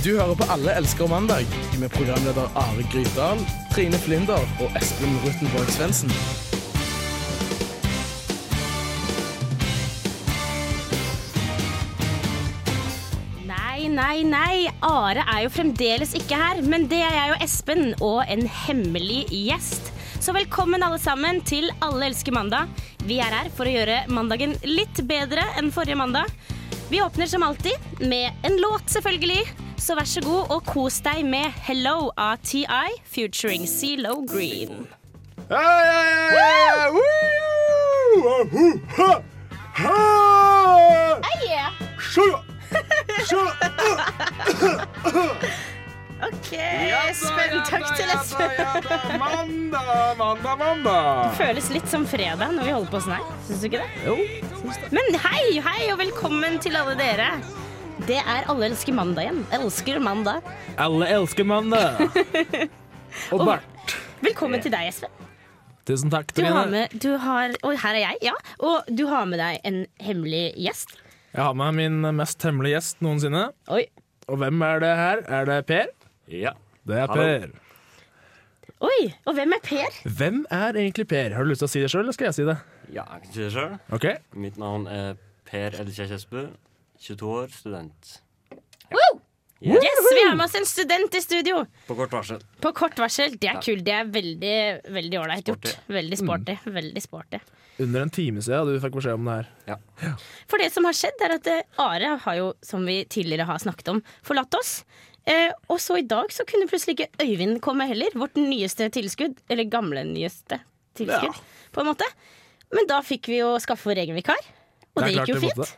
Du 0.00 0.14
hører 0.16 0.32
på 0.32 0.46
Alle 0.48 0.72
elsker 0.80 1.08
mandag 1.12 1.44
med 1.76 1.90
programleder 1.92 2.46
Are 2.56 2.84
Grytdal, 2.92 3.42
Trine 3.74 3.98
Flinder 4.00 4.46
og 4.64 4.78
Espen 4.78 5.12
Ruttenborg 5.20 5.68
Svendsen. 5.74 6.08
Nei, 13.44 13.92
nei, 13.92 14.24
nei. 14.24 14.72
Are 14.80 15.20
er 15.20 15.44
jo 15.44 15.52
fremdeles 15.52 16.16
ikke 16.16 16.40
her, 16.46 16.64
men 16.64 16.88
det 16.88 17.04
er 17.04 17.18
jeg 17.18 17.36
og 17.36 17.44
Espen 17.50 17.86
og 18.00 18.24
en 18.24 18.48
hemmelig 18.64 19.26
gjest. 19.28 19.92
Så 20.16 20.32
velkommen 20.32 20.80
alle 20.80 21.02
sammen 21.02 21.44
til 21.44 21.68
Alle 21.84 22.08
elsker 22.08 22.32
mandag. 22.32 22.72
Vi 23.04 23.20
er 23.20 23.36
her 23.42 23.52
for 23.52 23.68
å 23.68 23.76
gjøre 23.76 24.06
mandagen 24.08 24.56
litt 24.64 25.04
bedre 25.04 25.44
enn 25.60 25.68
forrige 25.76 26.00
mandag. 26.00 26.32
Vi 26.88 27.04
åpner 27.04 27.28
som 27.28 27.44
alltid 27.44 28.00
med 28.00 28.48
en 28.48 28.64
låt, 28.64 28.88
selvfølgelig. 28.88 29.68
Så 29.80 29.94
vær 29.96 30.04
så 30.04 30.20
god 30.20 30.50
og 30.52 30.64
kos 30.68 30.98
deg 31.00 31.24
med 31.24 31.54
'Hello' 31.64 32.10
av 32.18 32.36
TI 32.44 32.66
featuring 33.08 33.64
CeeLo 33.66 34.26
Green. 34.28 34.86
OK, 46.28 46.50
Espen. 47.08 47.56
Takk 47.64 47.86
til 47.96 48.12
Espen. 48.14 48.50
Mandag, 49.18 50.16
mandag, 50.18 50.58
mandag. 50.58 51.32
Føles 51.40 51.70
litt 51.72 51.88
som 51.88 52.04
fredag 52.04 52.52
når 52.52 52.68
vi 52.68 52.76
holder 52.76 52.92
på 52.92 53.00
sånn 53.06 53.16
her. 53.16 53.32
Syns 53.48 53.64
du 53.64 53.70
ikke 53.70 53.80
det? 53.80 53.90
Jo. 54.04 54.18
Men 54.92 55.20
hei, 55.24 55.56
hei 55.64 55.88
og 55.88 55.98
velkommen 56.04 56.60
til 56.60 56.76
alle 56.76 56.98
dere. 57.00 57.32
Det 58.08 58.18
er 58.18 58.46
Alle 58.50 58.68
elsker 58.70 58.94
mandag 58.96 59.26
igjen. 59.26 59.40
Elsker 59.54 59.98
mandag. 60.02 60.46
Alle 60.80 61.08
elsker 61.16 61.46
mandag. 61.46 62.00
Og 63.34 63.42
Bart. 63.46 63.94
Velkommen 64.24 64.62
til 64.62 64.72
deg, 64.72 64.88
Espen. 64.90 65.12
Tusen 65.88 66.12
takk, 66.12 66.30
Du 66.36 66.44
har 66.44 66.68
med, 66.70 66.92
du 67.02 67.16
har, 67.18 67.54
og 67.66 67.72
her 67.82 67.96
er 67.96 68.02
jeg, 68.04 68.18
ja. 68.28 68.34
Og 68.62 68.86
du 68.94 69.06
har 69.10 69.24
med 69.26 69.40
deg 69.40 69.56
en 69.66 69.78
hemmelig 70.04 70.42
gjest. 70.60 70.92
Jeg 71.32 71.42
har 71.42 71.56
med 71.56 71.74
min 71.78 72.04
mest 72.18 72.44
hemmelige 72.46 72.76
gjest 72.76 73.00
noensinne. 73.02 73.46
Oi. 73.72 73.86
Og 74.30 74.38
hvem 74.42 74.62
er 74.66 74.82
det 74.84 74.92
her? 75.00 75.22
Er 75.40 75.48
det 75.48 75.58
Per? 75.70 75.90
Ja. 76.30 76.52
Det 76.86 77.00
er 77.00 77.10
Hallo. 77.10 77.24
Per. 77.24 77.50
Oi, 78.86 79.00
og 79.28 79.34
hvem 79.36 79.56
er 79.56 79.64
Per? 79.66 79.98
Hvem 80.20 80.44
er 80.54 80.78
egentlig 80.84 81.08
Per? 81.10 81.34
Har 81.34 81.42
du 81.48 81.50
lyst 81.50 81.64
til 81.64 81.70
å 81.70 81.72
si 81.74 81.82
det 81.82 81.90
sjøl, 81.92 82.04
eller 82.06 82.16
skal 82.16 82.30
jeg 82.30 82.38
si 82.38 82.46
det? 82.48 82.58
ja, 82.90 83.04
jeg 83.16 83.24
kan 83.24 83.32
si 83.34 83.42
det 83.42 83.50
sjøl. 83.56 83.74
Okay. 83.98 84.20
Mitt 84.46 84.56
navn 84.60 84.86
er 84.90 85.18
Per 85.50 85.74
Elkjær 85.82 86.12
Kjesbø. 86.12 86.46
22 87.00 87.30
år, 87.40 87.48
student. 87.54 88.20
Yes, 89.60 89.98
vi 90.16 90.22
har 90.24 90.36
med 90.36 90.44
oss 90.46 90.54
en 90.56 90.64
student 90.66 91.14
i 91.14 91.20
studio. 91.20 91.66
På 91.86 91.94
kort 91.98 92.12
varsel. 92.16 92.40
På 92.64 92.70
kort 92.72 92.96
varsel. 92.98 93.34
Det 93.36 93.48
er 93.50 93.58
Ja. 93.58 93.60
kult. 93.60 93.84
Det 93.84 93.92
er 93.92 94.04
veldig 94.08 94.82
veldig 94.88 95.18
ålreit 95.20 95.44
gjort. 95.44 95.74
Veldig 95.86 96.16
sporty. 96.18 96.54
Veldig 96.64 97.02
sporty. 97.04 97.40
Under 97.78 98.00
en 98.06 98.10
time 98.10 98.40
siden 98.40 98.66
du 98.66 98.80
fikk 98.80 98.92
beskjed 98.96 99.14
om 99.18 99.24
det 99.28 99.34
her. 99.36 99.48
Ja. 99.68 100.14
For 100.48 100.56
det 100.58 100.70
som 100.72 100.84
har 100.84 100.92
skjedd, 100.96 101.20
er 101.20 101.34
at 101.34 101.46
eh, 101.46 101.62
Are 101.78 102.16
har 102.24 102.34
jo, 102.36 102.54
som 102.62 102.86
vi 102.86 103.04
tidligere 103.04 103.44
har 103.48 103.58
snakket 103.58 103.88
om, 103.92 104.02
forlatt 104.22 104.54
oss. 104.54 104.84
Eh, 105.26 105.52
og 105.68 105.78
så 105.78 105.98
i 105.98 106.06
dag 106.08 106.32
så 106.32 106.46
kunne 106.48 106.66
plutselig 106.68 106.96
ikke 106.96 107.10
Øyvind 107.26 107.60
komme 107.60 107.86
heller. 107.86 108.08
Vårt 108.16 108.36
nyeste 108.40 108.88
tilskudd. 108.90 109.36
Eller 109.50 109.64
gamle 109.68 110.04
nyeste 110.08 110.60
tilskudd, 110.96 111.36
ja. 111.36 111.68
på 111.72 111.80
en 111.84 111.86
måte. 111.92 112.08
Men 112.72 112.86
da 112.88 113.02
fikk 113.04 113.28
vi 113.28 113.42
jo 113.42 113.58
skaffe 113.60 113.84
vår 113.92 114.00
egen 114.06 114.16
vikar. 114.16 114.40
Og 114.96 115.04
Det 115.04 115.04
er 115.04 115.06
det, 115.12 115.18
gikk 115.20 115.34
jo 115.34 115.40
fint. 115.44 115.76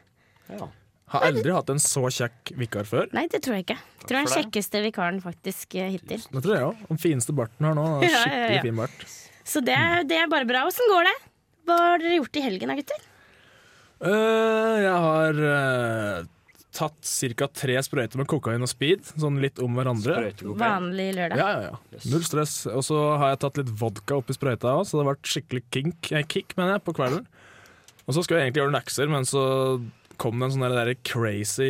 ja. 0.54 0.70
Har 1.12 1.26
aldri 1.28 1.52
hatt 1.52 1.70
en 1.74 1.80
så 1.82 2.02
kjekk 2.08 2.52
vikar 2.56 2.86
før. 2.88 3.08
Nei, 3.12 3.26
det 3.32 3.42
tror 3.44 3.58
jeg 3.58 3.66
ikke. 3.66 3.76
Jeg 4.00 4.06
tror 4.08 4.18
den 4.22 4.30
kjekkeste 4.32 4.82
vikaren 4.86 5.20
faktisk 5.24 5.76
eh, 5.76 5.90
hittil. 5.96 6.22
Det 6.32 6.42
tror 6.44 6.54
jeg 6.56 6.68
òg. 6.70 6.84
Den 6.88 7.00
fineste 7.02 7.34
barten 7.36 7.66
har 7.68 7.76
nå. 7.78 7.86
Den 8.00 8.08
Ja, 8.08 8.12
ja, 8.16 8.22
Skikkelig 8.24 8.58
ja. 8.58 8.66
fin 8.68 8.80
bart. 8.82 9.06
Så 9.52 9.60
det, 9.66 9.74
er- 9.76 10.04
det 10.08 10.18
er 10.22 10.30
bare 10.32 10.48
bra. 10.48 10.64
Åssen 10.70 10.88
går 10.92 11.08
det? 11.10 11.16
Hva 11.68 11.76
har 11.78 12.00
dere 12.02 12.16
gjort 12.20 12.38
i 12.40 12.44
helgen 12.48 12.72
da, 12.72 12.78
gutter? 12.78 13.08
Uh, 14.02 14.76
jeg 14.82 14.94
har 15.04 15.36
uh, 15.46 16.24
tatt 16.74 17.10
ca. 17.38 17.46
tre 17.54 17.76
sprøyter 17.86 18.18
med 18.18 18.26
kokain 18.30 18.64
og 18.64 18.70
speed, 18.70 19.04
sånn 19.20 19.36
litt 19.42 19.60
om 19.62 19.76
hverandre. 19.78 20.32
Vanlig 20.58 21.10
lørdag. 21.18 21.38
Ja, 21.38 21.50
ja, 21.68 21.76
ja. 21.92 22.00
Null 22.10 22.24
stress. 22.26 22.56
Og 22.72 22.82
så 22.88 22.98
har 23.20 23.34
jeg 23.34 23.42
tatt 23.44 23.60
litt 23.62 23.70
vodka 23.78 24.18
oppi 24.18 24.34
sprøyta 24.34 24.72
òg, 24.80 24.86
så 24.88 24.98
det 24.98 25.04
har 25.04 25.12
vært 25.12 25.30
skikkelig 25.36 25.62
kink, 25.76 26.10
eh, 26.18 26.24
kick 26.26 26.56
mener 26.58 26.78
jeg, 26.78 26.84
på 26.88 26.96
kvelden. 26.98 27.28
Og 28.08 28.16
så 28.16 28.24
skal 28.26 28.40
jeg 28.40 28.48
egentlig 28.48 28.64
gjøre 28.64 28.74
lekser, 28.74 29.10
men 29.12 29.28
så 29.28 29.42
kom 30.22 30.38
det 30.38 30.48
en 30.48 30.54
sånn 30.54 30.64
der 30.70 30.92
crazy 31.02 31.66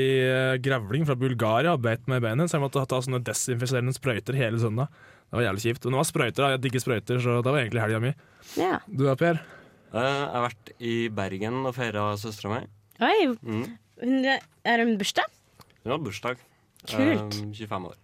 gravling 0.61 0.63
grevling 0.67 1.09
fra 1.09 1.17
Bulgaria 1.19 1.73
og 1.75 1.83
beit 1.87 2.05
meg 2.11 2.21
i 2.21 2.27
benet, 2.27 2.51
så 2.51 2.59
jeg 2.59 2.65
måtte 2.67 2.85
ta 2.91 3.01
sånne 3.05 3.23
desinfiserende 3.25 3.95
sprøyter 3.97 4.37
hele 4.37 4.61
søndag. 4.61 4.93
Det 5.33 5.39
var 5.39 5.47
jævlig 5.47 5.65
kjipt. 5.65 5.87
Men 5.87 5.95
det 5.95 6.01
var 6.03 6.09
sprøyter, 6.11 6.45
da. 6.45 6.51
jeg 6.53 6.63
digger 6.67 6.85
sprøyter, 6.85 7.21
så 7.25 7.39
det 7.41 7.53
var 7.55 7.63
egentlig 7.63 7.81
helga 7.87 8.01
mi. 8.05 8.13
Ja. 8.61 8.75
Du 8.85 9.07
da, 9.07 9.15
Per? 9.17 9.41
Eh, 9.93 10.05
jeg 10.05 10.29
har 10.35 10.45
vært 10.45 10.73
i 10.81 10.97
Bergen 11.13 11.61
og 11.65 11.73
feira 11.77 12.05
søstera 12.21 12.53
mi. 12.53 12.67
Oi, 13.03 13.33
Mm. 13.41 13.65
hun, 14.03 14.25
er 14.27 14.85
hun 14.85 14.99
bursdag? 15.01 15.25
Hun 15.85 15.93
har 15.95 15.99
bursdag. 16.05 16.37
Kult. 16.85 17.39
Eh, 17.41 17.53
25 17.57 17.87
år. 17.89 17.97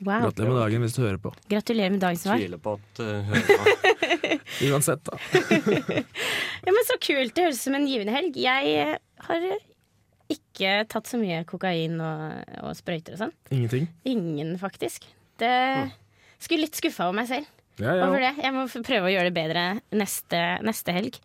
Wow. 0.00 0.24
Gratulerer 0.24 0.52
med 0.52 0.60
dagen 0.62 0.82
hvis 0.82 0.96
du 0.96 1.02
hører 1.02 1.20
på. 1.20 1.32
Gratulerer 1.50 1.90
med 1.92 2.00
dagen 2.00 2.16
som 2.18 2.32
var. 2.32 2.40
Tviler 2.40 2.58
på 2.58 2.72
at 2.78 3.02
uh, 3.04 3.22
hører 3.28 3.44
på. 3.52 4.38
Uansett, 4.72 5.04
da. 5.04 5.18
Ja, 6.62 6.70
men 6.72 6.84
Så 6.88 6.96
kult. 7.02 7.34
Det 7.34 7.44
høres 7.44 7.60
ut 7.60 7.66
som 7.66 7.76
en 7.76 7.86
givende 7.86 8.14
helg. 8.14 8.36
Jeg 8.38 8.74
eh, 8.80 8.96
har 9.28 9.46
eh, 9.52 9.60
ikke 10.52 10.76
tatt 10.92 11.08
så 11.10 11.18
mye 11.20 11.42
kokain 11.48 11.98
og, 12.02 12.52
og 12.62 12.76
sprøyter 12.78 13.16
og 13.16 13.24
sånn. 13.24 13.34
Ingenting. 13.50 13.88
Ingen, 14.08 14.54
faktisk. 14.60 15.08
Det 15.40 15.56
skulle 16.42 16.66
litt 16.66 16.78
skuffa 16.78 17.08
over 17.08 17.18
meg 17.22 17.30
selv. 17.30 17.50
Ja, 17.80 17.96
ja. 17.96 18.06
Over 18.06 18.20
det. 18.20 18.34
Jeg 18.44 18.54
må 18.54 18.66
prøve 18.84 19.08
å 19.08 19.12
gjøre 19.12 19.30
det 19.30 19.36
bedre 19.36 19.66
neste, 19.96 20.40
neste 20.62 20.94
helg. 20.94 21.18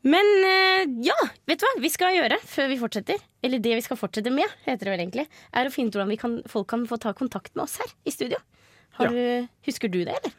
Men 0.00 0.26
eh, 0.48 0.86
ja, 1.04 1.16
vet 1.48 1.60
du 1.60 1.66
hva 1.66 1.82
vi 1.82 1.90
skal 1.92 2.14
gjøre 2.16 2.38
før 2.48 2.70
vi 2.72 2.78
fortsetter? 2.80 3.20
Eller 3.44 3.60
det 3.60 3.76
vi 3.76 3.84
skal 3.84 3.98
fortsette 4.00 4.32
med, 4.32 4.48
heter 4.64 4.88
det 4.88 4.94
vel 4.94 5.02
egentlig. 5.04 5.26
Er 5.52 5.68
å 5.68 5.72
finne 5.74 5.92
ut 5.92 5.98
hvordan 5.98 6.12
vi 6.14 6.18
kan, 6.20 6.38
folk 6.48 6.70
kan 6.72 6.86
få 6.88 6.96
ta 7.02 7.12
kontakt 7.16 7.52
med 7.54 7.66
oss 7.66 7.76
her 7.82 7.92
i 8.08 8.14
studio. 8.14 8.40
Har 8.96 9.12
du, 9.12 9.48
husker 9.68 9.92
du 9.92 10.02
det, 10.02 10.16
eller? 10.16 10.36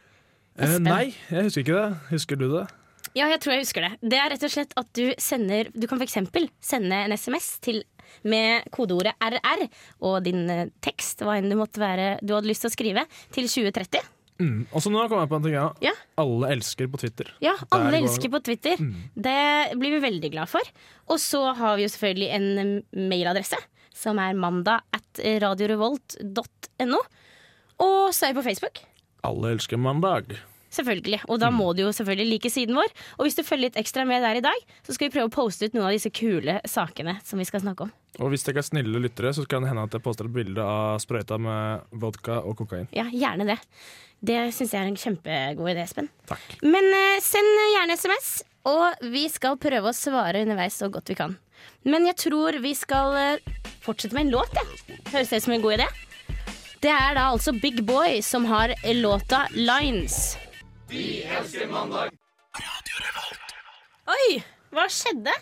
Eh, 0.58 0.78
nei, 0.82 1.04
jeg 1.30 1.46
husker 1.48 1.64
ikke 1.64 1.78
det. 1.78 2.00
Husker 2.10 2.40
du 2.42 2.48
det? 2.52 2.66
Ja, 3.12 3.26
jeg 3.28 3.42
tror 3.44 3.54
jeg 3.54 3.64
husker 3.66 3.84
det. 3.86 3.92
Det 4.02 4.18
er 4.18 4.30
rett 4.32 4.44
og 4.46 4.52
slett 4.54 4.70
at 4.80 4.88
du 4.96 5.10
sender 5.20 5.68
Du 5.76 5.84
kan 5.90 6.00
f.eks. 6.00 6.16
sende 6.64 7.00
en 7.04 7.12
SMS 7.12 7.48
til, 7.64 7.82
med 8.24 8.66
kodeordet 8.74 9.14
RR 9.22 9.66
og 10.00 10.22
din 10.26 10.44
eh, 10.50 10.66
tekst, 10.84 11.22
hva 11.26 11.38
enn 11.38 11.50
du 11.52 11.56
måtte 11.58 11.80
være 11.82 12.18
du 12.22 12.34
hadde 12.36 12.50
lyst 12.50 12.64
til 12.66 12.70
å 12.70 12.74
skrive, 12.76 13.06
til 13.34 13.48
2030. 13.50 14.10
Mm. 14.42 14.62
Og 14.72 14.82
så 14.82 14.90
nå 14.90 15.02
kommer 15.06 15.22
jeg 15.22 15.30
på 15.30 15.36
en 15.38 15.44
ting. 15.44 15.54
Ja. 15.54 15.66
Ja. 15.84 15.92
Alle 16.18 16.48
elsker 16.54 16.88
på 16.90 16.98
Twitter. 16.98 17.28
Ja, 17.44 17.52
alle 17.70 17.92
går- 17.92 17.98
elsker 18.00 18.32
på 18.32 18.40
Twitter. 18.42 18.80
Det 19.14 19.38
blir 19.78 19.94
vi 19.98 20.00
veldig 20.02 20.30
glad 20.34 20.50
for. 20.50 20.66
Og 21.12 21.20
så 21.22 21.44
har 21.54 21.76
vi 21.78 21.84
jo 21.84 21.92
selvfølgelig 21.92 22.30
en 22.34 22.48
mm, 22.58 22.72
mailadresse, 23.12 23.60
som 23.94 24.18
er 24.18 24.34
mandag 24.34 24.80
at 24.96 25.20
radiorevolt.no. 25.44 27.00
Og 27.82 28.14
så 28.14 28.26
er 28.28 28.32
vi 28.32 28.40
på 28.40 28.46
Facebook. 28.48 28.82
Alle 29.22 29.52
elsker 29.54 29.78
mandag. 29.78 30.34
Selvfølgelig. 30.72 31.22
Og 31.28 31.40
da 31.42 31.50
må 31.52 31.70
du 31.76 31.82
jo 31.84 31.92
selvfølgelig 31.92 32.30
like 32.30 32.52
siden 32.52 32.78
vår. 32.78 32.92
Og 33.18 33.26
hvis 33.26 33.36
du 33.36 33.42
følger 33.44 33.68
litt 33.68 33.80
ekstra 33.80 34.06
med 34.08 34.24
der 34.24 34.40
i 34.40 34.44
dag, 34.44 34.68
så 34.86 34.94
skal 34.96 35.08
vi 35.08 35.14
prøve 35.16 35.28
å 35.28 35.34
poste 35.34 35.68
ut 35.68 35.76
noen 35.76 35.90
av 35.90 35.96
disse 35.96 36.12
kule 36.14 36.58
sakene 36.68 37.18
som 37.26 37.42
vi 37.42 37.48
skal 37.48 37.64
snakke 37.64 37.86
om. 37.86 37.92
Og 38.20 38.32
hvis 38.32 38.44
dere 38.44 38.60
er 38.60 38.66
snille 38.66 39.00
lyttere, 39.00 39.32
så 39.36 39.44
kan 39.48 39.64
det 39.64 39.72
hende 39.72 39.84
at 39.86 39.94
jeg 39.96 40.04
poster 40.04 40.28
et 40.28 40.34
bilde 40.34 40.64
av 40.64 41.00
sprøyta 41.00 41.38
med 41.40 41.92
vodka 42.00 42.40
og 42.40 42.56
kokain. 42.60 42.88
Ja, 42.96 43.06
gjerne 43.08 43.48
det. 43.48 43.58
Det 44.22 44.38
syns 44.54 44.74
jeg 44.74 44.80
er 44.80 44.90
en 44.90 45.00
kjempegod 45.00 45.72
idé, 45.72 45.84
Espen. 45.84 46.08
Takk. 46.30 46.44
Men 46.62 46.86
eh, 46.94 47.22
send 47.24 47.48
gjerne 47.72 47.96
SMS, 47.98 48.28
og 48.70 49.08
vi 49.12 49.24
skal 49.32 49.58
prøve 49.60 49.90
å 49.90 49.96
svare 49.96 50.44
underveis 50.44 50.76
så 50.78 50.88
godt 50.92 51.10
vi 51.10 51.18
kan. 51.18 51.34
Men 51.88 52.06
jeg 52.06 52.18
tror 52.28 52.60
vi 52.62 52.74
skal 52.78 53.16
eh, 53.18 53.50
fortsette 53.82 54.14
med 54.14 54.28
en 54.28 54.36
låt, 54.36 54.60
jeg. 54.60 55.00
Høres 55.10 55.32
det 55.32 55.42
ut 55.42 55.48
som 55.48 55.56
en 55.56 55.64
god 55.64 55.80
idé? 55.80 55.90
Det 56.82 56.90
er 56.90 57.18
da 57.18 57.28
altså 57.30 57.54
Big 57.54 57.82
Boy 57.86 58.20
som 58.26 58.46
har 58.50 58.74
låta 58.98 59.46
'Lines'. 59.54 60.51
Vi 60.92 61.22
elsker 61.24 61.68
mandag. 61.72 62.10
Oi, 64.12 64.42
hva 64.74 64.84
skjedde? 64.92 65.32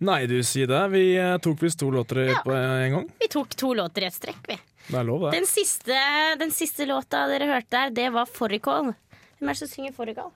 Nei, 0.00 0.22
du 0.30 0.38
sier 0.46 0.70
det. 0.70 0.80
Vi 0.94 1.02
eh, 1.20 1.34
tok 1.44 1.60
visst 1.66 1.80
to 1.82 1.90
låter 1.92 2.22
Ja. 2.30 2.38
på 2.44 2.54
en 2.56 2.92
gang. 2.94 3.08
Vi 3.20 3.28
tok 3.28 3.52
to 3.60 3.74
låter 3.76 4.06
i 4.06 4.08
et 4.08 4.16
strekk, 4.16 4.40
vi. 4.48 4.56
Det 4.88 4.96
er 4.96 5.04
lov, 5.04 5.26
det. 5.28 5.34
Den 5.36 5.46
siste, 5.46 5.98
den 6.40 6.50
siste 6.56 6.86
låta 6.88 7.26
dere 7.28 7.50
hørte 7.50 7.70
der, 7.76 7.90
det 7.90 8.08
var 8.12 8.24
'Fårikål'. 8.26 8.94
Hvem 9.38 9.48
er 9.50 9.52
det 9.52 9.56
som 9.58 9.68
synger 9.68 9.92
'Fårikål'? 9.92 10.32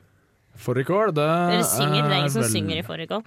Fårikål, 0.56 1.14
det 1.14 1.25
Dere 1.25 1.64
synger, 1.64 2.02
det 2.05 2.12
er 2.12 2.19
ingen 2.20 2.31
som 2.31 2.43
vel- 2.43 2.52
synger 2.52 2.76
i 2.76 2.82
'Fårikål'. 2.82 3.25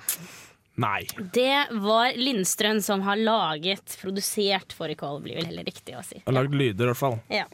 Nei. 0.78 1.08
Det 1.34 1.68
var 1.82 2.14
Lindstrøm 2.14 2.82
som 2.86 3.02
har 3.02 3.18
laget, 3.18 3.96
produsert 4.02 4.76
fårikål, 4.78 5.24
blir 5.24 5.40
vel 5.40 5.48
heller 5.50 5.66
riktig 5.66 5.96
å 5.98 6.04
si. 6.06 6.20
Har 6.28 6.36
lagd 6.38 6.54
lyder, 6.54 6.86
i 6.86 6.92
hvert 6.92 7.00
fall. 7.00 7.18
Ja. 7.34 7.48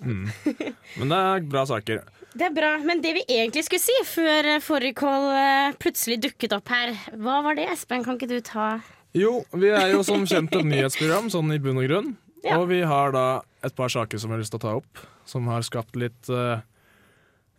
Men 1.00 1.14
det 1.14 1.20
er 1.20 1.46
bra 1.54 1.64
saker. 1.70 2.02
Det 2.34 2.50
er 2.50 2.56
bra, 2.56 2.74
men 2.84 3.00
det 3.00 3.14
vi 3.16 3.24
egentlig 3.30 3.64
skulle 3.68 3.84
si 3.84 3.96
før 4.10 4.50
eh, 4.56 4.60
fårikål 4.64 5.30
eh, 5.38 5.78
plutselig 5.80 6.18
dukket 6.25 6.56
opp 6.58 6.72
her, 6.74 6.92
hva 7.22 7.40
var 7.46 7.56
det, 7.60 7.70
Espen? 7.72 8.04
Kan 8.04 8.18
ikke 8.18 8.31
du 8.31 8.40
ta 8.44 8.68
Jo, 9.16 9.38
vi 9.54 9.70
er 9.72 9.94
jo 9.94 10.02
som 10.04 10.25
kjent 10.28 10.52
et 10.58 10.68
nyhetsprogram, 10.68 11.30
sånn 11.31 11.54
i 11.56 11.62
bunn 11.64 11.80
og 11.80 11.88
grunn. 11.88 12.14
Ja. 12.44 12.58
Og 12.58 12.68
vi 12.74 12.81
har 12.84 13.14
da 13.16 13.28
et 13.64 13.75
par 13.78 13.94
saker 13.94 14.20
som 14.20 14.34
vi 14.34 14.36
har 14.36 14.44
lyst 14.44 14.52
til 14.52 14.60
å 14.60 14.66
ta 14.66 14.75
opp, 14.81 15.04
som 15.30 15.48
har 15.48 15.64
skapt 15.64 15.96
litt 15.96 16.28
eh, 16.34 16.66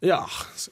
ja, 0.04 0.20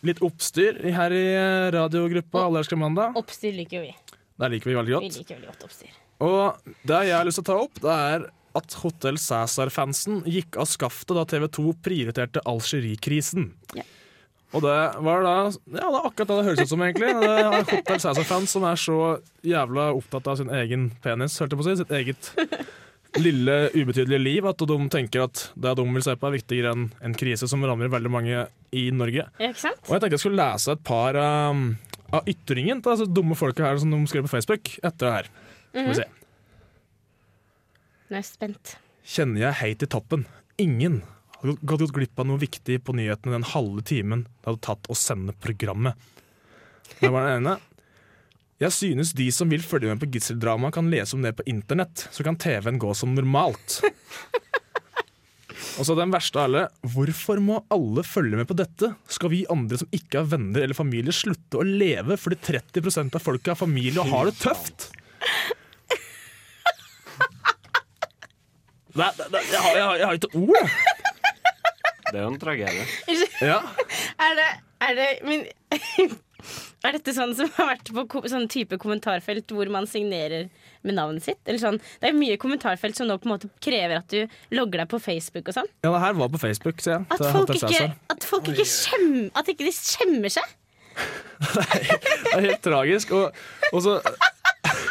litt 0.05 0.21
oppstyr 0.21 0.83
her 0.93 1.15
i 1.17 1.25
radiogruppa 1.73 2.43
Alle 2.51 2.77
mandag. 2.77 3.17
Oppstyr 3.17 3.55
liker 3.57 3.79
jo 3.79 3.87
vi. 3.87 4.12
Der 4.41 4.53
liker 4.53 4.71
vi 4.73 4.77
veldig 4.79 4.95
godt. 4.97 5.09
Vi 5.09 5.23
liker 5.23 5.39
veldig 5.39 5.51
godt 5.53 5.67
oppstyr. 5.69 5.99
Og 6.23 6.71
det 6.89 7.01
jeg 7.09 7.17
har 7.17 7.27
lyst 7.27 7.41
til 7.41 7.45
å 7.47 7.51
ta 7.51 7.59
opp, 7.65 7.83
det 7.83 7.97
er 7.97 8.29
at 8.59 8.77
Hotell 8.83 9.19
Cæsar-fansen 9.21 10.23
gikk 10.29 10.59
av 10.61 10.69
skaftet 10.69 11.17
da 11.17 11.25
TV 11.29 11.49
2 11.57 11.73
prioriterte 11.85 12.43
Algerie-krisen. 12.49 13.51
Ja. 13.79 13.85
Og 14.53 14.61
det 14.67 14.77
var 15.01 15.23
da 15.25 15.35
Ja, 15.49 15.89
det 15.89 15.97
er 15.97 16.05
akkurat 16.05 16.29
det 16.29 16.37
det 16.37 16.47
høres 16.51 16.61
ut 16.61 16.73
som, 16.75 16.85
egentlig. 16.85 17.09
Det 17.17 17.33
er 17.33 17.67
Hotell 17.73 18.03
Cæsar-fans 18.05 18.53
som 18.53 18.67
er 18.69 18.81
så 18.81 18.99
jævla 19.49 19.91
opptatt 19.97 20.29
av 20.29 20.41
sin 20.41 20.53
egen 20.53 20.91
penis, 21.05 21.39
holdt 21.41 21.55
jeg 21.57 21.61
på 21.61 21.65
å 21.65 21.69
si. 21.71 21.77
Sitt 21.81 21.95
eget 21.97 22.33
lille, 23.21 23.57
ubetydelige 23.73 24.21
liv. 24.21 24.47
At 24.49 24.61
de 24.69 24.79
tenker 24.93 25.25
at 25.25 25.47
det 25.57 25.75
de 25.79 25.87
vil 25.89 26.05
se 26.05 26.17
på, 26.17 26.29
er 26.29 26.37
viktigere 26.37 26.75
enn 26.77 26.91
en 27.05 27.17
krise 27.17 27.49
som 27.49 27.65
rammer 27.65 27.93
veldig 27.93 28.13
mange 28.13 28.45
i 28.77 28.85
Norge. 28.95 29.27
Ja, 29.39 29.49
Ikke 29.53 29.65
sant? 29.65 29.81
Og 29.89 29.97
jeg 29.97 30.05
tenkte 30.05 30.19
jeg 30.19 30.25
skulle 30.27 30.45
lese 30.45 30.77
et 30.77 30.85
par 30.85 31.17
um, 31.17 31.65
av 32.13 32.29
ytringen 32.29 32.83
til 32.83 32.95
disse 32.95 33.09
dumme 33.13 33.37
folka 33.39 33.65
her 33.67 33.81
som 33.81 33.93
de 33.93 34.01
skrev 34.11 34.27
på 34.27 34.35
Facebook 34.35 34.75
etter 34.83 35.07
det 35.07 35.15
her. 35.17 35.33
Skal 35.73 35.89
vi 35.89 35.99
se. 36.03 36.09
Nå 38.13 38.19
er 38.19 38.21
jeg 38.21 38.29
spent. 38.29 38.77
Kjenner 39.15 39.47
jeg 39.47 39.61
helt 39.63 39.85
i 39.87 39.91
toppen. 39.91 40.27
Ingen 40.63 41.01
hadde 41.39 41.57
gått 41.67 41.95
glipp 41.97 42.21
av 42.21 42.29
noe 42.29 42.43
viktig 42.43 42.79
på 42.85 42.95
nyhetene 42.95 43.39
den 43.39 43.51
halve 43.55 43.83
timen 43.89 44.27
det 44.29 44.51
hadde 44.51 44.65
tatt 44.69 44.91
å 44.93 44.97
sende 44.99 45.35
programmet. 45.43 45.97
Det 47.01 47.11
var 47.11 47.27
den 47.27 47.41
ene. 47.41 47.57
Jeg 48.63 48.75
synes 48.77 49.11
de 49.19 49.27
som 49.35 49.51
vil 49.51 49.65
følge 49.65 49.91
med 49.91 49.99
på 49.99 50.07
gisseldrama 50.13 50.71
kan 50.75 50.91
lese 50.93 51.17
om 51.17 51.25
det 51.25 51.33
på 51.35 51.47
internett, 51.51 52.05
så 52.15 52.23
kan 52.23 52.39
TV-en 52.39 52.79
gå 52.79 52.93
som 52.95 53.17
normalt. 53.17 53.81
Og 55.81 55.87
så 55.89 55.97
den 55.99 56.13
verste 56.13 56.41
av 56.41 56.49
alle. 56.49 56.65
Hvorfor 56.95 57.41
må 57.43 57.61
alle 57.73 58.05
følge 58.07 58.39
med 58.41 58.49
på 58.51 58.57
dette? 58.59 58.93
Skal 59.11 59.33
vi 59.33 59.45
andre 59.53 59.81
som 59.81 59.91
ikke 59.95 60.21
har 60.21 60.31
venner 60.33 60.65
eller 60.65 60.77
familie 60.79 61.15
slutte 61.17 61.61
å 61.61 61.67
leve 61.67 62.19
fordi 62.21 62.41
30 62.53 63.15
av 63.17 63.23
folket 63.23 63.55
har 63.55 63.61
familie 63.61 64.03
og 64.03 64.11
har 64.13 64.31
det 64.31 64.37
tøft? 64.43 64.91
Nei, 68.93 69.09
nei, 69.09 69.41
jeg, 69.49 69.57
har, 69.57 69.73
jeg, 69.73 69.85
har, 69.87 69.95
jeg 69.97 70.07
har 70.07 70.19
ikke 70.19 70.37
ord, 70.37 70.57
jeg. 70.59 70.69
Det 72.13 72.19
er 72.19 72.27
jo 72.27 72.29
en 72.29 72.43
tragedie. 72.43 72.83
Ja. 73.41 73.61
Er 74.21 74.35
det, 74.37 74.49
er 74.85 74.99
det 74.99 75.07
men, 75.25 75.47
Er 76.83 76.97
dette 76.97 77.13
sånn 77.15 77.31
som 77.39 77.51
har 77.57 77.69
vært 77.77 77.91
på 77.95 78.23
sånn 78.31 78.49
type 78.51 78.75
kommentarfelt 78.83 79.53
hvor 79.55 79.69
man 79.71 79.87
signerer 79.87 80.49
med 80.83 80.97
navnet 80.99 81.23
sitt? 81.23 81.39
Eller 81.47 81.61
sånn, 81.63 81.79
det 82.03 82.11
er 82.11 82.17
mye 82.19 82.39
kommentarfelt 82.43 82.99
som 82.99 83.07
nå 83.07 83.19
på 83.23 83.29
en 83.29 83.35
måte 83.37 83.51
krever 83.63 84.01
at 84.01 84.11
du 84.11 84.57
logger 84.57 84.83
deg 84.83 84.91
på 84.91 84.99
Facebook 85.03 85.53
og 85.53 85.61
sånn. 85.61 85.71
ja, 85.85 85.93
det 85.95 86.03
her 86.03 86.19
var 86.19 86.33
på 86.33 86.41
Facebook, 86.43 86.83
sier 86.83 86.99
jeg. 86.99 87.07
At 87.15 87.23
folk 87.23 87.55
ikke, 87.55 87.71
Cæsar. 87.71 87.95
at 88.17 88.27
folk 88.27 88.51
ikke 88.51 88.67
skjemmer, 88.67 89.31
At 89.39 89.53
ikke 89.55 89.69
de 89.69 89.75
skjemmer 89.77 90.35
seg. 90.41 90.57
Nei, 91.57 91.79
Det 91.87 92.35
er 92.37 92.47
helt 92.51 92.65
tragisk. 92.67 93.15
Og, 93.17 93.39
og 93.73 93.85
så 93.87 93.99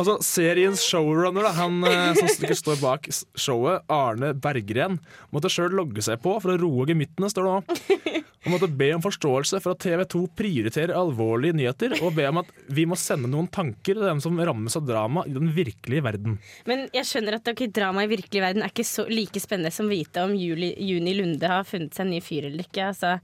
Altså, 0.00 0.14
Seriens 0.24 0.80
showrunner, 0.88 1.44
da, 1.44 1.50
han 1.58 1.82
eh, 1.84 2.14
som 2.16 2.54
står 2.56 2.78
bak 2.80 3.08
showet, 3.36 3.84
Arne 3.92 4.32
Berggren, 4.32 4.96
måtte 5.34 5.50
sjøl 5.52 5.74
logge 5.76 6.00
seg 6.04 6.22
på 6.24 6.38
for 6.40 6.54
å 6.54 6.60
roe 6.60 6.86
gemyttene, 6.88 7.28
står 7.28 7.48
det 7.48 7.52
nå. 7.52 8.21
Han 8.42 8.54
måtte 8.56 8.66
be 8.66 8.88
om 8.96 9.02
forståelse 9.04 9.60
for 9.62 9.76
at 9.76 9.82
TV 9.84 10.02
2 10.10 10.20
prioriterer 10.38 10.96
alvorlige 10.98 11.54
nyheter, 11.54 11.94
og 12.02 12.16
be 12.16 12.24
om 12.26 12.40
at 12.40 12.48
vi 12.74 12.84
må 12.90 12.96
sende 12.98 13.30
noen 13.30 13.46
tanker 13.54 13.94
til 13.94 14.02
dem 14.02 14.22
som 14.24 14.40
rammes 14.42 14.74
av 14.78 14.86
drama 14.88 15.22
i 15.30 15.34
den 15.36 15.52
virkelige 15.54 16.02
verden. 16.02 16.40
Men 16.66 16.88
jeg 16.94 17.06
skjønner 17.06 17.38
at 17.38 17.52
okay, 17.52 17.70
drama 17.70 18.02
i 18.02 18.10
virkelig 18.10 18.42
verden 18.42 18.64
er 18.66 18.72
ikke 18.74 18.86
så 18.88 19.06
like 19.06 19.38
spennende 19.42 19.70
som 19.74 19.86
å 19.86 19.92
vite 19.94 20.24
om 20.26 20.34
Juli, 20.34 20.72
Juni 20.82 21.14
Lunde 21.20 21.52
har 21.52 21.68
funnet 21.68 21.94
seg 21.94 22.08
en 22.08 22.14
ny 22.16 22.18
fyr 22.24 22.48
eller 22.50 22.66
ikke. 22.66 22.88
Altså, 22.90 23.14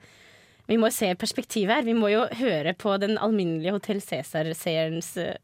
vi 0.71 0.79
må 0.79 0.93
se 0.95 1.11
perspektivet 1.19 1.81
her. 1.81 1.87
Vi 1.89 1.97
må 1.99 2.13
jo 2.13 2.23
høre 2.39 2.77
på 2.79 2.95
den 3.03 3.19
alminnelige 3.19 3.75
Hotell 3.75 4.03
Cæsar-seerens 4.05 5.15
eh, 5.19 5.35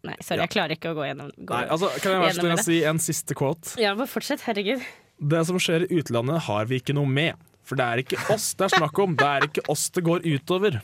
Nei, 0.00 0.14
sorry, 0.24 0.38
Ja. 0.40 0.46
jeg 0.46 0.52
klarer 0.54 0.72
ikke 0.78 0.94
å 0.94 0.96
gå 0.96 1.04
gjennom. 1.04 1.28
Gå. 1.36 1.52
Nei, 1.52 1.66
altså, 1.68 1.90
kan 2.00 2.14
jeg 2.14 2.22
være 2.40 2.54
så 2.56 2.64
si 2.64 2.78
en 2.88 3.00
siste 3.04 3.34
quote? 3.36 3.74
Ja, 3.76 3.90
bare 3.98 4.08
fortsett. 4.08 4.40
Herregud. 4.46 4.80
Det 5.20 5.42
som 5.44 5.58
skjer 5.60 5.84
i 5.84 5.98
utlandet, 6.00 6.46
har 6.46 6.70
vi 6.70 6.78
ikke 6.80 6.94
noe 6.96 7.04
med. 7.04 7.36
For 7.66 7.78
det 7.78 7.86
er 7.86 8.02
ikke 8.04 8.20
oss 8.34 8.52
det 8.58 8.66
er 8.68 8.76
snakk 8.78 9.02
om. 9.02 9.16
Det 9.18 9.28
er 9.28 9.46
ikke 9.50 9.66
oss 9.70 9.88
det 9.94 10.04
går 10.06 10.26
utover. 10.26 10.80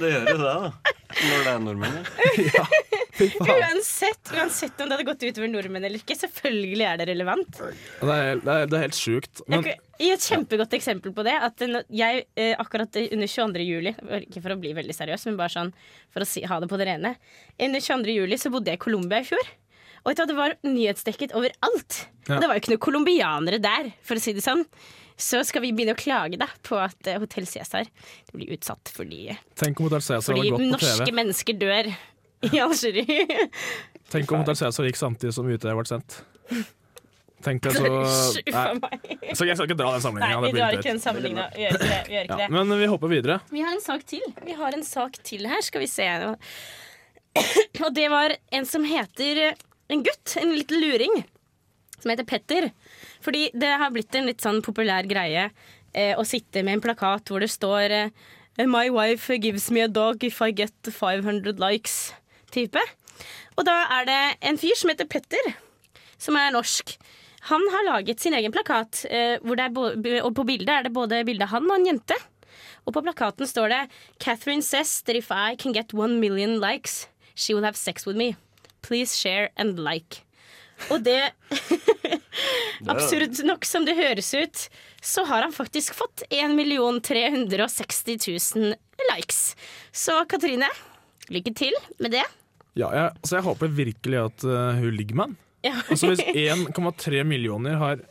Det 0.00 0.08
gjør 0.14 0.30
jo 0.30 0.36
det, 0.40 0.48
da. 0.48 0.94
Når 1.20 1.42
det 1.44 1.52
er 1.52 1.62
nordmenn. 1.64 1.96
ja. 2.56 2.64
Uansett, 3.20 4.30
uansett 4.32 4.80
om 4.80 4.88
det 4.88 4.96
hadde 4.96 5.06
gått 5.10 5.24
utover 5.26 5.50
nordmenn 5.52 5.84
eller 5.84 6.00
ikke, 6.00 6.16
selvfølgelig 6.16 6.86
er 6.88 7.00
det 7.00 7.06
relevant. 7.10 7.58
Det 7.60 8.14
er, 8.14 8.40
det 8.40 8.54
er, 8.54 8.70
det 8.70 8.78
er 8.78 8.84
helt 8.86 8.96
sjukt. 8.96 9.42
Men 9.50 9.66
gi 9.66 10.10
et 10.14 10.24
kjempegodt 10.24 10.76
eksempel 10.78 11.12
på 11.16 11.24
det. 11.26 11.36
At 11.50 11.64
jeg 11.92 12.24
eh, 12.32 12.54
akkurat 12.60 12.96
under 13.02 13.28
22. 13.28 13.66
juli, 13.66 13.94
ikke 14.22 14.40
for 14.44 14.54
å 14.54 14.60
bli 14.62 14.72
veldig 14.78 14.96
seriøs, 14.96 15.26
men 15.28 15.40
bare 15.40 15.52
sånn 15.52 15.74
for 16.14 16.24
å 16.24 16.28
si, 16.28 16.44
ha 16.48 16.60
det 16.62 16.70
på 16.70 16.78
det 16.80 16.88
rene 16.88 17.16
Under 17.60 17.84
22. 17.84 18.14
juli 18.22 18.40
så 18.40 18.52
bodde 18.54 18.72
jeg 18.72 18.80
i 18.80 18.84
Colombia 18.86 19.20
i 19.20 19.28
fjor. 19.28 19.52
Og 20.08 20.16
det 20.16 20.36
var 20.38 20.56
nyhetsdekket 20.64 21.34
overalt. 21.36 22.06
Ja. 22.24 22.38
Og 22.38 22.40
det 22.40 22.48
var 22.48 22.56
jo 22.56 22.62
ikke 22.62 22.72
noen 22.72 22.86
colombianere 22.86 23.60
der, 23.60 23.92
for 24.06 24.16
å 24.16 24.22
si 24.22 24.32
det 24.32 24.44
sånn. 24.44 24.64
Så 25.20 25.42
skal 25.44 25.62
vi 25.66 25.72
begynne 25.76 25.92
å 25.96 26.00
klage 26.00 26.38
da 26.40 26.48
på 26.66 26.78
at 26.80 27.10
eh, 27.10 27.18
Hotell 27.20 27.46
Cæsar 27.48 27.88
blir 28.32 28.54
utsatt 28.56 28.90
fordi, 28.94 29.34
tenk 29.60 29.80
om 29.80 29.88
Hotel 29.90 30.02
Cæsar 30.06 30.32
fordi 30.32 30.48
hadde 30.48 30.56
gått 30.56 30.64
på 30.64 30.88
norske 30.88 31.14
mennesker 31.20 31.58
dør 31.60 31.90
i 32.48 32.60
Algerie. 32.64 33.48
Tenk 34.10 34.32
om 34.32 34.40
Hotel 34.40 34.56
Cæsar 34.58 34.86
gikk 34.88 34.98
samtidig 34.98 35.34
som 35.36 35.48
Utøya 35.52 35.76
ble 35.76 35.84
sendt. 35.86 36.22
Tenk 37.44 37.62
deg 37.64 37.76
så 37.76 37.84
Nei, 37.90 39.34
så 39.36 39.46
Jeg 39.48 39.56
skal 39.56 39.68
ikke 39.68 39.76
dra 39.78 39.92
den 39.94 40.02
sammenligninga. 40.04 40.40
vi 40.48 40.56
drar 40.56 40.76
ikke 40.76 40.88
den 40.90 41.02
sammenligninga. 41.04 41.46
Ja, 42.26 42.48
men 42.52 42.74
vi 42.80 42.88
hopper 42.90 43.12
videre. 43.12 43.38
Vi 43.52 43.62
har 43.64 43.76
en 43.76 43.84
sak 43.84 44.04
til. 44.08 44.24
Vi 44.44 44.56
har 44.58 44.76
en 44.76 44.84
sak 44.84 45.20
til 45.24 45.46
her, 45.48 45.60
skal 45.64 45.84
vi 45.84 45.88
se. 45.88 46.08
Og 47.80 47.90
det 47.96 48.08
var 48.12 48.34
en 48.56 48.66
som 48.68 48.84
heter 48.84 49.54
En 49.90 50.04
gutt, 50.06 50.36
en 50.38 50.52
liten 50.54 50.78
luring, 50.78 51.16
som 51.98 52.12
heter 52.12 52.26
Petter. 52.28 52.68
Fordi 53.24 53.48
det 53.52 53.70
har 53.80 53.92
blitt 53.94 54.14
en 54.16 54.28
litt 54.30 54.42
sånn 54.44 54.62
populær 54.64 55.08
greie 55.08 55.50
eh, 55.92 56.14
å 56.18 56.24
sitte 56.26 56.64
med 56.64 56.78
en 56.78 56.84
plakat 56.84 57.30
hvor 57.30 57.42
det 57.42 57.50
står 57.52 57.96
eh, 57.96 58.12
My 58.60 58.90
wife 58.92 59.32
gives 59.40 59.70
me 59.70 59.80
a 59.84 59.88
dog 59.88 60.24
if 60.24 60.40
I 60.42 60.50
get 60.52 60.74
500 60.84 61.60
likes. 61.62 62.12
Type. 62.52 62.82
Og 63.56 63.64
da 63.64 63.76
er 64.00 64.08
det 64.08 64.20
en 64.50 64.58
fyr 64.60 64.76
som 64.76 64.90
heter 64.90 65.08
Petter, 65.08 65.54
som 66.20 66.36
er 66.36 66.52
norsk. 66.52 66.96
Han 67.48 67.62
har 67.72 67.86
laget 67.86 68.20
sin 68.20 68.34
egen 68.36 68.52
plakat, 68.52 69.04
eh, 69.08 69.38
og 69.40 70.34
på 70.36 70.44
bildet 70.44 70.74
er 70.74 70.84
det 70.84 70.92
både 70.92 71.22
bilde 71.24 71.46
av 71.46 71.54
han 71.54 71.70
og 71.70 71.78
en 71.78 71.88
jente. 71.92 72.18
Og 72.84 72.94
på 72.96 73.02
plakaten 73.04 73.48
står 73.48 73.72
det 73.72 73.80
Catherine 74.18 74.62
says 74.62 75.00
that 75.02 75.16
if 75.16 75.30
I 75.30 75.54
can 75.56 75.72
get 75.72 75.94
one 75.94 76.20
million 76.20 76.60
likes, 76.60 77.08
she 77.34 77.54
will 77.54 77.64
have 77.64 77.76
sex 77.76 78.06
with 78.06 78.16
me. 78.16 78.36
Please 78.82 79.16
share 79.16 79.50
and 79.56 79.78
like. 79.78 80.24
Og 80.90 81.04
det 81.04 81.32
Absurd 82.90 83.40
nok 83.46 83.66
som 83.66 83.86
det 83.88 83.96
høres 83.98 84.30
ut, 84.34 84.66
så 85.02 85.24
har 85.28 85.46
han 85.46 85.54
faktisk 85.54 85.96
fått 85.98 86.24
1 86.30 86.56
360 87.06 88.18
000 88.56 88.74
likes. 89.10 89.56
Så 89.92 90.20
Katrine, 90.30 90.68
lykke 91.28 91.54
til 91.56 91.74
med 91.98 92.14
det. 92.18 92.26
Ja, 92.78 92.90
jeg, 92.94 93.10
altså 93.10 93.38
jeg 93.38 93.46
håper 93.48 93.72
virkelig 93.74 94.20
at 94.20 94.46
uh, 94.46 94.78
hun 94.78 94.94
ligger 94.94 95.18
med 95.18 95.30
han. 95.30 95.36
Ja. 95.66 95.74
Altså 95.90 96.12
Hvis 96.14 96.22
1,3 96.24 97.24
millioner 97.28 97.76
har 97.80 98.04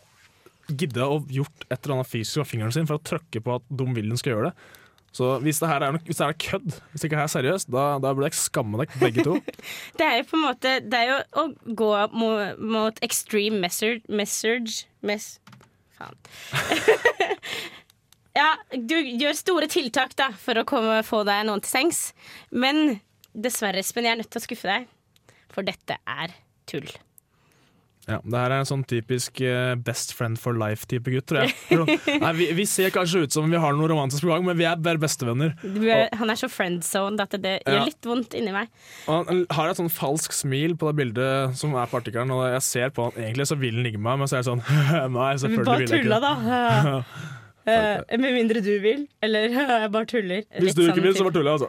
gidda 0.70 1.08
å 1.10 1.22
gjort 1.34 1.64
et 1.66 1.80
eller 1.80 1.96
annet 1.98 2.12
fysisk 2.12 2.44
av 2.44 2.50
fingeren 2.52 2.74
sin 2.76 2.86
for 2.90 3.00
å 3.00 3.06
trykke 3.06 3.42
på 3.42 3.56
at 3.58 3.66
de 3.74 3.88
vil 3.96 4.12
hun 4.12 4.20
skal 4.20 4.36
gjøre 4.36 4.52
det 4.52 4.76
Så 5.16 5.32
hvis 5.44 5.60
det 5.62 5.70
her 5.72 5.84
er, 5.86 5.96
noe, 5.96 6.04
hvis 6.06 6.20
det 6.20 6.26
er 6.28 6.38
kødd, 6.44 6.76
hvis 6.92 7.02
det 7.02 7.10
ikke 7.10 7.22
er 7.24 7.32
seriøst, 7.34 7.72
da, 7.74 7.86
da 8.02 8.14
burde 8.14 8.28
dere 8.30 8.38
skamme 8.38 8.82
dere 8.82 9.02
begge 9.02 9.26
to. 9.26 9.40
Det 10.00 10.06
er 10.06 10.20
jo 10.20 10.28
på 10.30 10.38
en 10.38 10.44
måte 10.46 10.74
Det 10.86 11.00
er 11.00 11.10
jo 11.10 11.18
å 11.42 11.46
gå 11.82 11.90
mot, 12.14 12.62
mot 12.62 13.02
extreme 13.06 13.60
message 13.64 14.04
Message 14.10 14.86
mess, 15.06 15.40
Faen. 15.98 16.16
ja, 18.40 18.54
du 18.76 18.96
gjør 19.00 19.36
store 19.38 19.70
tiltak 19.72 20.16
da 20.20 20.30
for 20.38 20.60
å 20.60 20.66
komme, 20.68 21.02
få 21.08 21.24
deg 21.28 21.46
noen 21.48 21.64
til 21.64 21.72
sengs. 21.72 22.02
Men 22.52 23.00
dessverre, 23.34 23.82
Espen, 23.84 24.08
jeg 24.08 24.16
er 24.16 24.22
nødt 24.22 24.32
til 24.32 24.42
å 24.42 24.46
skuffe 24.46 24.72
deg. 24.72 24.90
For 25.52 25.68
dette 25.68 25.98
er 26.08 26.36
tull. 26.70 26.88
Ja, 28.10 28.18
det 28.26 28.40
her 28.42 28.50
er 28.56 28.64
en 28.64 28.68
sånn 28.70 28.82
typisk 28.90 29.38
eh, 29.46 29.76
best 29.86 30.16
friend 30.18 30.40
for 30.42 30.58
life-type 30.58 31.12
gutt, 31.14 31.28
tror 31.30 31.44
jeg. 31.46 31.54
Nei, 32.24 32.32
vi, 32.40 32.48
vi 32.58 32.66
ser 32.66 32.90
kanskje 32.96 33.22
ut 33.28 33.36
som 33.36 33.46
vi 33.52 33.60
har 33.62 33.76
noe 33.78 33.90
romantisk 33.92 34.26
på 34.26 34.32
gang, 34.32 34.48
men 34.48 34.58
vi 34.58 34.66
er 34.66 34.80
bare 34.82 34.98
bestevenner. 35.04 35.54
Du 35.62 35.84
er, 35.86 36.08
han 36.18 36.34
er 36.34 36.40
så 36.42 36.50
friendzoned 36.50 37.22
at 37.22 37.38
det 37.38 37.56
Ja. 37.60 37.76
gjør 37.78 37.86
litt 37.92 38.10
vondt 38.10 38.34
inni 38.40 38.56
meg. 38.56 38.72
Og 39.06 39.30
han 39.30 39.44
har 39.54 39.70
et 39.70 39.78
sånn 39.80 39.92
falsk 39.94 40.34
smil 40.34 40.74
på 40.80 40.90
det 40.90 40.98
bildet 41.04 41.58
som 41.60 41.76
er 41.78 41.86
på 41.92 42.00
artikkelen, 42.02 42.34
og 42.34 42.48
jeg 42.56 42.66
ser 42.66 42.96
på 42.96 43.12
han 43.12 43.22
egentlig 43.30 43.46
så 43.52 43.60
vil 43.62 43.78
han 43.78 43.86
ligge 43.86 44.02
med 44.02 44.10
meg, 44.10 44.24
men 44.24 44.32
så 44.32 44.40
er 44.40 44.46
det 44.46 44.50
sånn 44.50 44.64
Nei, 45.20 45.32
selvfølgelig 45.46 45.78
vil 45.78 45.94
jeg 45.94 46.08
ikke. 46.08 46.16
Bare 46.18 46.40
tulla, 46.50 46.96
da. 46.98 47.04
Eh, 47.70 48.18
med 48.20 48.36
mindre 48.36 48.62
du 48.66 48.72
vil. 48.84 49.06
Eller 49.26 49.48
jeg 49.56 49.92
bare 49.94 50.10
tuller. 50.10 50.44
Hvis 50.60 50.78
du 50.78 50.84
ikke 50.86 50.98
sånn 50.98 51.08
vil, 51.08 51.16
så 51.18 51.28
bare 51.28 51.38
tuller 51.38 51.52
jeg, 51.54 51.62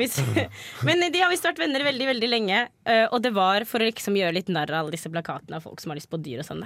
altså. 0.00 0.26
Men 0.88 1.06
de 1.12 1.22
har 1.22 1.32
visst 1.32 1.46
vært 1.46 1.62
venner 1.62 1.86
veldig 1.86 2.10
veldig 2.12 2.30
lenge, 2.30 2.66
eh, 2.88 3.06
og 3.08 3.22
det 3.24 3.34
var 3.36 3.66
for 3.68 3.82
å 3.82 3.88
liksom 3.88 4.18
gjøre 4.18 4.36
litt 4.38 4.52
narr 4.52 4.72
av 4.72 4.84
alle 4.84 4.96
disse 4.96 5.12
plakatene 5.12 5.58
av 5.58 5.66
folk 5.66 5.82
som 5.82 5.92
har 5.92 6.00
lyst 6.00 6.10
på 6.12 6.20
dyr 6.22 6.42
og 6.42 6.48
sånn. 6.48 6.64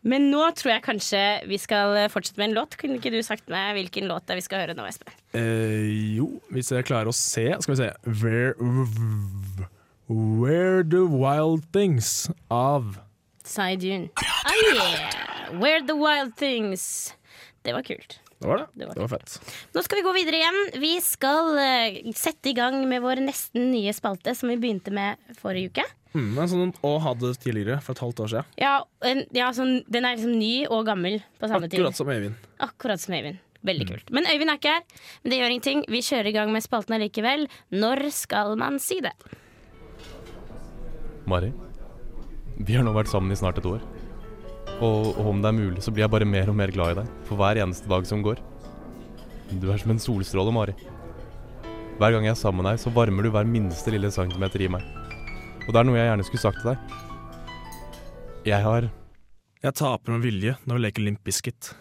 Men 0.00 0.30
nå 0.32 0.46
tror 0.56 0.72
jeg 0.72 0.84
kanskje 0.86 1.20
vi 1.50 1.58
skal 1.60 1.98
fortsette 2.12 2.40
med 2.40 2.50
en 2.50 2.56
låt. 2.62 2.78
Kunne 2.80 2.96
ikke 2.96 3.12
du 3.12 3.20
sagt 3.24 3.50
meg 3.52 3.74
hvilken 3.76 4.08
låt 4.08 4.24
det 4.30 4.38
vi 4.38 4.46
skal 4.46 4.62
høre 4.64 4.76
nå, 4.78 4.86
Espen? 4.88 5.12
Eh, 5.36 6.16
jo, 6.16 6.30
hvis 6.54 6.72
jeg 6.72 6.88
klarer 6.88 7.12
å 7.12 7.14
se 7.14 7.44
Skal 7.60 7.74
vi 7.74 7.78
se 7.82 7.90
Where, 8.22 8.54
Where 10.08 10.80
the 10.82 11.04
Wild 11.04 11.68
Things 11.76 12.30
av 12.50 12.96
Saidun. 13.50 14.08
Oh 14.14 14.58
yeah! 14.74 15.50
Where 15.58 15.82
the 15.82 15.96
wild 15.98 16.36
things. 16.38 17.14
Det 17.66 17.74
var 17.74 17.82
kult. 17.82 18.20
Det 18.40 18.48
var 18.48 18.58
det. 18.62 18.66
Det 18.72 18.86
var 18.86 18.94
Det 18.94 19.00
var 19.00 19.08
fett. 19.08 19.54
Nå 19.74 19.82
skal 19.84 19.98
vi 20.00 20.02
gå 20.06 20.12
videre 20.16 20.38
igjen. 20.38 20.60
Vi 20.80 20.92
skal 21.04 21.50
uh, 21.58 22.12
sette 22.16 22.48
i 22.48 22.54
gang 22.56 22.78
med 22.88 23.02
vår 23.04 23.20
nesten 23.26 23.68
nye 23.74 23.92
spalte 23.92 24.32
som 24.38 24.48
vi 24.48 24.56
begynte 24.62 24.94
med 24.94 25.20
forrige 25.42 25.74
uke. 25.74 25.84
Mm, 26.14 26.30
men 26.34 26.48
sånn 26.50 26.72
Og 26.86 26.96
hadde 27.04 27.34
tidligere, 27.38 27.78
for 27.84 27.94
et 27.94 28.02
halvt 28.02 28.22
år 28.24 28.30
siden. 28.32 28.48
Ja, 28.58 28.72
en, 29.06 29.20
ja 29.36 29.50
sånn, 29.54 29.76
Den 29.86 30.08
er 30.08 30.16
liksom 30.16 30.38
ny 30.40 30.54
og 30.66 30.88
gammel 30.88 31.20
på 31.38 31.50
samme 31.50 31.68
tid. 31.68 31.82
Akkurat 31.82 32.00
som 32.00 32.10
Øyvind. 32.14 32.48
Akkurat 32.66 33.02
som 33.02 33.14
Øyvind. 33.18 33.42
Veldig 33.68 33.86
kult. 33.90 34.10
Men 34.16 34.26
Øyvind 34.30 34.54
er 34.54 34.58
ikke 34.62 34.72
her. 34.78 35.04
Men 35.20 35.34
det 35.34 35.42
gjør 35.42 35.54
ingenting. 35.54 35.84
Vi 35.92 36.00
kjører 36.06 36.30
i 36.32 36.36
gang 36.38 36.54
med 36.54 36.64
spalten 36.64 36.96
allikevel. 36.96 37.44
Når 37.76 38.06
skal 38.16 38.56
man 38.58 38.80
si 38.82 39.02
det? 39.04 39.12
Mari, 41.28 41.52
vi 42.60 42.76
har 42.76 42.84
nå 42.84 42.92
vært 42.92 43.10
sammen 43.10 43.32
i 43.32 43.38
snart 43.38 43.58
et 43.60 43.68
år. 43.68 43.80
Og, 44.80 45.10
og 45.16 45.26
om 45.32 45.40
det 45.42 45.50
er 45.50 45.56
mulig, 45.56 45.82
så 45.84 45.92
blir 45.92 46.04
jeg 46.04 46.12
bare 46.12 46.28
mer 46.28 46.50
og 46.52 46.56
mer 46.56 46.72
glad 46.74 46.94
i 46.94 46.98
deg 47.00 47.12
for 47.28 47.40
hver 47.40 47.60
eneste 47.62 47.88
dag 47.90 48.06
som 48.08 48.24
går. 48.24 48.40
Du 49.50 49.68
er 49.72 49.80
som 49.80 49.92
en 49.94 50.00
solstråle, 50.02 50.52
Mari. 50.54 50.76
Hver 52.00 52.14
gang 52.14 52.28
jeg 52.28 52.32
er 52.32 52.40
sammen 52.40 52.62
med 52.62 52.70
deg, 52.70 52.80
så 52.80 52.92
varmer 52.94 53.26
du 53.26 53.32
hver 53.34 53.48
minste 53.48 53.92
lille 53.92 54.12
centimeter 54.14 54.64
i 54.64 54.70
meg. 54.72 54.84
Og 55.66 55.72
det 55.72 55.80
er 55.80 55.88
noe 55.88 55.98
jeg 55.98 56.08
gjerne 56.08 56.28
skulle 56.28 56.44
sagt 56.46 56.62
til 56.62 56.72
deg. 56.72 56.98
Jeg 58.48 58.64
har 58.64 58.88
Jeg 59.60 59.76
taper 59.76 60.16
med 60.16 60.24
vilje 60.24 60.56
når 60.64 60.78
vi 60.78 60.84
leker 60.86 61.04
Limp 61.04 61.24
Bizkit. 61.24 61.74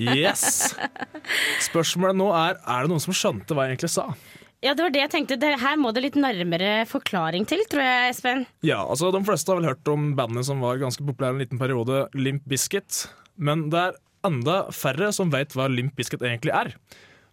Yes! 0.00 0.72
Spørsmålet 1.68 2.16
nå 2.18 2.28
er 2.32 2.58
Er 2.58 2.86
det 2.86 2.92
noen 2.92 3.02
som 3.04 3.16
skjønte 3.16 3.56
hva 3.56 3.66
jeg 3.66 3.76
egentlig 3.76 3.92
sa. 3.92 4.06
Ja, 4.60 4.74
det 4.76 4.84
var 4.84 4.92
det 4.92 5.00
jeg 5.00 5.12
tenkte. 5.14 5.38
Det, 5.40 5.54
her 5.62 5.78
må 5.80 5.88
det 5.96 6.02
litt 6.04 6.16
nærmere 6.20 6.82
forklaring 6.88 7.46
til, 7.48 7.62
tror 7.72 7.80
jeg, 7.80 8.10
Espen. 8.12 8.42
Ja, 8.66 8.82
altså 8.82 9.08
De 9.14 9.22
fleste 9.24 9.48
har 9.52 9.60
vel 9.60 9.70
hørt 9.70 9.88
om 9.88 10.10
bandet 10.18 10.44
som 10.48 10.60
var 10.60 10.80
ganske 10.82 11.04
populært 11.06 11.38
en 11.38 11.40
liten 11.40 11.60
periode, 11.60 12.02
Limp 12.12 12.44
Bizkit. 12.48 13.06
Men 13.40 13.70
det 13.72 13.86
er 13.86 13.96
enda 14.28 14.58
færre 14.76 15.08
som 15.16 15.32
vet 15.32 15.56
hva 15.56 15.70
Limp 15.72 15.96
Bizkit 15.96 16.20
egentlig 16.20 16.52
er. 16.52 16.74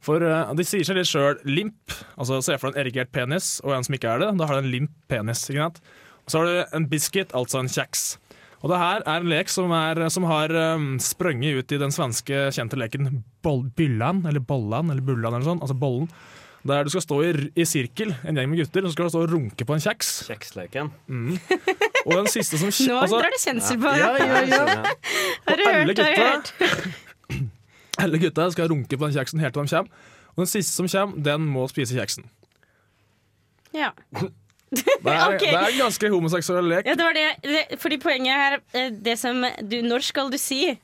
For 0.03 0.23
eh, 0.23 0.53
de 0.55 0.63
sier 0.67 0.87
seg 0.87 0.99
litt 1.01 1.09
sjøl 1.09 1.41
limp. 1.49 1.95
Altså 2.15 2.39
Se 2.45 2.55
for 2.61 2.71
deg 2.71 2.77
en 2.77 2.85
erigert 2.85 3.11
penis 3.11 3.57
og 3.65 3.75
en 3.75 3.83
som 3.87 3.97
ikke 3.97 4.13
er 4.13 4.23
det. 4.23 4.31
Da 4.39 4.47
har 4.47 4.59
du 4.61 4.63
en 4.63 4.71
limp 4.77 4.93
penis. 5.11 5.43
ikke 5.49 5.65
sant? 5.65 5.81
Og 6.23 6.31
så 6.31 6.39
har 6.39 6.47
du 6.47 6.77
en 6.79 6.87
biscuit, 6.91 7.35
altså 7.35 7.59
en 7.59 7.71
kjeks. 7.71 8.05
Og 8.63 8.71
det 8.71 8.79
her 8.81 9.03
er 9.05 9.21
en 9.21 9.29
lek 9.29 9.51
som, 9.53 9.71
er, 9.75 9.99
som 10.13 10.25
har 10.25 10.51
um, 10.77 10.95
sprunget 11.03 11.59
ut 11.59 11.75
i 11.75 11.79
den 11.81 11.93
svenske 11.93 12.47
kjente 12.55 12.79
leken 12.79 13.21
Byllan, 13.77 14.23
eller 14.25 14.41
Bollan, 14.41 14.89
eller 14.89 15.05
Bullan, 15.05 15.35
eller 15.35 15.45
sånn, 15.45 15.61
altså 15.61 15.77
bollen. 15.77 16.09
Der 16.67 16.83
du 16.83 16.89
skal 16.91 17.03
stå 17.05 17.17
i, 17.23 17.29
i 17.55 17.65
sirkel, 17.69 18.11
en 18.27 18.39
gjeng 18.39 18.49
med 18.51 18.59
gutter, 18.59 18.83
og 18.83 18.89
så 18.89 18.97
skal 18.97 19.07
du 19.07 19.13
stå 19.13 19.21
og 19.23 19.33
runke 19.35 19.67
på 19.67 19.75
en 19.75 19.83
kjeks. 19.83 20.09
Kjeksleken. 20.27 20.89
Og 22.07 22.15
den 22.15 22.31
siste 22.33 22.59
som 22.59 22.73
Nå 22.89 22.97
altså, 22.97 23.21
drar 23.21 23.35
du 23.35 23.39
kjensel 23.43 23.79
på 23.83 23.93
Ja, 23.99 24.09
ja, 24.19 24.41
ja. 24.49 24.63
Har 25.47 25.61
du 25.61 25.67
hørt? 25.67 26.01
Har 26.01 26.17
du 26.17 26.23
hørt? 26.23 26.51
Alle 28.03 28.19
gutta 28.21 28.49
skal 28.53 28.71
runke 28.73 28.97
på 28.97 29.05
den 29.05 29.15
kjeksen 29.15 29.41
helt 29.41 29.55
til 29.55 29.69
de 29.69 29.75
kommer. 29.77 30.09
Og 30.33 30.43
den 30.43 30.51
siste 30.51 30.73
som 30.73 30.89
kommer, 30.91 31.23
den 31.29 31.47
må 31.53 31.69
spise 31.71 31.97
kjeksen. 31.97 32.27
Ja. 33.77 33.93
Det 34.71 34.83
er, 34.83 35.21
okay. 35.31 35.47
det 35.47 35.55
er 35.55 35.69
en 35.71 35.79
ganske 35.85 36.09
homoseksuell 36.11 36.67
lek. 36.67 36.89
ja, 36.89 36.97
det 36.99 37.05
var 37.05 37.15
det. 37.15 37.27
det. 37.43 37.79
Fordi 37.79 37.97
poenget 38.03 38.59
er 38.75 38.91
det 38.91 39.15
som 39.19 39.45
du 39.63 39.79
Når 39.85 40.03
skal 40.09 40.31
du 40.33 40.37
si? 40.41 40.75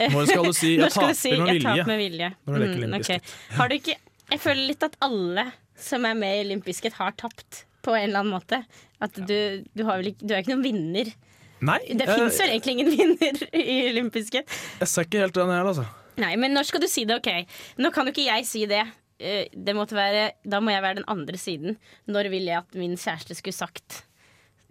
Når 0.00 0.26
skal 0.28 0.44
du 0.44 0.52
si 0.52 0.74
'jeg 0.80 0.92
taper 0.92 1.14
si, 1.16 1.32
med 1.36 1.54
vilje'? 1.56 1.86
med 1.86 1.98
vilje? 2.00 2.30
Mm, 2.46 2.94
okay. 3.00 3.18
Har 3.56 3.68
du 3.68 3.74
ikke 3.74 3.96
Jeg 4.30 4.40
føler 4.40 4.66
litt 4.68 4.82
at 4.86 4.94
alle 5.02 5.50
som 5.80 6.04
er 6.04 6.14
med 6.14 6.40
i 6.40 6.44
Limp 6.50 6.64
Bizkit, 6.64 6.92
har 7.00 7.12
tapt 7.18 7.64
på 7.82 7.94
en 7.96 8.10
eller 8.10 8.20
annen 8.20 8.34
måte. 8.36 8.60
At 9.00 9.16
du, 9.16 9.64
du, 9.74 9.82
ikke, 9.82 10.20
du 10.20 10.34
er 10.34 10.42
ikke 10.42 10.52
noen 10.52 10.62
vinner. 10.64 11.08
Nei, 11.64 11.78
Det 11.88 12.06
jeg, 12.06 12.16
fins 12.16 12.38
vel 12.40 12.52
egentlig 12.54 12.74
ingen 12.76 12.90
vinner 12.96 13.42
i 13.56 13.92
Limp 13.96 14.12
Bizkit. 14.14 14.48
jeg 14.80 14.88
ser 14.88 15.08
ikke 15.08 15.24
helt 15.24 15.34
den 15.34 15.52
her, 15.52 15.64
altså. 15.64 15.86
Nei, 16.20 16.34
men 16.36 16.52
når 16.52 16.68
skal 16.68 16.82
du 16.84 16.88
si 16.90 17.06
det? 17.08 17.16
Ok, 17.20 17.30
nå 17.80 17.90
kan 17.94 18.08
jo 18.08 18.12
ikke 18.14 18.26
jeg 18.28 18.46
si 18.48 18.66
det. 18.68 18.84
Eh, 19.20 19.48
Det 19.52 19.74
måtte 19.76 19.96
være, 19.98 20.30
da 20.48 20.60
må 20.64 20.72
jeg 20.72 20.82
være 20.84 21.00
den 21.02 21.08
andre 21.12 21.36
siden. 21.40 21.76
Når 22.08 22.30
vil 22.32 22.48
jeg 22.48 22.62
at 22.62 22.78
min 22.78 22.96
kjæreste 22.96 23.36
skulle 23.38 23.56
sagt 23.56 24.02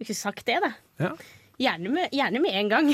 Skulle 0.00 0.16
sagt 0.18 0.46
det, 0.48 0.58
da? 0.64 0.72
Ja. 1.00 1.12
Gjerne 1.60 1.90
med, 1.92 2.08
gjerne 2.16 2.40
med 2.40 2.54
en 2.56 2.68
gang. 2.72 2.86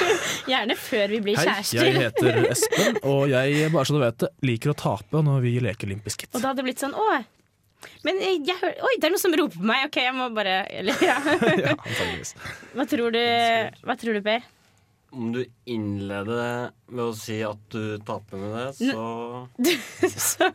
gjerne 0.52 0.76
før 0.78 1.10
vi 1.10 1.18
blir 1.24 1.36
Hei, 1.40 1.46
kjærester. 1.48 1.88
jeg 1.88 1.96
heter 2.04 2.36
Espen, 2.52 2.98
og 3.02 3.24
jeg 3.32 3.70
bare 3.74 3.88
så 3.88 3.96
du 3.96 3.98
vet 4.04 4.20
det, 4.22 4.28
liker 4.46 4.70
å 4.70 4.76
tape 4.78 5.22
når 5.26 5.40
vi 5.42 5.56
leker 5.64 5.90
Limp 5.90 6.06
Bizkit. 6.06 6.30
Og 6.30 6.38
da 6.38 6.52
hadde 6.52 6.62
det 6.62 6.68
blitt 6.70 6.84
sånn 6.84 6.94
Å, 6.94 7.08
men 8.06 8.20
jeg, 8.22 8.44
jeg 8.46 8.60
hører 8.60 8.84
Oi, 8.86 8.92
det 9.02 9.08
er 9.08 9.14
noen 9.16 9.22
som 9.24 9.34
roper 9.40 9.58
på 9.58 9.66
meg. 9.66 9.88
OK, 9.88 9.98
jeg 10.04 10.14
må 10.14 10.28
bare 10.36 10.60
Eller, 10.78 11.02
ja. 11.02 11.16
Ja. 11.66 11.74
Hva 12.78 12.86
tror 12.86 13.10
du, 13.16 13.22
hva 13.90 13.96
tror 13.98 14.18
du 14.18 14.22
Per? 14.22 14.46
Om 15.12 15.32
du 15.34 15.42
innleder 15.68 16.70
med 16.88 17.02
å 17.04 17.12
si 17.16 17.36
at 17.44 17.60
du 17.72 17.98
taper 18.06 18.40
med 18.40 18.54
det, 18.56 18.92
så 18.92 19.02
Så, 20.32 20.48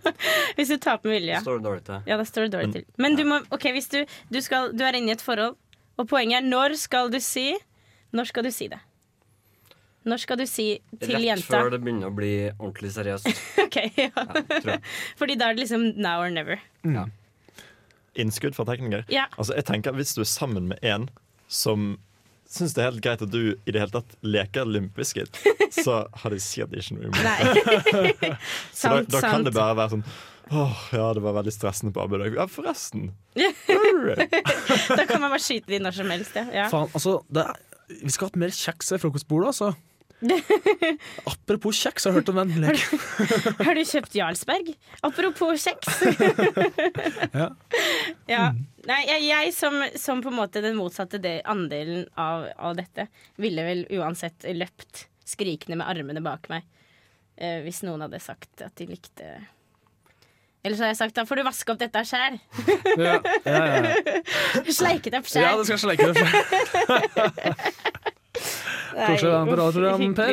hvis 0.58 0.72
du 0.74 0.80
taper 0.82 1.12
med 1.12 1.20
vilje. 1.20 1.36
ja. 1.36 1.42
står 1.46 1.60
det 1.60 1.68
dårlig 1.68 1.86
til. 1.86 2.10
Ja, 2.10 2.18
da 2.18 2.26
står 2.26 2.48
det 2.48 2.56
dårlig 2.56 2.74
til. 2.74 2.88
Men 2.98 3.18
du 3.20 3.24
må 3.30 3.38
OK, 3.54 3.70
hvis 3.76 3.90
du, 3.94 4.00
du, 4.34 4.42
skal, 4.42 4.74
du 4.74 4.82
er 4.88 4.98
inne 4.98 5.14
i 5.14 5.18
et 5.18 5.22
forhold, 5.22 5.56
og 5.98 6.10
poenget 6.10 6.42
er 6.42 6.50
når 6.50 6.78
skal 6.82 7.10
du 7.14 7.20
si 7.22 7.52
Når 8.14 8.30
skal 8.30 8.46
du 8.46 8.52
si 8.54 8.70
det? 8.72 8.80
Når 10.08 10.22
skal 10.24 10.40
du 10.40 10.46
si 10.48 10.68
til 11.02 11.18
Rett 11.18 11.26
jenta 11.26 11.52
før 11.52 11.74
det 11.74 11.82
begynner 11.84 12.08
å 12.08 12.16
bli 12.16 12.34
ordentlig 12.54 12.94
seriøst. 12.96 13.28
OK, 13.66 13.78
ja. 14.00 14.26
ja. 14.64 14.78
Fordi 15.20 15.36
da 15.36 15.50
er 15.50 15.58
det 15.58 15.66
liksom 15.66 15.90
now 16.00 16.24
or 16.24 16.32
never. 16.32 16.62
Innskudd 18.16 18.56
fra 18.56 18.66
tekniker. 18.70 19.04
Ja. 19.12 19.28
Altså, 19.36 19.58
jeg 19.58 19.68
tenker 19.68 19.92
at 19.92 20.00
Hvis 20.00 20.16
du 20.16 20.24
er 20.24 20.30
sammen 20.32 20.70
med 20.72 20.80
en 20.82 21.10
som 21.52 21.98
syns 22.52 22.74
det 22.76 22.84
er 22.84 22.90
helt 22.92 23.04
greit 23.04 23.22
at 23.26 23.34
du 23.34 23.42
i 23.54 23.74
det 23.74 23.82
hele 23.82 23.94
tatt 23.94 24.16
leker 24.26 24.68
Limp 24.70 24.96
Bizkit, 24.98 25.40
så 25.84 26.00
har 26.22 26.34
de 26.34 26.40
sikkert 26.44 26.80
ikke 26.80 26.98
noe 26.98 27.10
imot 27.10 27.22
det. 27.22 28.32
Så 28.78 28.90
da, 28.90 28.98
sant, 29.04 29.12
da 29.12 29.22
kan 29.22 29.38
sant. 29.38 29.50
det 29.50 29.56
bare 29.58 29.78
være 29.78 29.96
sånn 29.98 30.08
Åh, 30.48 30.84
ja, 30.96 31.08
det 31.12 31.20
var 31.26 31.34
veldig 31.36 31.52
stressende 31.52 31.92
på 31.92 32.06
arbeid 32.06 32.22
i 32.22 32.30
dag. 32.30 32.38
Ja, 32.40 32.46
forresten. 32.48 33.10
Da 34.98 35.04
kan 35.04 35.20
man 35.20 35.34
bare 35.34 35.42
skyte 35.44 35.74
de 35.74 35.82
når 35.84 35.98
som 35.98 36.14
helst. 36.14 36.38
Ja. 36.40 36.46
Ja. 36.56 36.68
Faen, 36.72 36.88
altså, 36.96 37.18
det 37.28 37.44
er, 37.44 37.58
vi 37.90 38.14
skal 38.14 38.28
ha 38.28 38.32
hatt 38.32 38.40
mer 38.40 38.54
kjeks 38.56 38.94
ved 38.94 39.04
frokostbordet, 39.04 39.50
altså. 39.52 39.74
Apropos 41.32 41.78
kjeks, 41.78 42.06
har 42.06 42.12
du 42.12 42.18
hørt 42.20 42.30
om 42.32 42.40
den 42.40 42.62
leken? 42.64 43.02
Har 43.68 43.78
du 43.78 43.84
kjøpt 43.86 44.16
Jarlsberg? 44.18 44.74
Apropos 45.06 45.68
kjeks. 45.68 45.88
Ja. 47.38 47.50
ja. 48.30 48.46
Nei, 48.88 49.02
jeg, 49.06 49.22
jeg 49.28 49.54
som, 49.54 49.76
som 50.00 50.22
på 50.24 50.32
en 50.32 50.40
måte 50.40 50.62
den 50.64 50.78
motsatte 50.80 51.20
del, 51.22 51.42
andelen 51.46 52.08
av, 52.18 52.48
av 52.58 52.76
dette, 52.80 53.08
ville 53.38 53.66
vel 53.68 53.84
uansett 54.00 54.48
løpt 54.56 55.06
skrikende 55.28 55.78
med 55.78 55.90
armene 55.92 56.24
bak 56.24 56.48
meg 56.50 56.64
eh, 57.36 57.60
hvis 57.66 57.84
noen 57.86 58.02
hadde 58.06 58.20
sagt 58.24 58.64
at 58.64 58.74
de 58.80 58.88
likte 58.88 59.28
Eller 60.64 60.78
så 60.80 60.88
har 60.88 60.94
jeg 60.94 61.02
sagt 61.02 61.20
da 61.20 61.28
får 61.28 61.42
du 61.42 61.44
vaske 61.48 61.74
opp 61.74 61.82
dette 61.84 62.04
sjæl. 62.08 62.40
Ja, 62.96 63.20
ja, 63.44 63.64
ja. 63.68 64.22
Sleike 64.72 65.12
det 65.12 65.22
opp 65.22 65.30
ja, 65.36 65.54
du 65.60 65.68
skal 65.68 65.80
sleike 65.84 66.06
det. 66.16 66.22
Koselig 68.98 69.30
å 69.30 69.34
være 69.34 69.46
med 69.46 69.54
på 69.54 69.58
radioprogram, 69.62 70.14
Per. 70.18 70.32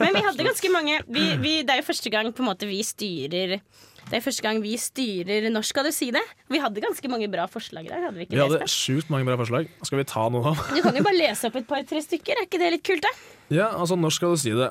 Men 0.00 0.16
vi 0.16 0.22
hadde 0.26 0.46
ganske 0.48 0.70
mange 0.72 0.98
vi, 1.06 1.24
vi, 1.42 1.54
Det 1.66 1.74
er 1.74 1.82
jo 1.82 1.86
første 1.88 2.12
gang 2.12 2.30
på 2.32 2.44
en 2.44 2.48
måte 2.48 2.68
vi 2.68 2.78
styrer 2.86 3.56
Det 3.58 4.16
er 4.18 4.24
første 4.24 4.44
gang 4.44 4.62
vi 4.64 4.72
styrer 4.80 5.48
Når 5.52 5.66
skal 5.68 5.88
du 5.88 5.92
si 5.94 6.08
det? 6.14 6.22
Vi 6.52 6.60
hadde 6.62 6.84
ganske 6.84 7.12
mange 7.12 7.28
bra 7.32 7.44
forslag 7.50 7.90
der. 7.90 8.06
Hadde 8.06 8.18
vi 8.20 8.26
ikke 8.28 8.38
Vi 8.38 8.42
hadde 8.44 8.70
sjukt 8.72 9.12
mange 9.12 9.28
bra 9.28 9.36
forslag. 9.40 9.68
Skal 9.84 10.00
vi 10.00 10.06
ta 10.08 10.24
noen 10.28 10.52
av 10.52 10.56
dem? 10.56 10.78
Du 10.78 10.80
kan 10.86 10.96
jo 10.96 11.04
bare 11.06 11.18
lese 11.20 11.50
opp 11.50 11.56
et 11.60 11.68
par-tre 11.68 12.00
stykker. 12.04 12.32
Er 12.40 12.48
ikke 12.48 12.60
det 12.62 12.72
litt 12.76 12.86
kult, 12.86 13.04
da? 13.04 13.12
Ja, 13.52 13.68
altså, 13.76 13.98
når 14.00 14.16
skal 14.16 14.34
du 14.34 14.40
si 14.40 14.52
det? 14.56 14.70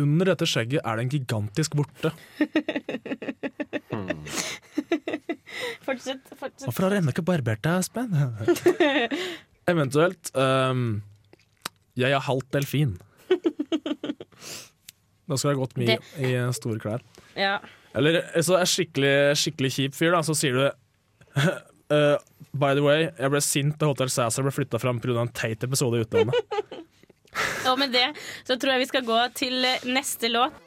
Under 0.00 0.32
dette 0.32 0.46
skjegget 0.50 0.82
er 0.82 0.98
det 0.98 1.04
en 1.04 1.12
gigantisk 1.12 1.76
vorte. 1.78 2.10
Fortsett. 5.84 6.22
fortsett. 6.34 6.66
Hvorfor 6.66 6.86
har 6.86 6.94
du 6.94 6.98
ennå 6.98 7.12
ikke 7.14 7.24
barbert 7.26 7.62
deg, 7.64 7.84
Espen? 7.84 8.14
Eventuelt 9.72 10.30
ehm, 10.36 11.02
Jeg 11.98 12.14
er 12.14 12.22
halvt 12.28 12.52
delfin. 12.56 12.96
Da 15.24 15.38
skal 15.40 15.54
jeg 15.54 15.56
ha 15.56 15.60
gått 15.62 15.78
mye 15.80 15.94
i 16.20 16.34
eh, 16.36 16.50
store 16.52 16.80
klær. 16.82 17.00
Ja. 17.32 17.54
Eller 17.96 18.18
så 18.44 18.58
er 18.58 18.68
skikkelig, 18.68 19.12
skikkelig 19.40 19.70
kjip 19.72 19.96
fyr, 19.96 20.10
da, 20.12 20.20
så 20.26 20.34
sier 20.36 20.58
du 20.58 20.64
uh, 20.68 22.18
By 22.60 22.74
the 22.76 22.84
way, 22.84 23.06
jeg 23.08 23.32
ble 23.32 23.40
sint 23.40 23.78
da 23.80 23.88
Hotel 23.88 24.12
Cæsar 24.12 24.44
ble 24.44 24.52
flytta 24.54 24.80
fram 24.82 25.00
pga. 25.02 25.16
en 25.22 25.32
teit 25.32 25.64
episode 25.64 25.96
i 25.96 26.04
utlandet. 26.04 26.60
Og 27.70 27.80
med 27.80 27.94
det 27.96 28.10
så 28.44 28.58
tror 28.60 28.74
jeg 28.74 28.84
vi 28.84 28.90
skal 28.92 29.08
gå 29.08 29.16
til 29.40 29.64
eh, 29.64 29.88
neste 29.88 30.28
låt. 30.28 30.60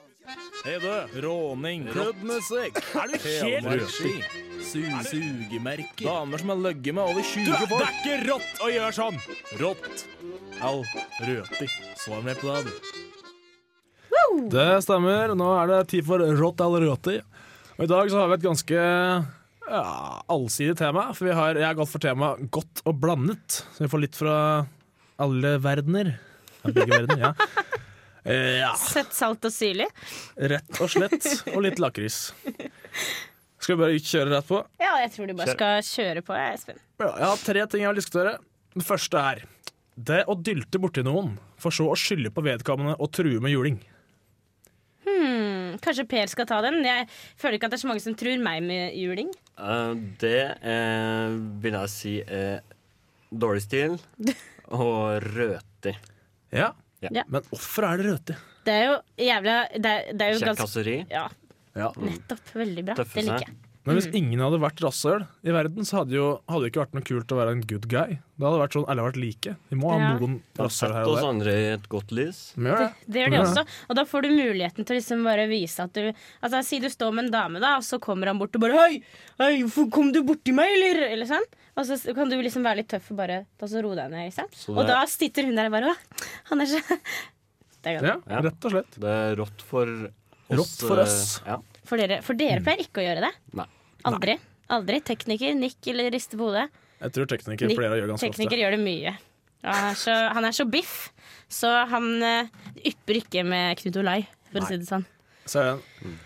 Hei 0.65 0.73
du, 0.83 0.89
råning, 1.23 1.85
rødmusikk 1.95 2.81
er 2.99 3.13
du 3.13 3.15
helt 3.23 3.69
røti? 3.69 4.15
Sugemerker. 4.67 6.03
Damer 6.03 6.41
som 6.41 6.51
har 6.51 6.59
løgget 6.65 6.97
med 6.97 7.03
over 7.05 7.23
20 7.23 7.53
folk. 7.61 7.71
Det 7.71 7.85
er 7.85 7.93
ikke 8.01 8.17
rått 8.33 8.59
å 8.65 8.71
gjøre 8.73 8.95
sånn! 8.97 9.21
Rått. 9.61 10.03
Au, 10.61 10.81
røti. 11.21 11.67
Svar 12.01 12.21
med 12.25 12.37
på 12.41 12.49
det, 12.49 12.63
du. 12.65 12.97
Det 14.51 14.69
stemmer. 14.85 15.33
Nå 15.37 15.47
er 15.59 15.69
det 15.69 15.81
tid 15.91 16.05
for 16.07 16.21
rått 16.39 16.61
eller 16.65 16.87
røti. 16.87 17.17
Og 17.77 17.83
i 17.85 17.89
dag 17.89 18.09
så 18.09 18.21
har 18.21 18.31
vi 18.31 18.37
et 18.39 18.45
ganske 18.45 18.77
ja, 18.77 19.83
allsidig 20.33 20.77
tema. 20.79 21.09
For 21.17 21.29
vi 21.29 21.35
har, 21.37 21.59
jeg 21.59 21.67
har 21.67 21.77
gått 21.77 21.91
for 21.93 22.03
temaet 22.03 22.47
godt 22.53 22.81
og 22.89 22.97
blandet. 23.03 23.59
Så 23.75 23.85
vi 23.85 23.91
får 23.91 24.03
litt 24.05 24.17
fra 24.17 24.37
alle 25.21 25.53
verdener. 25.61 26.15
Ja, 26.63 26.73
begge 26.73 26.89
verdener, 26.95 27.29
ja. 27.29 27.33
Eh, 28.27 28.57
ja. 28.59 28.73
Søtt, 28.75 29.13
salt 29.15 29.45
og 29.47 29.53
syrlig. 29.55 29.85
Rett 30.51 30.79
og 30.83 30.89
slett. 30.91 31.23
Og 31.53 31.61
litt 31.63 31.79
lakris. 31.79 32.33
Skal 33.63 33.77
vi 33.77 33.85
bare 33.85 34.01
kjøre 34.03 34.33
rett 34.33 34.49
på? 34.49 34.59
Ja, 34.83 34.97
jeg 35.05 35.13
tror 35.13 35.29
du 35.31 35.33
bare 35.37 35.55
skal 35.55 35.79
kjøre 35.87 36.25
på, 36.27 36.35
jeg, 36.35 36.57
Espen. 36.57 36.81
Ja, 36.99 37.07
jeg 37.07 37.23
har 37.23 37.45
tre 37.45 37.63
ting 37.71 37.85
jeg 37.85 37.93
vil 37.93 38.01
diskutere. 38.01 38.33
Den 38.75 38.83
første 38.83 39.21
er 39.29 39.45
det 39.97 40.23
å 40.29 40.35
dylte 40.37 40.77
borti 40.81 41.01
noen, 41.05 41.33
for 41.57 41.73
så 41.73 41.87
å 41.89 41.95
skylde 41.97 42.29
på 42.33 42.43
vedkommende 42.45 42.95
og 43.01 43.09
true 43.17 43.39
med 43.41 43.51
juling. 43.55 43.79
Hmm, 45.07 45.77
kanskje 45.83 46.05
Per 46.09 46.29
skal 46.31 46.47
ta 46.49 46.59
den? 46.65 46.79
Jeg 46.85 47.07
føler 47.39 47.57
ikke 47.57 47.69
at 47.69 47.73
det 47.73 47.79
er 47.79 47.83
så 47.85 47.89
mange 47.89 48.03
som 48.03 48.15
tror 48.17 48.41
meg 48.43 48.61
med 48.65 48.97
juling. 48.97 49.31
Uh, 49.57 49.93
det 50.21 50.35
er, 50.61 51.37
vil 51.63 51.77
jeg 51.79 51.93
si 51.93 52.13
er 52.23 52.59
dårlig 53.31 53.63
stil 53.65 53.97
og 54.77 55.23
røtig. 55.33 55.95
Ja, 56.53 56.73
Ja. 56.97 57.11
Ja. 57.13 57.21
Men 57.29 57.43
hvorfor 57.51 57.85
er 57.85 57.99
det 58.01 58.07
røti? 58.09 58.35
Det 58.65 58.73
er 58.73 58.85
jo 58.87 58.93
jævla 59.21 59.57
Det 59.77 59.89
er, 59.91 60.07
det 60.17 60.25
er 60.25 60.31
jo 60.33 60.39
ganske 60.41 60.63
Kjekkaseri. 60.65 60.95
Ja, 61.13 61.27
Ja. 61.77 61.91
nettopp. 62.01 62.47
Veldig 62.57 62.83
bra. 62.87 62.95
Tøffe 62.97 63.19
Det 63.19 63.25
liker 63.27 63.45
jeg. 63.45 63.57
Men 63.87 63.95
Mm. 63.95 64.01
hvis 64.01 64.15
ingen 64.19 64.39
hadde 64.43 64.57
vært 64.59 64.81
rasshøl 64.83 65.21
i 65.47 65.51
verden, 65.55 65.85
så 65.87 66.01
hadde, 66.03 66.11
jo, 66.11 66.41
hadde 66.49 66.63
det 66.65 66.71
ikke 66.73 66.81
vært 66.83 66.93
noe 66.97 67.05
kult 67.07 67.31
å 67.31 67.37
være 67.39 67.51
en 67.55 67.61
good 67.63 67.85
guy. 67.87 68.17
Da 68.37 68.45
hadde 68.49 68.57
det 68.57 68.63
vært 68.67 68.75
sånn 68.75 68.85
alle 68.91 69.05
vært 69.07 69.15
like. 69.21 69.53
Vi 69.71 69.75
må 69.79 69.91
ha 69.93 69.97
Ja. 69.99 70.09
noen 70.19 70.41
rasshøl 70.59 70.91
her 70.91 71.05
setter 71.05 71.07
og 71.07 71.13
oss 71.15 71.21
der. 71.21 71.29
andre 71.29 71.51
i 71.55 71.65
et 71.77 71.87
godt 71.87 72.11
lys. 72.11 72.53
Vi 72.57 72.63
gjør 72.67 72.77
det. 72.83 72.93
Det 73.07 73.19
gjør 73.23 73.31
de 73.31 73.37
også. 73.47 73.63
Og 73.89 73.95
da 73.95 74.03
får 74.03 74.21
du 74.23 74.29
muligheten 74.35 74.85
til 74.85 74.91
å 74.95 74.99
liksom 74.99 75.23
bare 75.23 75.47
vise 75.47 75.79
at 75.79 75.93
du 75.93 76.13
Altså 76.43 76.63
Si 76.65 76.79
du 76.79 76.87
står 76.89 77.13
med 77.13 77.25
en 77.25 77.31
dame, 77.31 77.59
da, 77.61 77.77
og 77.77 77.83
så 77.83 77.97
kommer 77.99 78.27
han 78.27 78.37
bort 78.37 78.53
og 78.55 78.61
bare 78.61 78.73
Hei, 78.75 79.01
hei 79.39 79.61
hvorfor 79.63 79.89
kom 79.89 80.11
du 80.11 80.21
borti 80.21 80.53
meg, 80.53 80.67
eller? 80.67 81.07
Eller 81.13 81.25
sånn. 81.25 81.47
Og 81.77 81.85
så 81.85 82.13
kan 82.13 82.27
du 82.29 82.35
liksom 82.43 82.63
være 82.63 82.77
litt 82.83 82.89
tøff 82.89 83.09
og 83.11 83.17
bare 83.17 83.45
så 83.63 83.81
ro 83.81 83.95
deg 83.95 84.11
ned, 84.11 84.27
liksom. 84.33 84.51
Så 84.51 84.69
Og 84.75 84.83
det- 84.85 84.87
da 84.93 85.05
sitter 85.05 85.43
hun 85.45 85.55
der 85.55 85.65
og 85.67 85.71
bare 85.71 85.93
Å, 85.93 85.95
han 86.49 86.61
er 86.61 86.65
så 86.65 86.81
Det 87.83 87.95
er 87.95 87.99
godt. 88.01 88.23
Ja, 88.27 88.35
Ja. 88.35 88.41
rett 88.41 88.65
og 88.65 88.71
slett. 88.71 88.91
Det 88.99 89.07
er 89.07 89.35
rått 89.37 89.61
for 89.61 89.83
oss. 89.87 90.11
Rått 90.49 90.87
for 90.87 90.97
eh, 90.99 91.03
oss. 91.03 91.41
Ja. 91.45 91.57
For 91.85 91.97
dere, 91.97 92.21
for 92.21 92.33
dere 92.33 92.59
pleier 92.61 92.79
ikke 92.83 92.99
å 92.99 93.05
gjøre 93.07 93.21
det. 93.21 93.31
Nei. 93.53 93.65
Aldri. 94.13 94.37
Aldri. 94.69 94.99
Tekniker, 95.11 95.55
nikk 95.55 95.87
eller 95.93 96.11
riste 96.13 96.37
på 96.39 96.47
hodet. 96.49 96.67
Jeg 97.01 97.13
tror 97.13 97.27
tekniker 97.29 97.67
Nikk- 97.69 97.77
pleier 97.77 97.93
å 97.93 97.99
gjøre 97.99 98.11
ganske 98.15 98.25
Tekniker 98.27 98.51
ofte. 98.55 98.61
gjør 98.63 98.71
det 98.77 98.83
mye. 98.83 99.17
Han 99.67 99.83
er 99.91 99.95
så, 99.99 100.13
han 100.37 100.45
er 100.45 100.51
så 100.55 100.65
biff, 100.69 100.95
så 101.51 101.69
han 101.91 102.09
uh, 102.23 102.47
ypper 102.85 103.19
ikke 103.23 103.43
med 103.45 103.77
Knut 103.81 103.97
Olai, 104.01 104.21
for 104.51 104.61
å 104.63 104.67
si 104.69 104.77
det 104.77 104.87
sånn. 104.87 105.05
Så 105.47 105.61
er. 105.63 105.77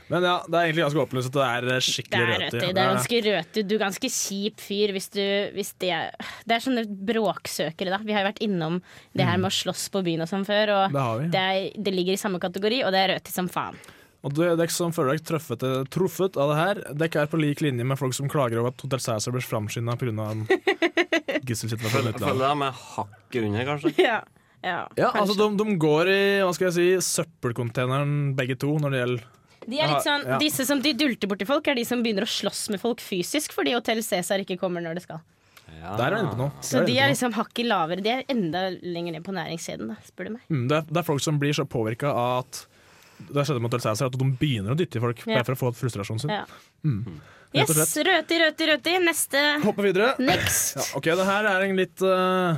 Men 0.09 0.23
ja, 0.25 0.39
det 0.49 0.57
er 0.57 0.63
egentlig 0.65 0.81
ganske 0.87 1.01
åpenlyst 1.03 1.29
at 1.29 1.35
det 1.37 1.43
er 1.45 1.65
eh, 1.69 1.75
Det 1.77 1.83
skikkelig 1.85 2.23
er 2.23 2.39
røti. 2.41 2.59
Det 2.61 2.69
er 2.81 2.89
ganske 2.89 3.19
røti. 3.27 3.63
Du 3.69 3.75
er 3.75 3.81
ganske 3.83 4.09
kjip 4.09 4.63
fyr 4.65 4.93
hvis 4.95 5.09
du 5.13 5.21
hvis 5.53 5.69
det, 5.83 5.91
er- 5.93 6.31
det 6.49 6.55
er 6.55 6.63
sånne 6.65 6.83
bråksøkere, 7.11 7.93
da. 7.93 7.99
Vi 8.01 8.15
har 8.15 8.23
jo 8.25 8.29
vært 8.31 8.41
innom 8.47 8.79
det 9.13 9.27
her 9.29 9.37
med 9.37 9.51
å 9.51 9.53
slåss 9.53 9.89
på 9.93 10.01
byen 10.07 10.25
og 10.25 10.31
sånn 10.31 10.45
før, 10.47 10.73
og 10.73 10.85
Mm. 10.89 10.93
Det 10.97 11.01
har 11.05 11.19
vi. 11.21 11.27
det, 11.37 11.43
er, 11.51 11.83
det 11.85 11.93
ligger 11.93 12.13
i 12.17 12.21
samme 12.23 12.39
kategori, 12.41 12.81
og 12.87 12.91
det 12.95 12.99
er 13.03 13.13
røti 13.15 13.31
som 13.35 13.47
faen. 13.47 13.77
Og 14.21 14.35
det, 14.37 14.51
dere 14.59 14.69
som 14.69 14.91
føler 14.93 15.17
dere 15.17 15.25
truffet, 15.25 15.63
truffet 15.89 16.35
av 16.37 16.51
det 16.51 16.57
her, 16.59 16.81
dere 16.93 17.23
er 17.23 17.29
på 17.31 17.39
lik 17.41 17.63
linje 17.65 17.85
med 17.89 17.97
folk 17.97 18.13
som 18.13 18.29
klager 18.29 18.59
over 18.61 18.69
at 18.69 18.83
Hotel 18.85 19.01
Cæsar 19.01 19.33
blir 19.33 19.41
framskynda 19.41 19.95
pga. 19.97 20.27
en 20.29 20.43
gisselsituasjon 21.49 22.05
i 22.05 22.11
Jeg 22.11 22.19
føler 22.19 22.35
utlandet. 22.37 22.45
de 22.45 22.67
er 22.67 22.79
hakket 22.91 23.47
under, 23.47 23.65
kanskje. 23.71 23.93
Ja, 24.05 24.19
ja, 24.61 24.79
Ja, 24.99 25.09
altså 25.17 25.33
de, 25.39 25.47
de 25.57 25.75
går 25.81 26.11
i 26.13 26.19
hva 26.45 26.51
skal 26.53 26.69
jeg 26.69 26.75
si, 26.77 26.87
søppelcontaineren 27.17 28.35
begge 28.37 28.57
to 28.61 28.75
når 28.77 28.93
det 28.93 28.99
gjelder 29.01 29.23
De 29.71 29.79
er 29.81 29.89
litt 29.95 30.05
sånn, 30.05 30.27
Ja. 30.29 30.37
Disse 30.41 30.65
som 30.69 30.81
de 30.85 30.93
dulter 30.97 31.29
borti 31.31 31.47
folk, 31.49 31.67
er 31.69 31.77
de 31.81 31.85
som 31.87 32.01
begynner 32.05 32.25
å 32.27 32.29
slåss 32.29 32.67
med 32.73 32.81
folk 32.81 33.01
fysisk 33.01 33.53
fordi 33.57 33.73
Hotell 33.73 34.03
Cæsar 34.05 34.41
ikke 34.45 34.59
kommer 34.61 34.85
når 34.85 34.99
det 34.99 35.03
skal. 35.07 35.21
Ja. 35.81 35.95
Der 35.97 36.11
er 36.13 36.19
inne 36.21 36.33
på 36.33 36.37
noe. 36.43 36.51
Så 36.65 36.81
de 36.85 36.93
er 36.99 37.09
liksom 37.09 37.33
hakket 37.33 37.65
lavere. 37.69 38.03
De 38.05 38.09
er 38.11 38.23
enda 38.29 38.67
lenger 38.83 39.15
ned 39.15 39.23
på 39.25 39.33
næringskjeden, 39.33 39.93
da, 39.93 39.95
spør 40.05 40.27
du 40.27 40.33
meg. 40.35 40.41
Mm, 40.51 40.65
det, 40.69 40.77
er, 40.81 40.89
det 40.93 40.99
er 41.01 41.07
folk 41.07 41.23
som 41.23 41.37
blir 41.41 41.55
så 41.57 41.65
påvirka 41.65 42.11
av 42.11 42.41
at 42.43 42.59
det 43.29 43.45
skjedde 43.45 43.61
med 43.61 43.69
Hotel 43.71 43.83
Cæsar, 43.85 44.09
at 44.11 44.17
de 44.17 44.27
begynner 44.39 44.73
å 44.73 44.77
dytte 44.79 44.97
i 44.99 45.03
folk 45.03 45.21
Ja. 45.25 45.37
bare 45.39 45.45
for 45.45 45.55
å 45.55 45.59
få 45.61 45.71
frustrasjonen 45.77 46.23
sin. 46.23 46.33
Ja. 46.33 46.45
Mm. 46.83 47.19
Yes, 47.53 47.69
røti, 47.99 48.37
røti, 48.39 48.67
røti. 48.69 48.93
Neste. 49.03 49.39
Hoppe 49.65 49.83
videre. 49.83 50.13
Next. 50.23 50.77
Ja, 50.79 50.85
ok, 50.97 51.09
det 51.19 51.25
her 51.27 51.49
er 51.51 51.65
en 51.65 51.75
litt 51.75 52.01
uh, 52.01 52.55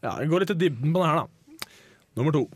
Ja, 0.00 0.14
jeg 0.22 0.30
går 0.32 0.40
litt 0.46 0.54
i 0.54 0.60
dybden 0.62 0.94
på 0.94 1.02
det 1.02 1.10
her, 1.10 1.20
da. 1.20 1.68
Nummer 2.16 2.32
to. 2.32 2.46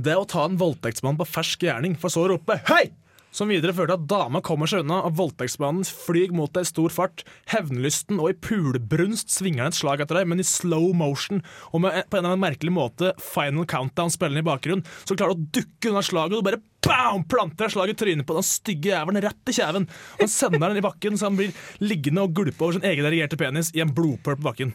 Det 0.00 0.16
å 0.18 0.24
ta 0.26 0.46
en 0.48 0.58
voldtektsmann 0.58 1.18
på 1.20 1.26
fersk 1.28 1.62
gjerning, 1.68 1.94
for 2.00 2.10
så 2.10 2.24
å 2.24 2.32
rope 2.34 2.56
'hei!' 2.66 2.90
Som 3.30 3.50
videre 3.52 3.70
fører 3.76 3.92
til 3.92 4.00
at 4.00 4.08
dama 4.10 4.40
kommer 4.42 4.66
seg 4.70 4.82
unna, 4.82 5.04
og 5.06 5.14
voldtektsmannen 5.18 5.86
flyr 5.86 6.32
mot 6.34 6.50
deg 6.54 6.66
i 6.66 6.70
stor 6.70 6.90
fart. 6.90 7.22
Hevnlysten 7.52 8.18
og 8.18 8.32
i 8.32 8.38
pulebrunst 8.42 9.30
svinger 9.30 9.64
han 9.64 9.74
et 9.74 9.78
slag 9.78 10.02
etter 10.02 10.18
deg, 10.18 10.26
men 10.32 10.42
i 10.42 10.46
slow 10.46 10.90
motion 10.98 11.44
og 11.70 11.84
med, 11.84 11.94
på 12.10 12.18
en 12.18 12.24
eller 12.24 12.34
annen 12.34 12.42
merkelig 12.42 12.74
måte 12.74 13.12
Final 13.22 13.68
Countdown 13.70 14.10
spillende 14.10 14.42
i 14.42 14.48
bakgrunnen, 14.50 14.82
så 15.06 15.14
klarer 15.14 15.38
du 15.38 15.46
å 15.46 15.54
dukke 15.60 15.92
unna 15.92 16.02
slaget, 16.02 16.34
og 16.34 16.42
du 16.42 16.48
bare 16.50 16.62
bam, 16.82 17.22
planter 17.30 17.68
et 17.68 17.76
slag 17.76 17.94
i 17.94 17.96
trynet 18.02 18.26
på 18.26 18.34
den 18.34 18.46
stygge 18.50 18.90
jævelen 18.90 19.22
rett 19.22 19.52
i 19.52 19.56
kjeven. 19.60 19.86
Og 20.18 20.26
han 20.26 20.34
sender 20.34 20.66
den 20.66 20.82
i 20.82 20.86
bakken, 20.90 21.18
så 21.20 21.30
han 21.30 21.38
blir 21.38 21.54
liggende 21.84 22.26
og 22.26 22.34
gulpe 22.34 22.66
over 22.66 22.80
sin 22.80 22.88
egen 22.90 23.06
erigerte 23.06 23.38
penis 23.38 23.70
i 23.76 23.84
en 23.84 23.94
blodpøl 23.94 24.40
på 24.40 24.48
bakken. 24.50 24.74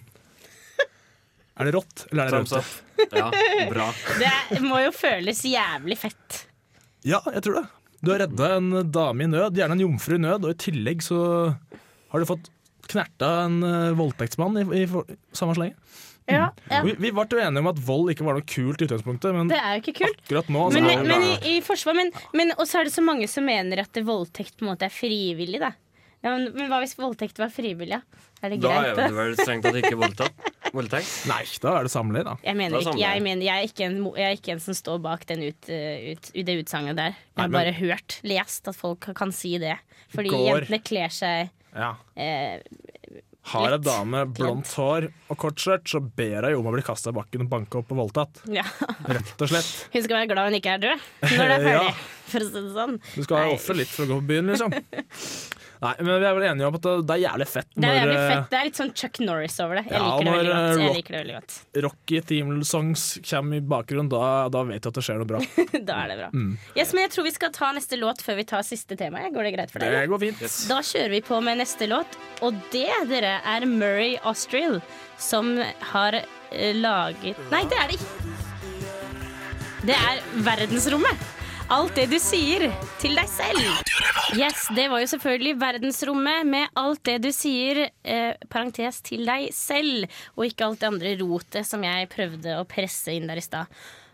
Er 1.56 1.68
det 1.68 1.76
rått, 1.76 2.08
eller 2.12 2.28
er 2.28 2.32
det 2.32 2.40
rått? 2.44 2.56
rødt? 2.56 3.16
Ja, 3.16 3.30
bra. 3.72 3.92
Det 4.20 4.60
må 4.64 4.80
jo 4.84 4.92
føles 4.96 5.44
jævlig 5.48 6.00
fett. 6.00 6.46
Ja, 7.08 7.22
jeg 7.32 7.44
tror 7.46 7.62
det. 7.62 7.68
Du 8.06 8.12
har 8.14 8.22
redda 8.22 8.52
en 8.60 8.72
dame 8.94 9.26
i 9.26 9.30
nød, 9.32 9.58
gjerne 9.58 9.78
en 9.80 9.86
jomfru 9.88 10.18
i 10.20 10.22
nød, 10.22 10.46
og 10.46 10.54
i 10.54 10.60
tillegg 10.68 11.02
så 11.06 11.20
har 12.14 12.22
du 12.22 12.28
fått 12.30 12.52
knerta 12.92 13.32
en 13.48 13.62
eh, 13.66 13.96
voldtektsmann 13.98 14.60
i, 14.62 14.66
i, 14.78 14.86
i 14.86 15.18
samme 15.36 15.56
slenge. 15.58 15.74
Ja, 16.26 16.48
ja. 16.72 16.80
Vi, 16.82 16.96
vi 16.98 17.12
ble 17.14 17.26
jo 17.30 17.42
enige 17.42 17.62
om 17.62 17.68
at 17.70 17.80
vold 17.86 18.10
ikke 18.10 18.26
var 18.26 18.38
noe 18.38 18.46
kult 18.50 18.82
i 18.82 18.88
utgangspunktet, 18.88 19.34
men 19.36 19.50
Det 19.52 19.60
er 19.62 19.76
jo 19.76 19.84
ikke 19.84 19.94
kult. 20.00 20.22
akkurat 20.24 20.48
nå 20.50 20.64
altså, 20.68 20.82
Men, 20.82 21.04
men 21.06 21.26
i, 21.28 21.34
i 21.52 21.60
forsvar 21.62 21.98
Men, 21.98 22.10
men 22.34 22.54
også 22.56 22.80
er 22.80 22.88
det 22.90 22.96
så 22.96 23.04
mange 23.06 23.28
som 23.30 23.46
mener 23.46 23.84
at 23.84 24.00
voldtekt 24.08 24.56
på 24.58 24.66
en 24.66 24.72
måte 24.72 24.88
er 24.88 24.94
frivillig, 24.94 25.62
da. 25.62 25.70
Ja, 26.26 26.32
men, 26.34 26.48
men 26.58 26.70
hva 26.72 26.80
hvis 26.82 26.96
voldtekt 26.98 27.38
var 27.38 27.52
frivillig? 27.54 28.00
Er 28.42 28.50
det 28.52 28.58
Da 28.64 28.72
greit? 28.72 28.88
er 28.92 28.96
da? 28.98 29.08
det 29.12 29.18
vel 29.20 29.36
strengt 29.38 29.66
tatt 29.68 29.78
ikke 29.80 29.98
voldtatt. 30.02 30.48
Voldtekt. 30.76 31.12
Nei, 31.30 31.44
da 31.62 31.76
er 31.80 31.86
det 31.88 31.92
samleie, 31.94 32.26
da. 32.28 32.34
Jeg 32.44 32.58
mener 32.60 32.82
ikke, 32.82 32.98
jeg, 33.00 33.22
mener, 33.24 33.46
jeg, 33.46 33.56
er 33.62 33.70
ikke 33.70 33.86
en, 33.88 34.00
jeg 34.18 34.26
er 34.32 34.40
ikke 34.40 34.56
en 34.58 34.64
som 34.66 34.76
står 34.76 34.98
bak 35.06 35.24
den 35.30 35.46
ut, 35.46 35.70
eh, 35.72 36.10
ut, 36.18 36.32
det 36.34 36.58
utsagnet 36.64 36.98
der. 37.00 37.14
Jeg 37.14 37.38
har 37.38 37.46
Nei, 37.46 37.48
men- 37.48 37.60
bare 37.62 37.76
hørt, 37.78 38.18
lest, 38.28 38.68
at 38.68 38.76
folk 38.76 39.08
kan 39.16 39.32
si 39.32 39.54
det. 39.62 39.78
Fordi 40.16 40.34
Går. 40.34 40.50
jentene 40.66 40.82
kler 40.84 41.14
seg 41.14 41.50
Ja. 41.76 41.94
eh, 42.18 42.60
Har 43.46 43.76
ei 43.76 43.78
dame 43.78 44.24
blondt 44.34 44.72
hår 44.74 45.06
og 45.30 45.38
kort 45.38 45.60
skjørt, 45.62 45.86
så 45.86 46.00
ber 46.02 46.48
jeg 46.50 46.58
om 46.58 46.66
å 46.66 46.72
bli 46.74 46.82
kasta 46.82 47.12
i 47.12 47.14
bakken 47.14 47.44
og 47.46 47.50
banka 47.52 47.78
opp 47.78 47.92
og 47.94 48.00
voldtatt. 48.02 48.42
ja. 48.50 48.64
Rett 49.06 49.38
og 49.46 49.48
slett. 49.52 49.70
Hun 49.94 50.02
skal 50.02 50.18
være 50.18 50.30
glad 50.34 50.50
hun 50.50 50.58
ikke 50.60 50.74
er 50.74 50.82
død 50.82 51.00
når 51.22 51.46
det 51.52 51.58
er 51.60 51.66
ferdig. 51.70 51.92
Ja. 51.94 51.94
For 52.26 52.40
å 52.40 52.48
si 52.50 52.54
det 52.66 52.74
sånn. 52.74 52.96
Du 53.14 53.22
skal 53.24 53.38
Nei. 53.44 53.54
ofre 53.54 53.76
litt 53.78 53.88
for 53.94 54.04
å 54.04 54.08
gå 54.10 54.18
på 54.24 54.28
byen, 54.34 54.50
liksom. 54.50 54.74
Nei, 55.84 55.94
men 56.00 56.10
vi 56.22 56.28
er 56.30 56.36
vel 56.38 56.46
enige 56.52 56.68
om 56.70 56.78
at 56.78 56.86
det 56.86 56.94
det 57.06 57.16
er 57.16 57.22
jævlig 57.26 57.48
fett 57.52 57.68
Det 57.76 57.90
er 57.90 57.98
jævlig 58.00 58.16
eh, 58.16 58.28
fett. 58.32 58.48
Det 58.52 58.58
er 58.60 58.68
litt 58.70 58.80
sånn 58.80 58.92
Chuck 58.96 59.20
Norris 59.26 59.58
over 59.64 59.80
det. 59.80 59.84
Jeg 59.90 59.96
Ja, 60.00 60.06
liker 60.06 60.26
det 60.26 60.36
når, 60.36 60.50
eh, 60.56 60.84
Jeg 60.86 60.96
liker 61.00 61.16
det 61.16 61.22
veldig 61.24 61.36
godt. 61.36 61.58
Rocky 61.86 62.22
theme 62.32 62.60
songs 62.68 63.04
kommer 63.30 63.60
i 63.60 63.64
bakgrunnen, 63.76 64.10
da, 64.12 64.24
da 64.54 64.64
vet 64.70 64.86
du 64.86 64.90
at 64.92 65.00
det 65.00 65.06
skjer 65.08 65.22
noe 65.22 65.30
bra. 65.34 65.42
Da 65.86 66.00
er 66.06 66.14
det 66.14 66.18
bra. 66.22 66.30
Mm. 66.34 66.54
Yes, 66.76 66.94
men 66.96 67.06
jeg 67.06 67.14
tror 67.16 67.28
vi 67.28 67.34
skal 67.36 67.52
ta 67.56 67.72
neste 67.76 68.00
låt 68.00 68.24
før 68.26 68.40
vi 68.40 68.48
tar 68.48 68.64
siste 68.66 68.98
tema. 69.00 69.22
Går 69.34 69.50
det 69.50 69.54
greit 69.58 69.74
for 69.74 69.84
deg? 69.84 69.94
Det 69.94 70.06
går 70.12 70.24
fint. 70.24 70.46
Da 70.72 70.80
kjører 70.86 71.14
vi 71.14 71.22
på 71.28 71.42
med 71.46 71.60
neste 71.62 71.90
låt, 71.92 72.18
og 72.46 72.58
det, 72.74 72.88
dere, 73.12 73.38
er 73.46 73.68
Murray 73.70 74.16
Austrill 74.24 74.80
som 75.22 75.56
har 75.92 76.18
eh, 76.22 76.74
laget 76.76 77.40
Nei, 77.52 77.64
det 77.70 77.78
er 77.80 77.92
det 77.92 78.00
ikke. 78.00 78.34
Det 79.86 79.94
er 79.94 80.22
verdensrommet. 80.46 81.32
Alt 81.74 81.96
det 81.98 82.04
du 82.12 82.20
sier 82.22 82.68
til 83.02 83.16
deg 83.18 83.26
selv. 83.26 83.62
Yes, 84.38 84.68
Det 84.76 84.86
var 84.92 85.02
jo 85.02 85.10
selvfølgelig 85.10 85.56
verdensrommet 85.58 86.46
med 86.46 86.70
alt 86.78 87.02
det 87.10 87.16
du 87.24 87.32
sier, 87.34 87.90
eh, 88.04 88.38
parentes, 88.50 89.02
til 89.02 89.26
deg 89.26 89.50
selv, 89.52 90.06
og 90.38 90.46
ikke 90.46 90.68
alt 90.68 90.80
det 90.84 90.90
andre 90.92 91.16
rotet 91.24 91.66
som 91.66 91.82
jeg 91.82 92.10
prøvde 92.14 92.60
å 92.60 92.68
presse 92.70 93.16
inn 93.18 93.26
der 93.26 93.42
i 93.42 93.46
stad. 93.46 93.66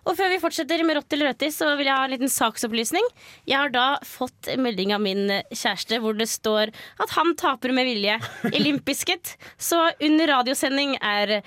Og 0.07 0.15
før 0.15 0.31
vi 0.31 0.39
fortsetter 0.39 0.81
med 0.87 0.95
rått 0.95 1.11
eller 1.13 1.33
røtti, 1.33 1.51
så 1.51 1.75
vil 1.75 1.91
jeg 1.91 1.97
ha 1.97 2.07
en 2.07 2.15
liten 2.15 2.31
saksopplysning. 2.31 3.03
Jeg 3.45 3.57
har 3.59 3.69
da 3.69 3.99
fått 4.07 4.47
melding 4.57 4.95
av 4.95 5.03
min 5.03 5.27
kjæreste 5.51 5.99
hvor 5.99 6.15
det 6.17 6.31
står 6.31 6.71
at 6.71 7.15
han 7.19 7.35
taper 7.35 7.75
med 7.75 7.85
vilje 7.85 8.17
i 8.47 8.63
Limp 8.63 8.85
Bizkit. 8.87 9.35
Så 9.59 9.91
under 9.99 10.37
radiosending 10.39 10.95
er 11.03 11.41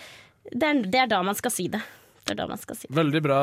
det, 0.52 0.62
er 0.68 0.84
det 0.84 1.00
er 1.00 1.14
da 1.16 1.24
man 1.24 1.34
skal 1.34 1.50
si 1.50 1.66
det. 1.72 1.80
Det 2.24 2.36
er 2.36 2.44
da 2.44 2.46
man 2.46 2.60
skal 2.60 2.76
si 2.76 2.86
det. 2.86 2.94
Veldig 2.94 3.24
bra. 3.24 3.40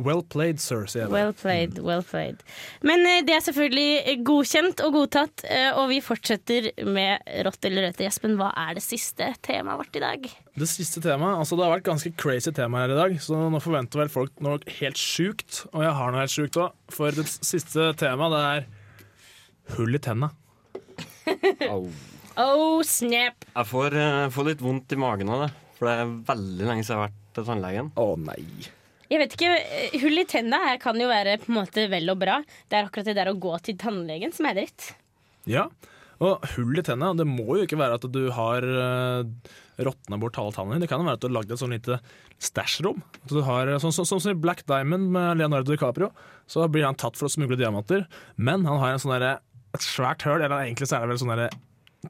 Well 0.00 0.22
played, 0.24 0.60
sir, 0.62 0.86
sier 0.88 1.04
jeg. 1.04 1.12
Well 1.12 1.34
played, 1.36 1.76
well 1.84 2.00
played. 2.06 2.40
Men 2.86 3.04
eh, 3.04 3.20
det 3.26 3.34
er 3.36 3.42
selvfølgelig 3.44 4.14
godkjent 4.24 4.80
og 4.86 4.94
godtatt, 4.96 5.44
eh, 5.44 5.68
og 5.76 5.90
vi 5.90 5.98
fortsetter 6.04 6.70
med 6.88 7.20
rått 7.44 7.68
eller 7.68 7.88
rødt. 7.88 8.00
Jespen, 8.00 8.38
hva 8.40 8.48
er 8.64 8.78
det 8.78 8.84
siste 8.86 9.28
temaet 9.44 9.82
vårt 9.82 10.00
i 10.00 10.02
dag? 10.04 10.28
Det 10.56 10.68
siste 10.70 11.02
temaet, 11.04 11.42
altså 11.42 11.58
Det 11.58 11.66
har 11.66 11.74
vært 11.76 11.90
ganske 11.90 12.14
crazy 12.16 12.54
tema 12.56 12.86
her 12.86 12.96
i 12.96 12.98
dag, 13.02 13.18
så 13.20 13.36
nå 13.52 13.60
forventer 13.62 14.00
vel 14.04 14.12
folk 14.12 14.40
noe 14.44 14.62
helt 14.80 15.00
sjukt. 15.00 15.66
Og 15.74 15.84
jeg 15.84 15.96
har 16.00 16.14
noe 16.14 16.24
helt 16.24 16.36
sjukt 16.38 16.60
òg, 16.64 16.76
for 16.92 17.12
det 17.12 17.28
siste 17.28 17.92
temaet 18.00 18.36
det 18.36 18.44
er 18.48 18.68
hull 19.76 20.00
i 20.00 20.02
tenna. 20.02 20.32
oh. 21.72 21.88
Oh, 22.40 22.80
snap! 22.80 23.44
Jeg 23.52 23.68
får, 23.68 24.00
jeg 24.00 24.30
får 24.32 24.54
litt 24.54 24.64
vondt 24.64 24.96
i 24.96 25.04
magen 25.04 25.36
av 25.36 25.44
det, 25.44 25.56
for 25.76 25.90
det 25.90 25.98
er 26.00 26.20
veldig 26.32 26.70
lenge 26.70 26.86
siden 26.86 26.96
jeg 26.96 27.02
har 27.02 27.10
vært 27.10 27.26
til 27.36 27.52
tannlegen. 27.52 27.92
Å 28.00 28.14
nei. 28.24 28.72
Jeg 29.12 29.20
vet 29.20 29.34
ikke, 29.36 29.54
eh, 29.60 29.96
Hull 30.00 30.22
i 30.22 30.26
tenna 30.28 30.60
kan 30.80 30.96
jo 31.00 31.10
være 31.10 31.36
på 31.42 31.50
en 31.52 31.58
måte 31.60 31.84
vel 31.92 32.08
og 32.08 32.20
bra. 32.22 32.40
Det 32.70 32.78
er 32.78 32.86
akkurat 32.86 33.10
det 33.10 33.18
der 33.18 33.32
å 33.32 33.36
gå 33.36 33.52
til 33.66 33.76
tannlegen 33.80 34.32
som 34.32 34.48
er 34.48 34.62
dritt. 34.62 34.94
Ja, 35.50 35.66
og 36.22 36.44
hull 36.54 36.78
i 36.78 36.84
tenna, 36.86 37.10
det 37.18 37.26
må 37.26 37.56
jo 37.58 37.66
ikke 37.66 37.78
være 37.80 37.98
at 37.98 38.04
du 38.14 38.20
har 38.34 38.62
uh, 38.62 39.24
råtna 39.82 40.18
bort 40.22 40.38
alle 40.38 40.54
din. 40.54 40.84
Det 40.84 40.88
kan 40.90 41.02
jo 41.02 41.08
være 41.08 41.18
at 41.18 41.24
du 41.24 41.28
har 41.28 41.34
lagd 41.34 41.54
et 41.54 41.60
sånn 41.60 41.74
lite 41.74 41.98
stæsjrom. 42.42 43.02
Du 43.30 43.40
har, 43.46 43.72
Sånn 43.82 43.94
som 43.94 44.06
så, 44.06 44.20
så, 44.22 44.34
i 44.34 44.38
Black 44.38 44.62
Diamond 44.70 45.10
med 45.14 45.40
Leonardo 45.40 45.74
DiCaprio. 45.74 46.12
Så 46.46 46.68
blir 46.70 46.86
han 46.86 46.98
tatt 46.98 47.18
for 47.18 47.26
å 47.26 47.32
smugle 47.32 47.58
diamanter, 47.58 48.06
men 48.36 48.66
han 48.68 48.80
har 48.82 48.94
en 48.94 49.02
sånn 49.02 49.16
der, 49.16 49.42
et 49.74 49.84
svært 49.84 50.22
høl. 50.28 50.40
Eller 50.40 50.62
egentlig 50.62 50.88
så 50.90 51.00
er 51.00 51.04
det 51.04 51.14
vel 51.14 51.22
sånn 51.24 51.34
derre 51.34 51.50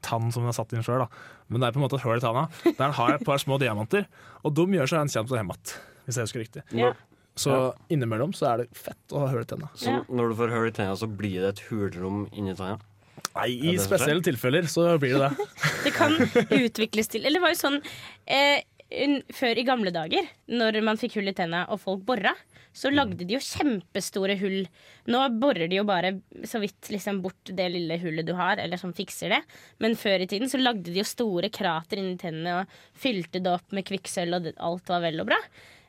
tann 0.01 0.29
som 0.33 0.43
han 0.43 0.51
har 0.51 0.57
satt 0.57 0.73
inn 0.73 0.85
sjøl, 0.85 1.05
men 1.49 1.61
det 1.61 1.67
er 1.67 1.75
på 1.75 1.77
en 1.77 1.83
måte 1.83 1.99
et 1.99 2.05
høl 2.05 2.17
i 2.17 2.23
tanna 2.23 2.47
der 2.65 2.87
han 2.87 2.95
har 2.97 3.11
et 3.13 3.25
par 3.27 3.41
små 3.41 3.59
diamanter. 3.61 4.07
Og 4.41 4.55
de 4.57 4.65
gjør 4.77 4.89
seg 4.89 5.03
en 5.03 5.11
kjent 5.13 5.29
som 5.29 5.37
hemmat, 5.37 5.75
hvis 6.05 6.15
jeg 6.19 6.27
husker 6.27 6.43
riktig. 6.43 6.63
Ja. 6.77 6.93
Så 7.35 7.73
innimellom 7.89 8.33
så 8.37 8.45
er 8.51 8.57
det 8.63 8.77
fett 8.77 9.13
å 9.15 9.23
ha 9.23 9.29
hull 9.31 9.41
i 9.41 9.47
tenna. 9.49 9.69
Så 9.73 9.89
Ja. 9.89 10.01
når 10.09 10.29
du 10.29 10.35
får 10.37 10.51
hull 10.53 10.67
i 10.67 10.71
tenna, 10.75 10.93
så 10.95 11.07
blir 11.09 11.39
det 11.41 11.49
et 11.55 11.63
hulrom 11.69 12.27
inni 12.31 12.53
tanna? 12.55 12.79
Nei, 13.35 13.47
Ja, 13.57 13.71
I 13.71 13.75
det 13.77 13.81
spesielle 13.87 14.21
tilfeller 14.21 14.67
så 14.69 14.97
blir 15.01 15.17
det 15.17 15.29
det. 15.31 15.47
Det 15.87 15.93
kan 15.95 16.13
utvikles 16.13 17.07
til 17.09 17.25
Eller 17.25 17.39
det 17.39 17.41
var 17.41 17.53
jo 17.53 17.57
sånn 17.61 17.79
eh, 18.27 18.61
Før 19.33 19.57
i 19.57 19.63
gamle 19.65 19.89
dager, 19.89 20.27
når 20.53 20.77
man 20.85 20.97
fikk 21.01 21.15
hull 21.17 21.27
i 21.31 21.33
tenna 21.33 21.63
og 21.73 21.79
folk 21.81 22.03
bora, 22.05 22.35
så 22.73 22.91
lagde 22.93 23.25
de 23.25 23.33
jo 23.33 23.39
kjempestore 23.41 24.35
hull. 24.37 24.67
Nå 25.09 25.21
borer 25.41 25.65
de 25.69 25.79
jo 25.79 25.83
bare 25.83 26.11
så 26.45 26.59
vidt 26.61 26.91
liksom 26.93 27.21
bort 27.23 27.49
det 27.57 27.71
lille 27.73 27.97
hullet 28.01 28.25
du 28.27 28.33
har, 28.37 28.57
eller 28.61 28.77
som 28.77 28.93
fikser 28.93 29.33
det. 29.33 29.41
Men 29.81 29.95
før 29.97 30.21
i 30.21 30.27
tiden 30.29 30.49
så 30.49 30.61
lagde 30.61 30.91
de 30.93 30.99
jo 31.01 31.05
store 31.09 31.49
krater 31.49 31.97
inni 32.01 32.19
tennene 32.21 32.59
og 32.61 32.77
fylte 32.93 33.41
det 33.41 33.49
opp 33.49 33.73
med 33.73 33.85
kvikksølv, 33.89 34.37
og 34.37 34.53
alt 34.69 34.93
var 34.93 35.01
vel 35.07 35.21
og 35.25 35.31
bra. 35.31 35.41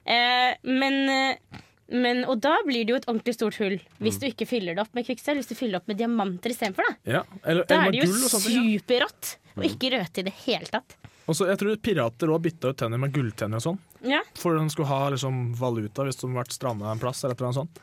Eh, 0.07 0.55
men, 0.69 1.09
eh, 1.09 1.61
men 1.95 2.25
Og 2.29 2.41
da 2.41 2.57
blir 2.67 2.85
det 2.85 2.93
jo 2.93 2.97
et 2.97 3.07
ordentlig 3.09 3.35
stort 3.37 3.57
hull 3.61 3.79
hvis 4.01 4.19
du 4.21 4.27
ikke 4.29 4.47
fyller 4.49 4.75
det 4.77 4.83
opp 4.85 4.95
med 4.97 5.07
kvikksølv. 5.07 5.41
Hvis 5.41 5.49
du 5.49 5.55
fyller 5.55 5.79
det 5.79 5.83
opp 5.83 5.89
med 5.89 5.99
diamanter 6.01 6.53
istedenfor, 6.53 6.85
da. 6.89 6.95
Ja, 7.19 7.23
eller, 7.45 7.65
Da 7.69 7.81
er 7.87 7.91
det 7.93 8.03
jo 8.05 8.11
og. 8.13 8.45
Superrått. 8.45 9.37
Og 9.57 9.65
ikke 9.69 9.93
rødt 9.95 10.19
i 10.19 10.23
det 10.27 10.33
hele 10.45 10.67
tatt. 10.67 10.97
Og 11.29 11.35
så 11.39 11.47
jeg 11.49 11.57
tror 11.61 11.77
pirater 11.81 12.29
òg 12.29 12.43
bytta 12.45 12.69
ut 12.75 12.77
tenner 12.77 12.99
med 13.01 13.13
gulltenner 13.15 13.57
og 13.57 13.63
sånn. 13.65 13.79
Ja. 14.05 14.21
For 14.37 14.59
de 14.59 14.69
skulle 14.69 14.89
ha 14.91 15.09
liksom, 15.15 15.55
valuta 15.57 16.05
hvis 16.05 16.19
de 16.21 16.29
ble 16.29 16.45
stranda 16.53 16.91
en 16.93 16.99
plass. 17.01 17.23
eller 17.25 17.33
et 17.33 17.41
eller 17.41 17.53
annet 17.53 17.63
sånt. 17.63 17.75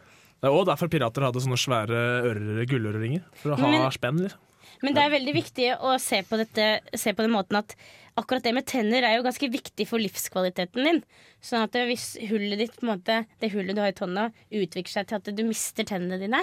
Det 0.42 0.50
er 0.50 0.58
òg 0.58 0.66
derfor 0.66 0.90
pirater 0.90 1.22
hadde 1.26 1.42
sånne 1.42 1.58
svære 1.58 1.98
Gullørerringer 2.26 2.68
gulløreringer. 2.70 3.24
For 3.42 3.52
å 3.54 3.58
ha 3.58 3.72
Men- 3.72 3.92
spenn. 3.92 4.20
Liksom. 4.26 4.40
Men 4.82 4.96
det 4.98 5.04
er 5.04 5.14
veldig 5.14 5.34
viktig 5.36 5.68
å 5.78 5.96
se 6.02 6.22
på, 6.26 6.40
dette, 6.42 6.68
se 6.98 7.14
på 7.14 7.26
den 7.26 7.34
måten 7.34 7.60
at 7.60 7.76
akkurat 8.20 8.44
det 8.44 8.54
med 8.58 8.66
tenner 8.70 9.06
er 9.06 9.16
jo 9.18 9.26
ganske 9.26 9.50
viktig 9.54 9.86
for 9.90 10.02
livskvaliteten 10.02 10.88
din. 10.88 11.02
Sånn 11.44 11.66
at 11.68 11.78
hvis 11.88 12.16
hullet 12.32 12.60
ditt, 12.62 12.76
på 12.80 12.88
en 12.88 12.96
måte, 12.96 13.22
det 13.42 13.52
hullet 13.54 13.78
du 13.78 13.82
har 13.84 13.94
i 13.94 13.98
tonna, 13.98 14.30
utvikler 14.50 14.92
seg 14.92 15.10
til 15.10 15.22
at 15.22 15.32
du 15.38 15.44
mister 15.48 15.88
tennene 15.88 16.20
dine, 16.22 16.42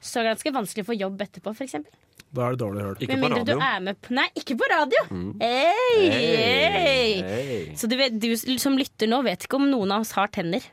så 0.00 0.20
er 0.20 0.28
det 0.28 0.34
ganske 0.36 0.54
vanskelig 0.58 0.86
å 0.86 0.90
få 0.90 0.98
jobb 0.98 1.24
etterpå, 1.26 1.54
f.eks. 1.54 1.78
Da 2.28 2.44
er 2.44 2.56
det 2.56 2.60
dårlig 2.60 2.82
hørt. 2.84 3.04
Ikke 3.04 3.14
på 3.14 3.22
mindre 3.22 3.44
du 3.44 3.54
radio. 3.54 3.68
er 3.68 3.84
med 3.86 4.00
på 4.04 4.16
Nei, 4.16 4.26
ikke 4.36 4.56
på 4.60 4.68
radio! 4.68 5.04
Hei, 5.40 6.08
hei. 6.12 7.06
Hei. 7.24 7.62
Så 7.78 7.88
du, 7.88 7.96
vet, 8.00 8.18
du 8.20 8.28
som 8.60 8.76
lytter 8.78 9.08
nå, 9.10 9.22
vet 9.26 9.46
ikke 9.46 9.60
om 9.60 9.68
noen 9.70 9.96
av 9.96 10.04
oss 10.04 10.12
har 10.18 10.28
tenner. 10.34 10.64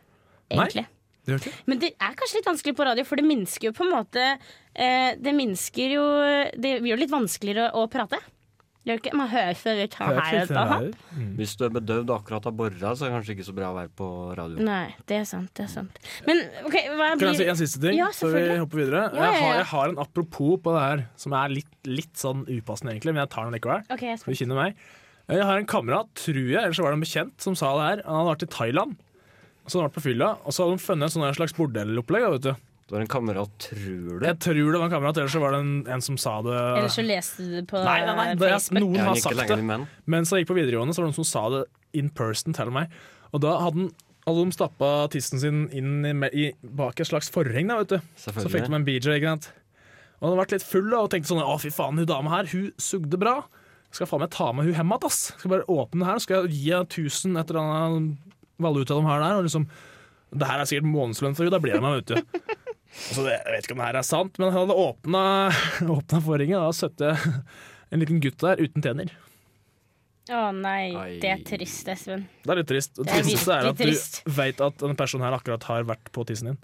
Egentlig. 0.51 0.83
Det? 1.25 1.39
Men 1.65 1.81
det 1.81 1.91
er 1.97 2.15
kanskje 2.17 2.39
litt 2.39 2.47
vanskelig 2.51 2.75
på 2.77 2.85
radio, 2.85 3.05
for 3.07 3.19
det 3.19 3.25
minsker 3.25 3.69
jo 3.71 3.73
på 3.75 3.85
en 3.87 3.93
måte 3.95 4.23
eh, 4.29 5.11
Det 5.17 5.33
minsker 5.33 5.95
jo 5.97 6.05
Det 6.53 6.77
gjør 6.77 6.99
det 6.99 7.03
litt 7.07 7.13
vanskeligere 7.15 7.71
å, 7.73 7.85
å 7.85 7.91
prate. 7.91 8.21
Gjør 8.85 8.99
ikke, 8.99 9.11
man 9.17 9.29
hører 9.31 9.55
så 9.57 9.71
litt 9.73 9.95
her, 9.97 10.17
her, 10.21 10.43
og 10.45 10.51
sånn. 10.51 11.31
Hvis 11.39 11.55
du 11.57 11.63
er 11.65 11.71
bedøvd 11.73 12.11
akkurat 12.13 12.45
av 12.45 12.53
borra, 12.53 12.91
så 12.93 13.07
er 13.07 13.09
det 13.09 13.15
kanskje 13.15 13.33
ikke 13.33 13.45
så 13.47 13.55
bra 13.57 13.71
å 13.71 13.77
være 13.79 13.89
på 13.97 14.09
radio. 14.37 14.59
Nei, 14.67 14.91
det 15.09 15.17
er 15.23 15.25
sant. 15.25 15.49
det 15.57 15.63
er 15.65 15.71
sant 15.71 15.97
Men 16.27 16.43
OK, 16.67 16.77
hva 16.93 17.07
Kan 17.15 17.31
jeg 17.31 17.39
si 17.39 17.47
en 17.49 17.57
siste 17.57 17.81
ting 17.81 17.97
Ja, 17.97 18.11
før 18.13 18.35
vi 18.37 18.59
hopper 18.61 18.83
videre? 18.83 19.07
Ja, 19.09 19.23
ja, 19.23 19.31
Jeg, 19.31 19.41
har, 19.41 19.57
jeg 19.57 19.67
har 19.71 19.95
en 19.95 20.03
apropos 20.05 20.61
på 20.61 20.75
det 20.77 20.83
her 20.85 21.03
som 21.17 21.33
er 21.39 21.55
litt, 21.55 21.73
litt 21.89 22.13
sånn 22.21 22.45
upassende, 22.45 22.93
egentlig, 22.93 23.15
men 23.15 23.23
jeg 23.23 23.33
tar 23.33 23.49
den 23.49 23.57
likevel. 23.57 23.89
Okay, 23.89 24.13
jeg 24.13 24.51
du 24.53 24.53
meg. 24.53 24.77
Jeg 25.33 25.49
har 25.49 25.57
en 25.57 25.65
kamerat, 25.65 26.13
tror 26.21 26.43
jeg, 26.43 26.61
eller 26.61 26.77
så 26.77 26.85
var 26.85 26.93
det 26.93 26.99
en 26.99 27.07
bekjent, 27.07 27.35
som 27.41 27.57
sa 27.57 27.73
det 27.79 27.87
her. 27.89 28.05
Han 28.05 28.19
hadde 28.19 28.33
vært 28.35 28.45
i 28.45 28.51
Thailand. 28.53 28.97
Så 29.65 29.77
hadde 29.77 29.83
han 29.83 29.89
vært 29.89 29.97
på 29.97 30.05
fylla, 30.05 30.31
og 30.45 30.53
så 30.53 30.65
hadde 30.65 30.77
de 30.77 30.85
funnet 30.85 31.07
en 31.07 31.13
sånn 31.15 31.37
slags 31.37 31.55
bordellopplegg. 31.57 32.25
vet 32.37 32.47
du. 32.47 32.53
Det 32.85 32.93
var 32.93 33.01
en 33.01 33.09
kamerat, 33.09 33.53
tror 33.57 34.19
du? 34.21 34.25
Jeg 34.27 34.37
tror 34.45 34.57
det 34.59 34.77
var 34.77 34.83
en 34.85 34.91
kamerat, 34.93 35.17
ellers 35.17 35.33
så 35.33 35.39
var 35.41 35.55
det 35.55 35.59
en, 35.63 35.73
en 35.89 36.03
som 36.05 36.19
sa 36.21 36.35
det. 36.45 36.53
Eller 36.53 36.91
så 36.93 37.01
leste 37.01 37.41
du 37.41 37.55
det 37.55 37.63
på 37.71 37.81
Nei, 37.81 37.95
nei, 38.05 38.13
nei, 38.19 38.25
det 38.37 38.49
Facebook. 38.51 38.83
noen 38.83 39.07
har 39.07 39.21
sagt 39.23 39.41
det. 39.41 39.77
Mens 40.13 40.29
jeg 40.29 40.43
gikk 40.43 40.51
på 40.51 40.57
videregående, 40.59 40.93
så 40.93 41.01
var 41.01 41.07
det 41.07 41.15
noen 41.15 41.17
som 41.17 41.29
sa 41.31 41.45
det 41.55 41.63
in 41.97 42.11
person 42.13 42.53
til 42.53 42.69
meg. 42.75 42.93
Og 43.33 43.41
da 43.41 43.55
hadde, 43.63 43.87
den, 43.87 44.19
hadde 44.27 44.43
de 44.45 44.53
stappa 44.53 44.91
tissen 45.15 45.41
sin 45.41 45.63
inn 45.73 46.05
i, 46.05 46.13
i, 46.29 46.45
bak 46.77 47.01
et 47.01 47.09
slags 47.09 47.31
forheng, 47.33 47.73
da, 47.73 47.79
vet 47.81 47.95
du. 47.95 48.13
Så 48.21 48.35
fikk 48.37 48.69
de 48.69 48.77
en 48.77 48.85
BJ, 48.85 49.17
ikke 49.17 49.33
sant. 49.33 49.49
Og 50.19 50.27
han 50.27 50.29
hadde 50.29 50.41
vært 50.43 50.55
litt 50.59 50.69
full 50.69 50.85
da, 50.91 51.01
og 51.01 51.09
tenkte 51.15 51.33
sånn 51.33 51.41
Å, 51.41 51.57
fy 51.65 51.73
faen, 51.73 51.97
hun 51.97 52.11
dama 52.13 52.35
her, 52.37 52.53
hun 52.53 52.69
sugde 52.77 53.17
bra. 53.17 53.39
Skal 53.95 54.11
faen 54.11 54.21
meg 54.27 54.29
ta 54.35 54.51
med 54.53 54.69
hun 54.69 54.77
hjem 54.77 54.93
igjen, 54.93 55.09
ass. 55.09 55.19
Skal 55.39 55.55
bare 55.57 55.65
åpne 55.73 56.05
her, 56.05 56.21
skal 56.21 56.45
jeg 56.45 56.53
gi 56.53 56.69
henne 56.69 56.85
1000 56.85 57.41
et 57.41 57.49
eller 57.49 57.65
annet 57.65 58.34
valuta 58.61 58.95
de 58.97 59.05
har 59.07 59.23
der. 59.23 59.39
Og 59.39 59.47
liksom 59.47 59.67
Det 60.35 60.47
her 60.49 60.59
er 60.59 60.67
sikkert 60.69 60.89
månedslønn 60.91 61.35
for 61.37 61.45
henne, 61.45 61.53
da 61.55 61.61
blir 61.63 61.75
jeg 61.77 61.83
meg, 61.83 62.01
vet 62.01 62.11
du. 62.11 62.41
Altså, 62.95 63.23
det, 63.25 63.35
jeg 63.35 63.53
vet 63.53 63.67
ikke 63.67 63.75
om 63.75 63.81
det 63.81 63.87
her 63.89 63.99
er 63.99 64.07
sant, 64.07 64.37
men 64.39 64.49
han 64.49 64.65
hadde 64.65 64.75
åpna, 64.79 65.21
åpna 65.97 66.19
forhenget, 66.23 66.59
og 66.59 66.75
satte 66.75 67.13
en 67.91 68.01
liten 68.03 68.21
gutt 68.23 68.39
der 68.43 68.61
uten 68.63 68.83
tenner. 68.83 69.11
Å 70.25 70.47
nei, 70.57 70.89
Ai. 70.97 71.09
det 71.21 71.29
er 71.29 71.41
trist, 71.45 71.87
Espen. 71.91 72.23
Det 72.41 72.53
er 72.53 72.59
litt 72.63 72.69
trist. 72.71 72.95
Og 72.97 73.05
Det 73.05 73.13
er 73.13 73.21
tristeste 73.27 73.57
er 73.59 73.67
at 73.69 73.77
du 73.83 74.31
veit 74.39 74.63
at 74.65 74.79
denne 74.81 74.97
personen 74.97 75.27
her 75.27 75.35
akkurat 75.37 75.67
har 75.69 75.85
vært 75.85 76.09
på 76.15 76.25
tissen 76.25 76.49
din. 76.49 76.57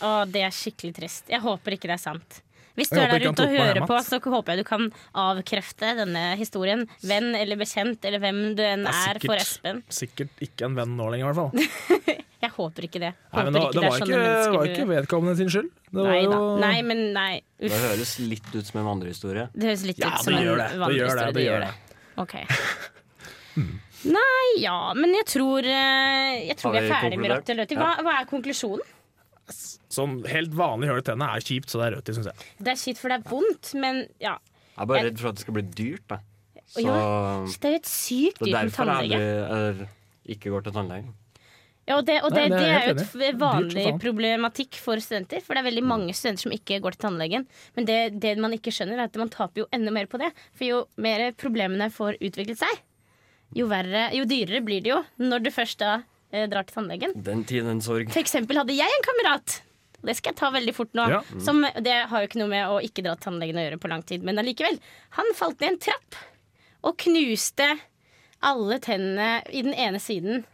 Å, 0.00 0.24
det 0.28 0.46
er 0.46 0.54
skikkelig 0.54 0.94
trist. 0.96 1.28
Jeg 1.32 1.42
håper 1.44 1.76
ikke 1.76 1.90
det 1.90 1.98
er 1.98 2.02
sant. 2.06 2.40
Hvis 2.76 2.90
du 2.92 2.98
er 3.00 3.08
der 3.14 3.24
ute 3.30 3.46
og 3.46 3.54
hører 3.56 3.86
på, 3.88 3.98
så 4.04 4.18
håper 4.20 4.52
jeg 4.54 4.62
du 4.62 4.68
kan 4.68 4.86
avkrefte 5.16 5.94
denne 5.98 6.24
historien. 6.36 6.84
Venn 7.06 7.32
eller 7.38 7.56
bekjent 7.60 8.04
eller 8.04 8.20
hvem 8.22 8.40
du 8.58 8.62
enn 8.66 8.84
er, 8.86 8.92
er 8.92 9.20
sikkert, 9.20 9.26
for 9.26 9.40
sikkert. 9.40 9.46
Espen. 9.46 9.82
Sikkert 10.00 10.44
ikke 10.48 10.68
en 10.68 10.76
venn 10.78 10.96
nå 10.98 11.08
lenger, 11.14 11.24
i 11.24 11.32
hvert 11.32 11.40
fall. 11.40 12.22
Jeg 12.46 12.52
håper 12.52 12.84
ikke 12.84 13.00
det. 13.00 13.10
Nei, 13.16 13.30
Håper 13.32 13.46
men 13.46 13.54
det, 13.56 13.60
ikke 13.64 13.72
det 13.72 13.80
var 13.80 13.96
det 13.96 14.06
ikke, 14.12 14.50
var 14.58 14.68
ikke 14.70 14.88
vedkommende 14.90 15.36
sin 15.38 15.48
skyld. 15.50 15.70
Det 15.88 16.02
var 16.04 16.10
Nei 16.12 16.18
jo 16.20 16.40
Nei, 16.60 16.74
men 16.84 17.00
nei. 17.16 17.30
Det 17.64 17.72
høres 17.72 18.12
litt 18.20 18.50
ut 18.52 18.68
som 18.68 18.82
en 18.82 18.86
vandrehistorie. 18.90 19.46
Det 19.56 19.70
høres 19.70 19.86
litt 19.88 20.02
Ja, 20.04 20.12
ut 20.12 20.26
som 20.26 20.36
en 20.36 20.44
vandrehistorie. 20.44 20.68
det. 20.68 20.92
Det 20.92 20.98
gjør 21.00 21.22
det, 21.22 21.26
det 21.38 21.46
gjør 21.46 21.64
det. 21.64 21.72
Ok. 22.20 22.36
Nei, 24.06 24.48
ja, 24.62 24.76
men 24.94 25.14
jeg 25.16 25.26
tror 25.32 25.66
eh, 25.66 26.44
Jeg 26.46 26.58
tror 26.60 26.74
vi 26.76 26.82
er 26.84 26.90
ferdig 26.92 27.18
med 27.18 27.32
rått 27.32 27.48
eller. 27.54 27.72
Hva, 27.80 27.88
hva 28.04 28.18
er 28.20 28.28
konklusjonen? 28.30 28.84
Sånn 29.96 30.18
helt 30.28 30.54
vanlig 30.58 30.88
hull 30.90 30.98
i 31.00 31.04
tennene 31.06 31.28
er 31.36 31.44
kjipt, 31.46 31.70
så 31.72 31.78
det 31.80 31.86
er 31.90 31.96
rødt 31.98 32.10
i, 32.10 32.16
syns 32.18 32.30
jeg. 32.32 32.46
Det 32.58 32.72
er 32.72 32.80
kjipt, 32.80 33.00
for 33.00 33.12
det 33.12 33.18
er 33.20 33.28
vondt, 33.30 33.74
men 33.80 34.02
ja. 34.22 34.34
Jeg 34.76 34.82
er 34.84 34.88
bare 34.90 35.04
redd 35.08 35.20
for 35.22 35.30
at 35.30 35.38
det 35.38 35.44
skal 35.46 35.54
bli 35.56 35.66
dyrt. 35.78 36.02
Da. 36.10 36.18
Så 36.66 36.82
Ja, 36.82 36.96
Det 37.46 37.68
er 37.70 37.76
jo 37.76 37.82
et 37.82 37.86
sykt 37.92 38.40
det 38.42 38.50
dyrt 38.50 38.74
tannlege 38.74 38.74
med 38.74 38.74
derfor 38.74 38.90
jeg 38.90 39.06
tannlege. 39.06 39.86
er, 39.86 39.86
ikke 40.36 40.50
går 40.56 40.66
til 40.66 40.72
tannlegen. 40.76 41.14
Ja, 41.86 42.00
og 42.00 42.06
det, 42.08 42.16
og 42.26 42.32
det, 42.34 42.48
Nei, 42.50 42.50
det 42.50 42.58
det 42.58 42.66
er 42.66 42.80
er 42.80 42.88
jo 42.88 43.28
et 43.30 43.38
vanlig 43.38 43.84
problematikk 44.02 44.74
for 44.82 44.98
studenter. 44.98 45.38
For 45.46 45.54
det 45.54 45.60
er 45.62 45.68
veldig 45.68 45.84
mange 45.86 46.10
studenter 46.18 46.42
som 46.42 46.54
ikke 46.56 46.80
går 46.82 46.96
til 46.96 47.04
tannlegen. 47.06 47.46
Men 47.76 47.86
det, 47.86 47.98
det 48.20 48.32
man 48.42 48.56
ikke 48.56 48.72
skjønner, 48.74 48.98
er 48.98 49.06
at 49.06 49.14
man 49.22 49.30
taper 49.30 49.62
jo 49.62 49.68
enda 49.70 49.92
mer 49.94 50.08
på 50.10 50.18
det. 50.18 50.32
For 50.58 50.66
jo 50.66 50.80
mer 50.98 51.28
problemene 51.38 51.86
får 51.94 52.18
utviklet 52.18 52.58
seg, 52.58 52.82
jo, 53.54 53.68
verre, 53.70 54.08
jo 54.18 54.26
dyrere 54.26 54.64
blir 54.66 54.82
det 54.82 54.90
jo 54.90 54.98
når 55.22 55.46
du 55.46 55.50
først 55.54 55.78
da 55.78 55.92
drar 56.30 56.66
til 56.66 56.76
tannlegen. 56.80 57.14
Den 57.26 57.44
tiden 57.48 57.80
sorg. 57.84 58.10
For 58.12 58.22
eksempel 58.22 58.58
hadde 58.60 58.76
jeg 58.76 58.98
en 58.98 59.06
kamerat. 59.06 59.60
Det 60.06 60.14
skal 60.18 60.32
jeg 60.32 60.38
ta 60.38 60.50
veldig 60.54 60.74
fort 60.76 60.96
nå. 60.96 61.06
Ja. 61.10 61.20
Som, 61.42 61.62
det 61.82 61.94
har 62.10 62.22
jo 62.22 62.28
ikke 62.28 62.40
noe 62.42 62.52
med 62.52 62.70
å 62.70 62.80
ikke 62.84 63.04
dra 63.06 63.14
til 63.16 63.28
tannlegen 63.28 63.58
å 63.58 63.64
gjøre 63.64 63.80
på 63.82 63.90
lang 63.90 64.04
tid, 64.06 64.26
men 64.26 64.40
allikevel. 64.42 64.78
Han 65.18 65.32
falt 65.38 65.62
ned 65.62 65.74
en 65.74 65.80
trapp 65.88 66.18
og 66.86 66.98
knuste 67.02 67.70
alle 68.46 68.78
tennene 68.84 69.40
i 69.50 69.64
den 69.66 69.74
ene 69.74 69.98
siden 70.02 70.44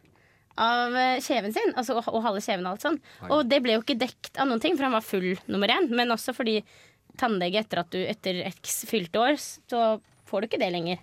av 0.60 0.94
eh, 0.96 1.18
kjeven 1.24 1.52
sin, 1.52 1.72
altså 1.80 1.96
å, 1.98 2.04
å 2.12 2.22
holde 2.24 2.42
kjeven 2.44 2.66
og 2.68 2.76
alt 2.76 2.86
sånn. 2.86 2.98
Og 3.32 3.44
det 3.48 3.60
ble 3.64 3.76
jo 3.76 3.82
ikke 3.82 3.98
dekt 4.00 4.38
av 4.40 4.48
noen 4.48 4.62
ting, 4.62 4.76
for 4.78 4.86
han 4.86 4.96
var 4.96 5.04
full 5.04 5.32
nummer 5.50 5.72
én. 5.72 5.88
Men 5.92 6.14
også 6.14 6.34
fordi 6.36 6.60
tannlege 7.20 7.60
etter 7.60 7.82
at 7.82 7.92
du 7.92 8.00
etter 8.04 8.42
x 8.48 8.82
fylte 8.88 9.20
år, 9.20 9.36
så 9.40 9.98
får 10.28 10.44
du 10.44 10.48
ikke 10.48 10.62
det 10.62 10.72
lenger. 10.72 11.00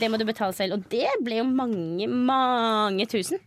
Det 0.00 0.10
må 0.10 0.18
du 0.18 0.26
betale 0.26 0.54
selv. 0.56 0.78
Og 0.78 0.86
det 0.90 1.06
ble 1.22 1.38
jo 1.42 1.46
mange, 1.46 2.08
mange 2.10 3.06
tusen 3.10 3.42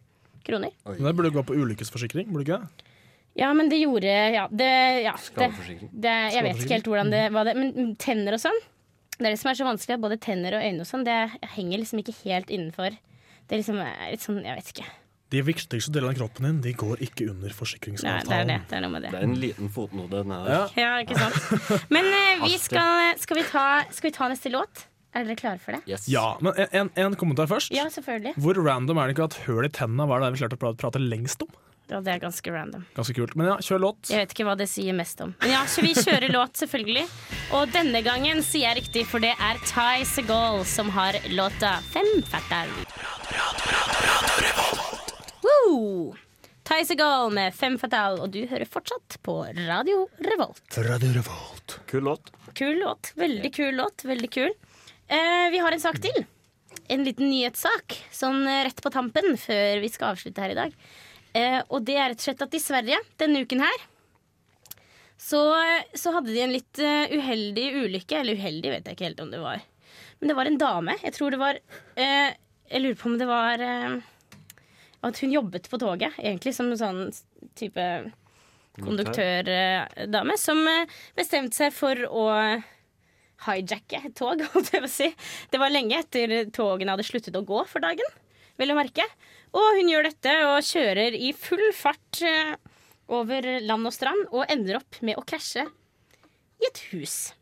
kroner. 0.48 0.76
Men 0.88 1.08
Det 1.10 1.16
burde 1.18 1.34
gå 1.36 1.44
på 1.46 1.58
ulykkesforsikring, 1.58 2.30
burde 2.32 2.46
ikke 2.46 2.60
det? 2.62 2.92
Ja, 3.36 3.50
men 3.54 3.68
det 3.68 3.82
gjorde 3.82 4.08
Ja, 4.08 4.46
det, 4.48 4.72
ja, 5.04 5.16
det, 5.36 5.50
det 5.92 6.16
Jeg 6.38 6.44
vet 6.46 6.62
ikke 6.64 6.78
helt 6.78 6.88
hvordan 6.88 7.12
det 7.12 7.26
var 7.36 7.48
det. 7.48 7.56
Men 7.60 7.74
mm, 7.76 7.96
tenner 8.00 8.38
og 8.38 8.44
sånn, 8.46 8.62
det 9.18 9.28
er 9.28 9.34
det 9.34 9.40
som 9.42 9.52
er 9.52 9.60
så 9.60 9.68
vanskelig. 9.68 9.98
At 9.98 10.06
både 10.06 10.20
tenner 10.24 10.56
og 10.56 10.64
øyne 10.64 10.86
og 10.86 10.90
sånn, 10.90 11.04
det 11.08 11.18
henger 11.56 11.82
liksom 11.82 12.00
ikke 12.04 12.16
helt 12.24 12.54
innenfor. 12.54 12.96
Det 13.46 13.58
er 13.58 13.62
liksom 13.62 13.82
er 13.84 14.14
litt 14.14 14.24
sånn, 14.24 14.40
jeg 14.46 14.62
vet 14.62 14.72
ikke. 14.76 14.88
De 15.34 15.42
viktigste 15.42 15.92
delene 15.92 16.14
av 16.14 16.20
kroppen 16.20 16.46
din 16.46 16.58
De 16.62 16.72
går 16.78 17.02
ikke 17.02 17.26
under 17.32 17.34
Nei, 17.34 17.50
det 17.50 17.52
er 17.52 17.58
forsikringsavtalen. 17.58 18.52
det. 18.52 18.58
Det 18.70 18.78
er 18.78 18.84
noe 18.86 18.94
med 18.94 19.06
det. 19.06 19.12
Det 19.12 19.20
er 19.20 19.28
en 19.28 19.40
liten 19.42 19.72
fotnode. 19.74 20.22
Ja. 20.32 20.60
Ja, 20.78 20.92
ikke 21.04 21.18
sant. 21.20 21.88
Men 21.96 22.08
eh, 22.08 22.44
vi 22.46 22.60
skal, 22.62 23.16
skal, 23.20 23.42
vi 23.42 23.48
ta, 23.50 23.66
skal 23.92 24.12
vi 24.12 24.16
ta 24.16 24.30
neste 24.32 24.52
låt? 24.54 24.86
Er 25.16 25.24
dere 25.24 25.38
klare 25.40 25.62
for 25.64 25.72
det? 25.78 25.84
Yes. 25.88 26.10
ja, 26.12 26.26
men 26.44 26.58
en, 26.60 26.68
en, 26.76 26.90
en 27.06 27.14
kommentar 27.16 27.48
først. 27.48 27.72
Ja, 27.72 27.86
selvfølgelig. 27.92 28.34
Hvor 28.36 28.58
random 28.66 29.00
er 29.00 29.08
det 29.08 29.16
ikke 29.16 29.30
at 29.30 29.38
høl 29.46 29.68
i 29.68 29.72
tennene 29.72 30.10
var 30.12 30.20
det 30.20 30.34
vi 30.36 30.42
klarte 30.44 30.58
å 30.60 30.74
prate, 30.76 31.00
lengst 31.00 31.46
om? 31.46 31.54
Ja, 31.88 32.00
det 32.02 32.16
er 32.16 32.20
ganske 32.24 32.52
random. 32.52 32.84
Ganske 32.98 33.14
kult. 33.14 33.36
Men 33.38 33.52
ja, 33.52 33.56
kjør 33.62 33.82
låt. 33.84 34.10
Jeg 34.10 34.24
vet 34.24 34.34
ikke 34.34 34.48
hva 34.48 34.56
det 34.58 34.66
sier 34.72 34.96
mest 34.98 35.22
om. 35.22 35.36
Men 35.44 35.54
ja, 35.54 35.62
så 35.70 35.86
vi 35.86 35.94
kjører 35.94 36.34
låt, 36.34 36.58
selvfølgelig. 36.58 37.06
Og 37.56 37.72
denne 37.76 38.02
gangen 38.04 38.42
sier 38.44 38.72
jeg 38.72 38.80
riktig, 38.82 39.06
for 39.08 39.24
det 39.24 39.36
er 39.38 39.62
Ty 39.70 40.04
Segal 40.10 40.64
som 40.68 40.90
har 40.98 41.20
låta 41.38 41.78
Fem 41.94 42.10
fatal. 42.28 42.74
Woo! 45.46 46.16
Ty 46.66 46.82
Segal 46.90 47.30
med 47.38 47.54
Fem 47.56 47.78
fatal, 47.80 48.18
og 48.26 48.34
du 48.34 48.42
hører 48.50 48.66
fortsatt 48.66 49.20
på 49.24 49.44
Radio 49.68 50.08
Revolt. 50.26 50.66
Radio 50.90 51.14
Revolt. 51.14 51.80
Kul 51.86 52.04
låt. 52.10 52.34
Kul 52.58 52.80
låt. 52.82 53.14
Veldig 53.16 53.54
kul 53.54 53.76
låt. 53.78 54.04
Veldig 54.10 54.32
kul. 54.34 54.56
Eh, 55.08 55.50
vi 55.52 55.62
har 55.62 55.72
en 55.72 55.82
sak 55.82 56.00
til. 56.02 56.24
En 56.90 57.04
liten 57.06 57.30
nyhetssak 57.30 57.98
sånn 58.14 58.46
eh, 58.50 58.64
rett 58.68 58.82
på 58.82 58.92
tampen 58.94 59.36
før 59.38 59.82
vi 59.84 59.90
skal 59.94 60.14
avslutte 60.14 60.42
her 60.42 60.54
i 60.54 60.58
dag. 60.58 60.80
Eh, 61.36 61.60
og 61.70 61.86
det 61.86 61.98
er 62.00 62.10
rett 62.12 62.24
og 62.24 62.28
slett 62.30 62.46
at 62.46 62.58
i 62.58 62.64
Sverige 62.64 63.02
denne 63.22 63.44
uken 63.46 63.62
her 63.66 63.86
så, 65.18 65.42
så 65.96 66.12
hadde 66.16 66.34
de 66.34 66.42
en 66.44 66.54
litt 66.54 66.82
eh, 66.82 67.14
uheldig 67.16 67.68
ulykke. 67.86 68.20
Eller 68.20 68.40
uheldig, 68.40 68.74
vet 68.74 68.90
jeg 68.90 68.98
ikke 68.98 69.10
helt 69.10 69.24
om 69.24 69.32
det 69.34 69.44
var. 69.44 69.64
Men 70.20 70.32
det 70.32 70.38
var 70.38 70.50
en 70.50 70.60
dame. 70.60 70.98
Jeg 71.04 71.16
tror 71.16 71.34
det 71.34 71.42
var 71.42 71.62
eh, 71.96 72.36
Jeg 72.72 72.82
lurer 72.82 73.00
på 73.00 73.10
om 73.12 73.18
det 73.22 73.30
var 73.30 73.62
eh, 73.62 73.98
At 75.06 75.22
hun 75.22 75.34
jobbet 75.34 75.70
på 75.72 75.80
toget, 75.82 76.18
egentlig, 76.22 76.56
som 76.58 76.72
en 76.72 76.82
sånn 76.82 77.02
type 77.58 77.88
konduktørdame. 78.82 80.38
Som 80.42 80.66
eh, 80.68 80.96
bestemte 81.18 81.58
seg 81.58 81.76
for 81.76 82.08
å 82.10 82.26
hijacke 83.46 84.02
et 84.02 84.16
tog, 84.18 84.42
holdt 84.54 84.74
jeg 84.74 84.84
på 84.84 84.90
å 84.90 84.94
si. 84.96 85.10
Det 85.52 85.62
var 85.62 85.74
lenge 85.74 86.00
etter 86.00 86.36
togene 86.56 86.96
hadde 86.96 87.08
sluttet 87.08 87.38
å 87.38 87.46
gå 87.46 87.64
for 87.70 87.84
dagen, 87.84 88.18
vil 88.60 88.74
å 88.74 88.78
merke. 88.78 89.06
Og 89.56 89.80
hun 89.80 89.92
gjør 89.92 90.10
dette 90.10 90.36
og 90.50 90.66
kjører 90.68 91.16
i 91.16 91.32
full 91.38 91.64
fart 91.76 92.22
eh, 92.26 92.56
over 93.16 93.48
land 93.64 93.88
og 93.88 93.96
strand 93.96 94.28
og 94.32 94.46
ender 94.52 94.82
opp 94.82 95.02
med 95.06 95.20
å 95.20 95.26
krasje 95.28 95.66
i 95.66 96.70
et 96.70 96.82
hus. 96.92 97.34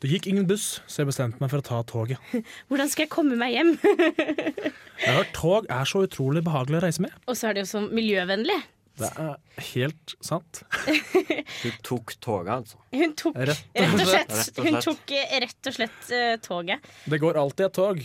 Det 0.00 0.08
gikk 0.08 0.30
ingen 0.30 0.46
buss, 0.48 0.78
så 0.88 1.02
jeg 1.02 1.10
bestemte 1.10 1.42
meg 1.42 1.50
for 1.52 1.60
å 1.60 1.66
ta 1.66 1.80
toget. 1.84 2.20
Hvordan 2.70 2.88
skal 2.88 3.04
jeg 3.04 3.12
komme 3.12 3.36
meg 3.40 3.52
hjem? 3.52 3.74
Jeg 5.00 5.14
har 5.14 5.16
hørt 5.22 5.32
tog 5.32 5.66
er 5.72 5.88
så 5.88 6.02
utrolig 6.04 6.42
behagelig 6.44 6.76
å 6.76 6.80
reise 6.84 7.00
med. 7.00 7.12
og 7.24 7.36
så 7.36 7.48
er 7.48 7.56
det 7.56 7.62
jo 7.62 7.68
så 7.70 7.80
miljøvennlig. 7.88 8.56
Det 9.00 9.10
er 9.22 9.64
helt 9.70 10.14
sant. 10.24 10.62
hun 11.62 11.78
tok 11.86 12.14
toget, 12.22 12.52
altså. 12.54 12.80
Hun 12.94 13.14
tok 13.18 13.38
Rett 13.40 13.86
og 13.86 14.04
slett, 14.04 14.34
Rett 14.34 14.60
og 14.60 14.68
hun 14.68 14.78
tok 14.84 15.14
eh, 15.16 15.36
rett 15.44 15.70
og 15.70 15.76
slett 15.76 16.12
uh, 16.12 16.34
toget. 16.44 16.90
Det 17.10 17.20
går 17.22 17.40
alltid 17.40 17.66
et 17.68 17.76
tog, 17.80 18.04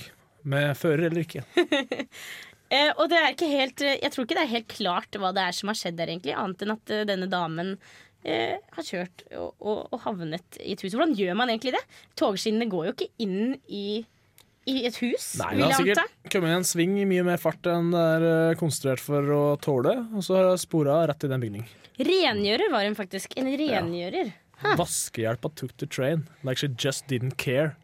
med 0.56 0.72
fører 0.80 1.10
eller 1.10 1.26
ikke. 1.26 1.44
uh, 1.58 2.92
og 3.00 3.06
det 3.12 3.20
er 3.20 3.30
ikke 3.34 3.52
helt 3.52 3.86
Jeg 3.86 4.12
tror 4.14 4.28
ikke 4.28 4.38
det 4.38 4.46
er 4.46 4.54
helt 4.56 4.72
klart 4.72 5.20
hva 5.22 5.32
det 5.36 5.46
er 5.46 5.58
som 5.58 5.72
har 5.72 5.80
skjedd 5.80 6.00
der, 6.00 6.14
egentlig. 6.14 6.36
Annet 6.40 6.66
enn 6.66 6.76
at 6.78 6.98
denne 7.12 7.30
damen 7.32 7.76
uh, 7.76 8.56
har 8.78 8.90
kjørt 8.90 9.26
og, 9.36 9.54
og, 9.60 9.86
og 9.92 10.04
havnet 10.08 10.60
i 10.62 10.76
et 10.78 10.86
hus. 10.86 10.96
Hvordan 10.96 11.16
gjør 11.18 11.40
man 11.42 11.52
egentlig 11.54 11.76
det? 11.78 11.86
Togskinnene 12.20 12.70
går 12.72 12.90
jo 12.90 12.96
ikke 12.98 13.12
inn 13.26 13.58
i, 13.68 13.88
i 14.66 14.80
et 14.90 14.96
hus, 15.04 15.26
Nei, 15.40 15.52
vil 15.56 15.64
jeg 15.66 15.76
anta. 15.76 16.06
sikkert 16.08 16.34
kommet 16.34 16.50
i 16.52 16.58
en 16.58 16.66
sving 16.68 16.96
i 17.02 17.06
mye 17.10 17.24
mer 17.28 17.38
fart 17.42 17.68
enn 17.70 17.92
det 17.94 18.02
er 18.16 18.26
eh, 18.30 18.56
konstruert 18.60 19.02
for 19.04 19.30
å 19.36 19.42
tåle, 19.62 19.94
og 20.16 20.24
så 20.26 20.40
har 20.40 20.48
jeg 20.52 20.64
spora 20.66 21.02
rett 21.10 21.26
i 21.28 21.30
den 21.32 21.44
bygningen. 21.44 21.68
Rengjører 22.02 22.72
var 22.74 22.84
hun 22.88 22.98
faktisk. 22.98 23.38
En 23.40 23.48
rengjører. 23.48 24.34
Vaskehjelpa 24.80 25.52
took 25.56 25.76
the 25.78 25.86
train, 25.88 26.26
like 26.44 26.58
she 26.58 26.68
just 26.68 27.06
didn't 27.08 27.38
care. 27.38 27.76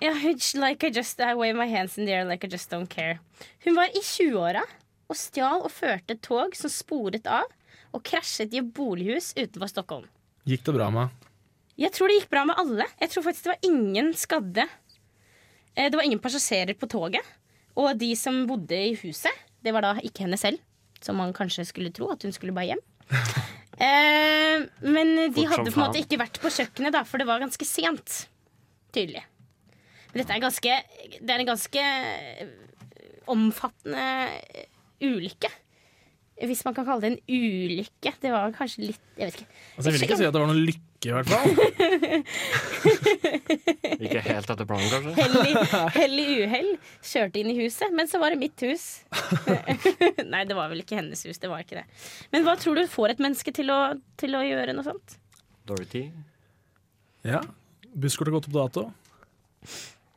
Ja, 0.00 0.12
it's 0.12 0.54
like 0.54 0.84
I 0.86 0.90
just 0.90 1.20
I 1.20 1.34
wave 1.34 1.56
my 1.56 1.66
hands 1.70 1.96
in 1.98 2.04
the 2.06 2.12
air 2.12 2.24
like 2.24 2.44
I 2.46 2.50
just 2.50 2.70
don't 2.70 2.88
care. 2.88 3.18
Hun 3.64 3.74
var 3.76 3.90
i 3.94 4.00
20-åra 4.02 4.62
og 5.08 5.16
stjal 5.18 5.62
og 5.64 5.70
førte 5.72 6.16
et 6.16 6.22
tog 6.24 6.54
som 6.56 6.70
sporet 6.72 7.26
av 7.28 7.46
og 7.94 8.02
krasjet 8.06 8.52
i 8.54 8.58
et 8.62 8.72
bolighus 8.74 9.32
utenfor 9.36 9.70
Stockholm. 9.70 10.08
Gikk 10.48 10.64
det 10.66 10.74
bra 10.76 10.88
med 10.90 11.06
henne? 11.06 11.20
Jeg 11.80 11.90
tror 11.90 12.10
det 12.10 12.16
gikk 12.20 12.28
bra 12.30 12.44
med 12.46 12.58
alle. 12.60 12.84
Jeg 13.00 13.10
tror 13.10 13.24
faktisk 13.26 13.46
det 13.46 13.52
var 13.54 13.64
ingen 13.66 14.12
skadde. 14.14 14.66
Eh, 15.76 15.90
Det 15.90 15.96
var 15.98 16.04
ingen 16.06 16.22
passasjerer 16.22 16.74
på 16.78 16.86
toget. 16.90 17.22
Og 17.76 17.98
de 17.98 18.12
som 18.16 18.46
bodde 18.46 18.76
i 18.76 18.94
huset, 18.94 19.32
det 19.64 19.72
var 19.74 19.82
da 19.82 19.94
ikke 19.98 20.24
henne 20.26 20.38
selv, 20.38 20.58
som 21.02 21.16
man 21.18 21.32
kanskje 21.34 21.64
skulle 21.66 21.90
tro, 21.92 22.10
at 22.12 22.22
hun 22.22 22.32
skulle 22.32 22.54
bare 22.54 22.72
hjem. 22.74 22.84
Eh, 23.74 24.60
men 24.86 25.08
de 25.34 25.42
hadde 25.50 25.66
på 25.74 25.80
en 25.80 25.88
måte 25.88 25.98
ikke 25.98 26.14
vært 26.20 26.36
på 26.38 26.46
kjøkkenet, 26.46 26.92
da, 26.94 27.00
for 27.02 27.18
det 27.18 27.24
var 27.26 27.40
ganske 27.42 27.66
sent. 27.66 28.28
Tydelig. 28.94 29.24
Men 30.12 30.20
dette 30.20 30.30
er 30.36 30.44
ganske 30.44 30.76
Det 31.18 31.32
er 31.34 31.42
en 31.42 31.48
ganske 31.48 31.82
eh, 31.82 32.52
omfattende 33.26 34.04
ulykke. 35.02 35.50
Hvis 36.34 36.64
man 36.66 36.74
kan 36.74 36.82
kalle 36.88 37.00
det 37.04 37.10
en 37.12 37.20
ulykke. 37.30 38.10
Det 38.20 38.30
var 38.32 38.50
kanskje 38.56 38.80
litt 38.88 39.00
Jeg 39.14 39.26
vet 39.28 39.36
ikke. 39.38 39.46
Altså, 39.76 39.86
jeg 39.86 39.94
vil 39.94 40.02
ikke 40.08 40.18
si 40.18 40.26
at 40.26 40.34
det 40.34 40.40
var 40.42 40.50
noen 40.50 40.64
lykke, 40.66 40.82
i 41.04 41.12
hvert 41.14 41.28
fall. 41.30 41.50
Ikke 44.04 44.20
helt 44.24 44.50
etter 44.50 44.66
planen, 44.66 44.88
kanskje. 44.90 45.12
Hell 45.20 45.36
i, 45.44 45.46
hell 45.98 46.16
i 46.18 46.26
uhell. 46.42 46.70
Kjørte 47.06 47.38
inn 47.40 47.50
i 47.52 47.56
huset, 47.60 47.90
men 47.94 48.06
så 48.10 48.16
var 48.22 48.28
det 48.34 48.40
mitt 48.40 48.58
hus. 48.66 48.84
Nei, 50.32 50.42
det 50.48 50.56
var 50.58 50.66
vel 50.72 50.80
ikke 50.82 50.98
hennes 50.98 51.20
hus. 51.28 51.38
det 51.38 51.48
var 51.52 51.58
ikke 51.62 51.78
det 51.82 51.88
Men 52.34 52.40
hva 52.46 52.54
tror 52.58 52.74
du 52.80 52.84
får 52.90 53.08
et 53.14 53.20
menneske 53.22 53.50
til 53.54 53.68
å, 53.70 53.78
til 54.20 54.32
å 54.34 54.42
gjøre 54.42 54.72
noe 54.74 54.86
sånt? 54.86 55.08
Dorothy. 55.68 56.02
Ja. 57.24 57.40
Busskortet 57.94 58.32
har 58.32 58.38
gått 58.40 58.48
opp 58.50 58.58
dato. 58.58 58.82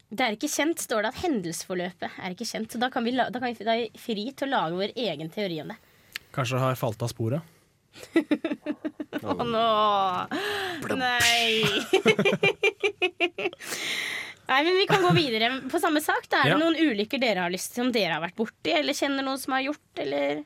Det 0.08 0.24
er 0.24 0.32
ikke 0.38 0.48
kjent, 0.50 0.80
står 0.80 1.02
det 1.04 1.10
at 1.12 1.22
hendelsesforløpet 1.26 2.10
er 2.24 2.30
ikke 2.34 2.48
kjent. 2.48 2.72
Så 2.72 2.78
da 2.82 2.88
kan 2.92 3.04
vi, 3.06 3.12
da 3.18 3.28
kan 3.38 3.48
vi 3.52 3.66
da 3.68 3.74
er 3.76 3.90
fri 4.00 4.32
til 4.32 4.48
å 4.48 4.52
lage 4.56 4.80
vår 4.80 4.92
egen 4.96 5.30
teori 5.34 5.58
om 5.66 5.70
det. 5.74 5.80
Kanskje 6.38 6.60
har 6.62 6.78
falt 6.78 7.02
av 7.02 7.10
sporet. 7.10 7.42
Å 9.26 9.36
nå! 9.42 9.68
Nei! 10.94 11.66
Nei, 14.48 14.60
men 14.64 14.78
Vi 14.80 14.86
kan 14.88 15.02
gå 15.04 15.12
videre 15.18 15.50
på 15.68 15.80
samme 15.82 16.00
sak. 16.04 16.28
Da 16.32 16.44
er 16.44 16.52
det 16.52 16.54
Ja. 16.54 16.60
noen 16.62 16.78
ulykker 16.78 17.20
dere 17.20 17.44
har 17.44 17.52
lyst 17.52 17.74
til 17.74 17.84
som 17.84 17.92
dere 17.92 18.14
har 18.16 18.22
vært 18.24 18.38
borti, 18.38 18.72
eller 18.72 18.94
kjenner 18.96 19.26
noen 19.26 19.42
som 19.42 19.54
har 19.58 19.66
gjort, 19.72 20.04
eller 20.04 20.46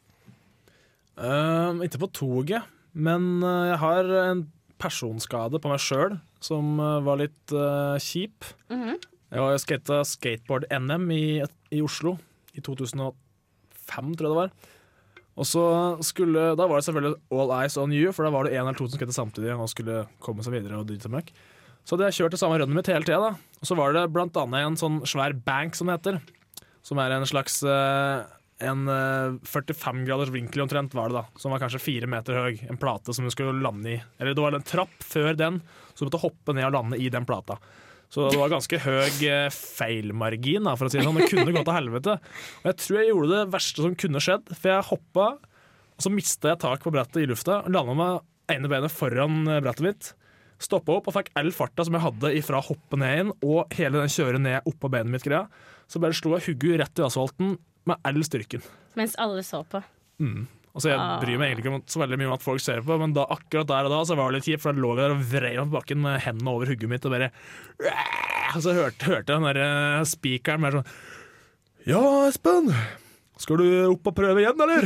Uh, 1.21 1.75
ikke 1.83 1.99
på 2.01 2.07
toget, 2.15 2.63
men 2.95 3.43
uh, 3.43 3.67
jeg 3.67 3.77
har 3.81 4.07
en 4.31 4.39
personskade 4.81 5.59
på 5.61 5.69
meg 5.69 5.81
sjøl 5.83 6.15
som 6.41 6.79
uh, 6.79 7.01
var 7.03 7.19
litt 7.19 7.51
uh, 7.53 7.99
kjip. 8.01 8.47
Mhm. 8.71 8.95
Jeg 9.31 9.39
har 9.43 9.59
skata 9.61 9.99
skateboard-NM 10.07 11.11
i, 11.13 11.43
i 11.75 11.81
Oslo 11.83 12.15
i 12.57 12.63
2005, 12.63 13.13
tror 14.17 14.25
jeg 14.25 14.31
det 14.31 14.39
var. 14.39 14.49
Og 15.39 15.47
så 15.47 15.63
skulle, 16.03 16.51
Da 16.59 16.67
var 16.67 16.81
det 16.81 16.85
selvfølgelig 16.89 17.15
all 17.31 17.53
eyes 17.61 17.77
on 17.79 17.93
you, 17.95 18.11
for 18.11 18.27
da 18.27 18.33
var 18.33 18.45
det 18.45 18.53
én 18.53 18.65
eller 18.65 18.77
to 18.77 18.87
som 18.87 18.99
skulle 18.99 19.15
samtidig 19.15 19.53
og 19.55 19.69
skulle 19.71 20.05
komme 20.19 20.43
seg 20.43 20.57
videre. 20.57 20.79
og 20.79 20.87
drit 20.87 21.05
og 21.07 21.15
møkk. 21.15 21.31
Så 21.85 21.95
hadde 21.95 22.11
jeg 22.11 22.19
kjørt 22.19 22.35
det 22.35 22.41
samme 22.41 22.59
runnet 22.59 22.75
mitt 22.77 22.91
hele 22.91 23.07
tida. 23.07 23.31
Og 23.61 23.65
så 23.65 23.77
var 23.77 23.95
det 23.95 24.11
blant 24.13 24.35
annet 24.37 24.67
en 24.67 24.77
sånn 24.77 25.01
svær 25.07 25.33
bank, 25.33 25.75
som 25.75 25.87
det 25.87 25.97
heter. 25.97 26.21
Som 26.85 26.99
er 27.01 27.15
en 27.15 27.25
slags 27.25 27.63
eh, 27.63 28.21
en 28.61 28.87
eh, 28.87 29.37
45 29.49 30.05
graders 30.05 30.29
vinkel 30.33 30.61
omtrent 30.61 30.93
var 30.93 31.09
det 31.09 31.17
da, 31.17 31.23
som 31.41 31.53
var 31.53 31.61
kanskje 31.63 31.81
fire 31.81 32.09
meter 32.09 32.37
høy. 32.37 32.59
En 32.69 32.79
plate 32.81 33.13
som 33.15 33.25
du 33.25 33.33
skulle 33.33 33.57
lande 33.61 33.95
i. 33.95 34.01
Eller 34.19 34.37
det 34.37 34.43
var 34.43 34.57
en 34.57 34.65
trapp 34.65 34.93
før 35.05 35.33
den, 35.37 35.61
så 35.93 36.03
du 36.03 36.11
måtte 36.11 36.21
hoppe 36.25 36.55
ned 36.57 36.69
og 36.69 36.75
lande 36.77 37.01
i 37.01 37.09
den 37.13 37.25
plata. 37.25 37.57
Så 38.11 38.25
det 38.27 38.39
var 38.41 38.51
ganske 38.51 38.79
høy 38.83 39.27
eh, 39.29 39.45
feilmargin, 39.55 40.67
for 40.75 40.87
å 40.87 40.91
si 40.91 40.99
det 40.99 41.05
sånn. 41.07 41.19
Det 41.21 41.29
kunne 41.31 41.53
gått 41.55 41.67
til 41.69 41.77
helvete. 41.77 42.17
Og 42.59 42.67
jeg 42.67 42.79
tror 42.83 42.97
jeg 42.99 43.11
gjorde 43.13 43.31
det 43.31 43.43
verste 43.53 43.85
som 43.85 43.95
kunne 44.03 44.23
skjedd, 44.23 44.51
for 44.51 44.73
jeg 44.73 44.87
hoppa, 44.89 45.27
og 45.95 46.03
så 46.03 46.11
mista 46.11 46.51
jeg 46.51 46.61
tak 46.65 46.83
på 46.83 46.91
brettet 46.91 47.21
i 47.23 47.29
lufta, 47.29 47.61
landa 47.71 47.95
med 47.95 48.27
ene 48.51 48.71
benet 48.71 48.91
foran 48.91 49.45
eh, 49.47 49.61
brettet 49.63 49.85
mitt. 49.87 50.11
Stoppa 50.61 50.99
opp 50.99 51.07
og 51.09 51.15
fikk 51.15 51.31
all 51.39 51.49
farta 51.55 51.87
som 51.87 51.95
jeg 51.97 52.03
hadde 52.03 52.33
ifra 52.37 52.59
hoppet 52.61 52.99
ned 53.01 53.23
inn, 53.23 53.33
og 53.47 53.71
hele 53.79 54.03
den 54.03 54.11
kjøre 54.13 54.43
ned 54.43 54.67
oppå 54.69 54.91
beinet 54.93 55.15
mitt. 55.15 55.25
greia. 55.25 55.47
Så 55.89 56.03
bare 56.03 56.15
slo 56.15 56.35
jeg 56.35 56.51
hugget 56.51 56.83
rett 56.83 57.01
i 57.01 57.07
asfalten 57.07 57.55
med 57.89 58.07
all 58.07 58.21
styrken. 58.27 58.61
mens 58.99 59.15
alle 59.17 59.41
så 59.47 59.63
på? 59.63 59.81
Altså, 60.71 60.87
jeg 60.87 60.99
Ah. 60.99 61.19
bryr 61.19 61.37
meg 61.37 61.51
egentlig 61.51 61.67
ikke 61.67 61.91
så 61.91 61.99
veldig 61.99 62.17
mye 62.21 62.27
om 62.29 62.33
at 62.37 62.43
folk 62.45 62.61
ser 62.63 62.79
på, 62.85 62.95
men 63.01 63.11
da, 63.13 63.25
akkurat 63.27 63.67
der 63.67 63.89
og 63.89 63.91
da 63.91 64.01
så 64.07 64.15
var 64.15 64.31
det 64.31 64.37
litt 64.39 64.47
kjipt, 64.47 64.61
for 64.63 64.71
da 64.71 64.79
lå 64.79 64.93
jeg 64.95 65.01
der 65.03 65.15
og 65.17 65.25
vrei 65.33 65.53
meg 65.57 65.67
på 65.67 65.75
bakken 65.79 65.99
med 66.05 66.21
hendene 66.23 66.53
over 66.53 66.65
hugget 66.71 66.89
mitt 66.89 67.05
og 67.05 67.11
bare 67.11 67.31
Og 68.55 68.61
så 68.63 68.73
hørte, 68.75 69.03
hørte 69.07 69.31
jeg 69.31 69.41
den 69.41 69.47
der 69.47 70.03
spikeren 70.07 70.61
mer 70.63 70.71
sånn 70.79 70.87
Ja, 71.87 72.01
Espen! 72.29 72.71
Skal 73.41 73.57
du 73.57 73.65
opp 73.89 74.05
og 74.11 74.15
prøve 74.15 74.37
igjen, 74.43 74.59
eller? 74.61 74.85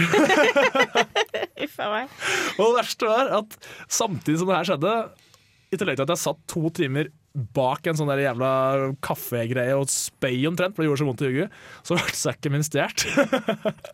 Uff 1.65 1.75
a 1.83 1.87
meg. 1.91 2.13
Og 2.55 2.69
det 2.69 2.77
verste 2.79 3.09
var 3.09 3.31
at 3.41 3.57
samtidig 3.91 4.37
som 4.39 4.47
det 4.47 4.55
her 4.61 4.69
skjedde, 4.69 4.93
i 5.75 5.79
tillegg 5.81 5.97
til 5.99 6.05
at 6.05 6.13
jeg 6.13 6.21
satt 6.23 6.39
to 6.47 6.69
timer 6.77 7.09
bak 7.35 7.87
en 7.89 7.97
sånn 7.99 8.09
der 8.11 8.23
jævla 8.23 8.51
kaffegreie 9.03 9.75
og 9.75 9.89
spøy 9.91 10.45
omtrent, 10.49 10.75
for 10.75 10.83
det 10.83 10.89
gjorde 10.89 11.01
så 11.01 11.09
vondt 11.09 11.23
i 11.25 11.29
hugget, 11.29 11.57
så 11.83 11.97
ble 11.97 12.15
sekken 12.15 12.55
min 12.55 12.63
stjålet. 12.65 13.05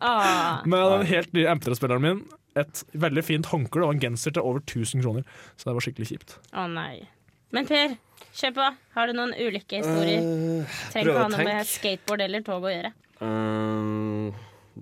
Ah. 0.02 0.62
Med 0.66 0.82
den 0.94 1.08
helt 1.10 1.34
nye 1.36 1.50
MP3-spilleren 1.56 2.04
min, 2.04 2.22
et 2.58 2.82
veldig 2.98 3.24
fint 3.24 3.48
håndkle 3.50 3.86
og 3.86 3.94
en 3.94 4.02
genser 4.02 4.34
til 4.34 4.44
over 4.44 4.62
1000 4.62 5.02
kroner. 5.04 5.26
Så 5.56 5.68
det 5.68 5.76
var 5.76 5.86
skikkelig 5.86 6.08
kjipt. 6.10 6.36
Å 6.54 6.66
nei. 6.70 7.04
Men 7.52 7.68
Per, 7.68 7.96
kjør 8.38 8.54
på. 8.56 8.68
Har 8.96 9.10
du 9.10 9.16
noen 9.16 9.34
ulykkehistorier? 9.36 10.22
Uh, 10.24 10.78
Trenger 10.92 11.12
ikke 11.12 11.24
ha 11.24 11.32
noe 11.32 11.48
med 11.48 11.68
skateboard 11.68 12.24
eller 12.26 12.46
tog 12.46 12.64
å 12.64 12.72
gjøre. 12.72 12.92
Uh, 13.22 14.32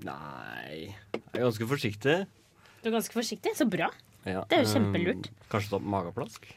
nei 0.07 0.77
Jeg 0.89 1.37
er 1.37 1.43
ganske 1.45 1.67
forsiktig. 1.69 2.17
Du 2.81 2.89
er 2.89 2.97
ganske 2.97 3.17
forsiktig. 3.17 3.57
Så 3.59 3.69
bra. 3.69 3.91
Ja. 4.25 4.45
Det 4.49 4.61
er 4.61 4.65
jo 4.65 4.71
um, 4.71 4.75
kjempelurt. 4.77 5.31
Kanskje 5.53 5.75
ta 5.75 5.83
mageplask? 5.97 6.51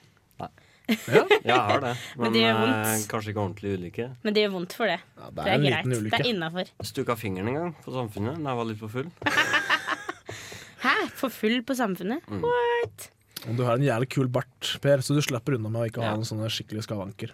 Ja. 0.89 1.21
Jeg 1.47 1.55
har 1.55 1.79
det, 1.79 1.93
men, 2.17 2.23
Men 2.25 2.33
det 2.35 2.41
gjør 2.43 2.57
vondt. 2.59 2.87
eh, 2.91 3.03
kanskje 3.13 3.31
ikke 3.33 3.43
ordentlig 3.43 3.75
ulykke. 3.79 4.07
Men 4.23 4.33
det 4.35 4.41
gjør 4.43 4.51
vondt 4.57 4.73
for 4.75 4.91
det. 4.91 4.97
Ja, 5.17 5.29
Det 5.31 5.45
er, 5.45 5.53
en 5.53 5.61
greit. 5.63 5.85
liten 5.87 6.09
Det 6.11 6.19
er 6.19 6.29
innafor. 6.33 6.71
Stukka 6.83 7.15
fingeren 7.15 7.47
en 7.53 7.59
gang 7.61 7.73
på 7.85 7.93
Samfunnet 7.95 8.41
da 8.43 8.49
jeg 8.51 8.59
var 8.59 8.67
litt 8.71 8.81
for 8.83 8.91
full. 8.91 9.11
Hæ? 10.83 10.95
For 11.15 11.31
full 11.31 11.61
på 11.63 11.75
Samfunnet? 11.79 12.25
Mm. 12.27 12.41
What? 12.43 13.07
Og 13.47 13.55
du 13.59 13.63
har 13.67 13.75
en 13.79 13.83
jævlig 13.83 14.09
kul 14.11 14.27
bart, 14.31 14.73
Per, 14.83 15.01
så 15.03 15.15
du 15.15 15.21
slipper 15.23 15.57
unna 15.57 15.71
med 15.71 15.81
å 15.81 15.87
ikke 15.89 16.03
ha 16.03 16.11
Ja. 16.11 16.17
noen 16.19 16.27
sånne 16.27 16.47
skikkelige 16.51 16.85
skavanker. 16.85 17.31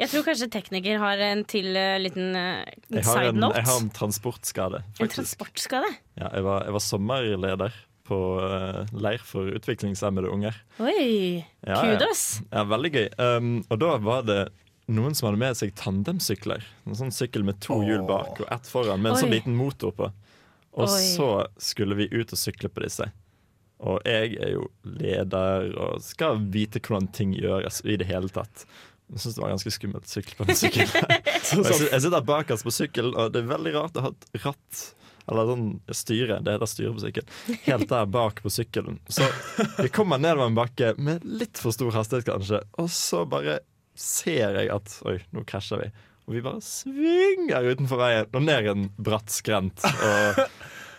Jeg 0.00 0.08
tror 0.10 0.24
kanskje 0.26 0.48
tekniker 0.50 0.98
har 0.98 1.20
en 1.22 1.44
til 1.44 1.68
uh, 1.76 1.96
liten 2.02 2.32
Jeg 2.34 3.04
har 3.04 3.04
side 3.04 3.28
en, 3.32 3.40
note. 3.44 3.60
jeg 3.60 3.68
har 3.68 3.80
en 3.80 3.90
transportskade, 3.94 4.80
En 5.00 5.08
transportskade. 5.12 5.90
Ja, 6.18 6.30
jeg, 6.34 6.42
var, 6.44 6.64
jeg 6.64 6.72
var 6.76 6.80
sommerleder 6.82 7.76
på 8.04 8.18
eh, 8.44 8.92
leir 9.00 9.22
for 9.24 9.48
utviklingshemmede 9.56 10.28
unger. 10.28 10.58
Oi. 10.78 11.44
Ja, 11.60 11.78
ja. 11.78 11.80
Kudos. 11.82 12.42
Ja, 12.50 12.66
veldig 12.68 12.92
gøy. 12.94 13.08
Um, 13.18 13.56
og 13.72 13.80
da 13.80 13.96
var 14.04 14.26
det 14.28 14.38
noen 14.92 15.16
som 15.16 15.30
hadde 15.30 15.40
med 15.40 15.56
seg 15.58 15.72
tandemsykler. 15.80 16.64
En 16.84 16.98
sånn 16.98 17.14
sykkel 17.14 17.46
med 17.46 17.60
to 17.64 17.80
hjul 17.86 18.04
bak 18.08 18.42
og 18.42 18.48
ett 18.52 18.68
foran, 18.68 19.00
med 19.00 19.14
en 19.14 19.22
sånn 19.24 19.32
liten 19.32 19.56
motor 19.56 19.94
på. 19.96 20.10
Og 20.74 20.88
Oi. 20.88 21.04
så 21.14 21.28
skulle 21.62 21.96
vi 21.96 22.10
ut 22.12 22.34
og 22.34 22.40
sykle 22.40 22.68
på 22.72 22.84
disse. 22.84 23.08
Og 23.84 24.00
jeg 24.08 24.36
er 24.42 24.54
jo 24.54 24.66
leder 24.86 25.70
og 25.80 26.02
skal 26.04 26.40
vite 26.52 26.82
hvordan 26.82 27.08
ting 27.14 27.34
gjøres 27.36 27.82
i 27.84 27.96
det 28.00 28.08
hele 28.08 28.30
tatt. 28.32 28.66
Jeg 29.12 29.20
syns 29.20 29.36
det 29.36 29.42
var 29.42 29.52
ganske 29.52 29.72
skummelt 29.74 30.08
å 30.08 30.12
sykle 30.12 30.36
på 30.38 30.46
en 30.48 30.58
sykkel. 30.58 30.92
Jeg 31.92 32.00
sitter 32.00 32.24
bakerst 32.24 32.64
på 32.64 32.72
sykkelen, 32.72 33.12
og 33.20 33.34
det 33.34 33.42
er 33.42 33.50
veldig 33.50 33.72
rart 33.76 33.98
å 34.00 34.06
ha 34.06 34.12
et 34.14 34.44
ratt 34.46 34.84
eller 35.30 35.50
sånn 35.50 35.68
styre, 35.96 36.40
det 36.44 36.56
heter 36.56 36.70
styre 36.70 36.94
på 36.96 37.04
sykkel, 37.04 37.28
helt 37.66 37.86
der 37.90 38.08
bak 38.12 38.42
på 38.44 38.52
sykkelen. 38.52 38.98
Så 39.08 39.28
vi 39.78 39.88
kommer 39.92 40.20
nedover 40.20 40.50
en 40.50 40.58
bakke 40.58 40.92
med 41.00 41.24
litt 41.24 41.60
for 41.60 41.74
stor 41.76 41.94
hastighet, 41.96 42.28
kanskje, 42.28 42.60
og 42.80 42.90
så 42.92 43.24
bare 43.28 43.60
ser 43.94 44.58
jeg 44.58 44.72
at 44.74 44.98
oi, 45.08 45.18
nå 45.32 45.46
krasjer 45.48 45.84
vi. 45.84 45.90
Og 46.24 46.36
vi 46.38 46.44
bare 46.44 46.64
svinger 46.64 47.66
utenfor 47.68 48.00
veien 48.00 48.30
og 48.32 48.44
ned 48.46 48.68
en 48.70 48.86
bratt 48.96 49.32
skrent. 49.32 49.84
Og, 49.84 50.38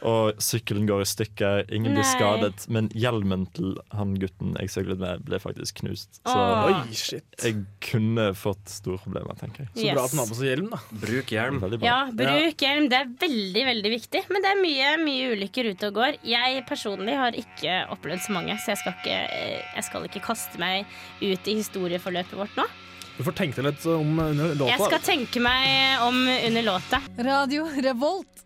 og 0.06 0.42
sykkelen 0.44 0.86
går 0.90 1.02
i 1.04 1.08
stykker, 1.10 1.64
ingen 1.74 1.96
blir 1.96 2.04
Nei. 2.04 2.12
skadet, 2.12 2.68
men 2.72 2.90
hjelmen 2.94 3.48
til 3.56 3.74
han 3.96 4.14
gutten 4.22 4.54
jeg 4.60 4.72
syklet 4.74 5.02
med, 5.02 5.24
ble 5.26 5.40
faktisk 5.42 5.82
knust. 5.82 6.20
Så 6.22 6.36
Åh. 6.36 6.70
Oi, 6.70 6.96
shit. 6.98 7.26
jeg 7.42 7.64
kunne 7.84 8.30
fått 8.38 8.70
store 8.72 9.02
problemer, 9.02 9.38
tenker 9.40 9.66
jeg. 9.66 9.72
Så 9.74 9.88
bra 9.96 10.06
at 10.06 10.16
han 10.16 10.22
har 10.22 10.30
på 10.30 10.40
seg 10.40 10.52
hjelm, 10.52 10.70
da. 10.74 10.82
Bruk 11.06 11.36
hjelm. 11.36 11.60
Veldig 11.66 11.82
bra. 11.82 11.90
Ja, 11.90 12.00
bruk 12.22 12.66
hjelm. 12.68 12.90
Det 12.92 13.02
er 13.02 13.12
veldig 13.26 13.66
veldig 13.72 13.94
viktig. 13.96 14.24
Men 14.30 14.46
det 14.46 14.54
er 14.54 14.62
mye 14.62 14.94
mye 15.02 15.34
ulykker 15.36 15.72
ute 15.74 15.90
og 15.92 16.00
går. 16.00 16.20
Jeg 16.26 16.64
personlig 16.70 17.18
har 17.20 17.38
ikke 17.40 17.82
opplevd 17.96 18.26
så 18.28 18.38
mange, 18.38 18.58
så 18.62 18.74
jeg 18.74 18.84
skal 18.84 18.98
ikke, 19.00 19.20
eh, 19.26 19.62
jeg 19.76 19.90
skal 19.90 20.10
ikke 20.10 20.24
kaste 20.26 20.62
meg 20.62 20.86
ut 21.22 21.52
i 21.52 21.60
historieforløpet 21.62 22.38
vårt 22.40 22.60
nå. 22.60 22.68
Du 23.16 23.24
får 23.24 23.38
tenke 23.38 23.62
deg 23.62 23.70
litt 23.72 23.86
om 23.88 24.18
under 24.20 24.56
låta. 24.60 24.72
Jeg 24.74 24.90
skal 24.90 25.06
tenke 25.06 25.44
meg 25.44 26.02
om 26.04 26.18
under 26.28 26.68
låta. 26.68 27.00
Radio 27.24 27.70
Revolt. 27.80 28.45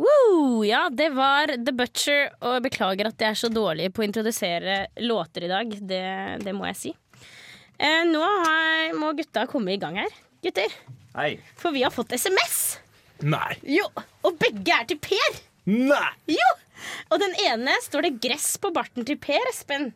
Woo! 0.00 0.62
Ja, 0.64 0.86
det 0.92 1.10
var 1.12 1.50
The 1.60 1.72
Butcher, 1.76 2.30
og 2.40 2.54
jeg 2.56 2.64
beklager 2.70 3.10
at 3.10 3.20
jeg 3.20 3.34
er 3.34 3.38
så 3.40 3.50
dårlig 3.52 3.90
på 3.92 4.00
å 4.02 4.06
introdusere 4.06 4.78
låter 5.04 5.44
i 5.44 5.50
dag. 5.50 5.74
Det, 5.90 6.00
det 6.44 6.54
må 6.56 6.64
jeg 6.70 6.78
si. 6.78 6.92
Eh, 7.80 8.02
nå 8.08 8.20
har, 8.24 8.94
må 8.96 9.12
gutta 9.18 9.44
komme 9.50 9.74
i 9.74 9.80
gang 9.80 9.98
her. 10.00 10.14
Gutter, 10.44 10.72
Hei. 11.18 11.34
for 11.60 11.74
vi 11.76 11.82
har 11.84 11.92
fått 11.92 12.14
SMS. 12.16 12.78
Nei! 13.20 13.58
Jo, 13.76 13.84
Og 14.24 14.38
begge 14.40 14.72
er 14.72 14.86
til 14.88 14.96
Per. 15.04 15.36
Nei! 15.68 16.14
Jo! 16.32 16.48
Og 17.12 17.20
den 17.20 17.34
ene 17.44 17.74
står 17.84 18.06
det 18.08 18.14
gress 18.24 18.54
på 18.60 18.70
barten 18.72 19.04
til 19.04 19.18
Per, 19.20 19.44
Espen. 19.52 19.90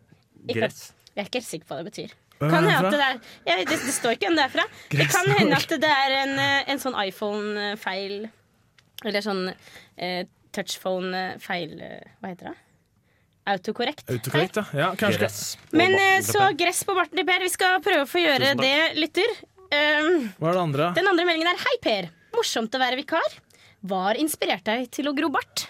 Ikke- 0.45 0.61
Gress. 0.61 0.91
Jeg 1.15 1.23
er 1.23 1.29
ikke 1.31 1.41
helt 1.41 1.49
sikker 1.49 1.69
på 1.71 1.77
hva 1.77 1.81
det 1.85 1.93
betyr. 1.93 2.15
Kan 2.45 2.67
hende 2.67 2.77
at 2.77 2.91
det, 2.93 3.01
er, 3.01 3.19
ja, 3.47 3.55
det, 3.63 3.77
det 3.87 3.93
står 3.95 4.17
ikke 4.19 4.27
hvem 4.27 4.37
det 4.37 4.45
er 4.45 4.53
fra. 4.53 4.65
Det 4.91 5.05
kan 5.09 5.29
hende 5.39 5.57
at 5.57 5.75
det 5.81 5.91
er 5.97 6.15
en, 6.25 6.33
en 6.75 6.81
sånn 6.83 6.97
iPhone-feil 6.99 8.27
Eller 9.03 9.25
sånn 9.25 9.49
eh, 9.51 10.27
touchphone-feil 10.55 11.75
Hva 12.21 12.31
heter 12.31 12.53
det? 12.53 12.55
Autokorrekt. 13.45 14.07
Autokorrekt, 14.09 14.57
ja. 14.57 14.65
ja 14.79 14.87
kanskje. 14.97 15.21
Gress. 15.21 15.41
Men 15.77 15.93
eh, 15.99 16.21
så 16.25 16.47
gress 16.57 16.81
på 16.89 16.95
barten 16.97 17.19
til 17.19 17.27
Per. 17.29 17.43
Vi 17.45 17.51
skal 17.53 17.83
prøve 17.85 18.07
å 18.07 18.09
få 18.09 18.23
gjøre 18.23 18.55
det, 18.57 18.77
lytter. 18.97 19.35
Um, 19.75 20.31
Hva 20.39 20.49
er 20.49 20.57
det 20.57 20.63
andre? 20.63 20.87
den 20.97 21.09
andre 21.11 21.27
meldingen 21.29 21.51
er 21.51 21.61
Hei, 21.61 21.75
Per. 21.85 22.09
Morsomt 22.37 22.73
å 22.73 22.81
være 22.81 22.97
vikar. 23.01 23.37
Hva 23.85 24.07
har 24.07 24.21
inspirert 24.21 24.65
deg 24.65 24.87
til 24.95 25.11
å 25.11 25.15
gro 25.17 25.29
bart? 25.35 25.67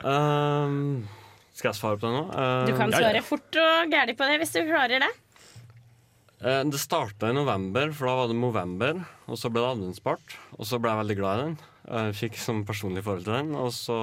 Um, 0.00 1.04
skal 1.56 1.70
jeg 1.70 1.78
svare 1.78 2.00
på 2.00 2.08
det 2.08 2.14
nå? 2.16 2.22
Uh, 2.32 2.64
Du 2.70 2.72
kan 2.78 2.88
ja, 2.88 2.96
ja. 2.96 3.02
svare 3.04 3.24
fort 3.26 3.60
og 3.60 3.92
gæli 3.92 4.16
på 4.16 4.30
det 4.30 4.40
hvis 4.40 4.56
du 4.56 4.62
klarer 4.64 5.04
det. 5.04 5.12
Eh, 6.44 6.62
Det 6.68 6.78
starta 6.80 7.30
i 7.30 7.36
november, 7.36 7.92
for 7.96 8.06
da 8.10 8.14
var 8.18 8.28
det 8.28 8.36
Movember. 8.36 8.98
Og 9.30 9.38
så 9.40 9.50
ble 9.52 9.62
det 9.64 9.70
adventsbart. 9.74 10.34
Og 10.58 10.66
så 10.68 10.78
ble 10.80 10.92
jeg 10.92 11.00
veldig 11.04 11.16
glad 11.20 11.38
i 11.38 11.44
den. 11.46 11.54
Jeg 11.88 12.16
fikk 12.20 12.36
sånn 12.40 12.64
personlig 12.68 13.04
forhold 13.04 13.24
til 13.24 13.32
den. 13.38 13.54
Og 13.56 13.70
så, 13.72 13.96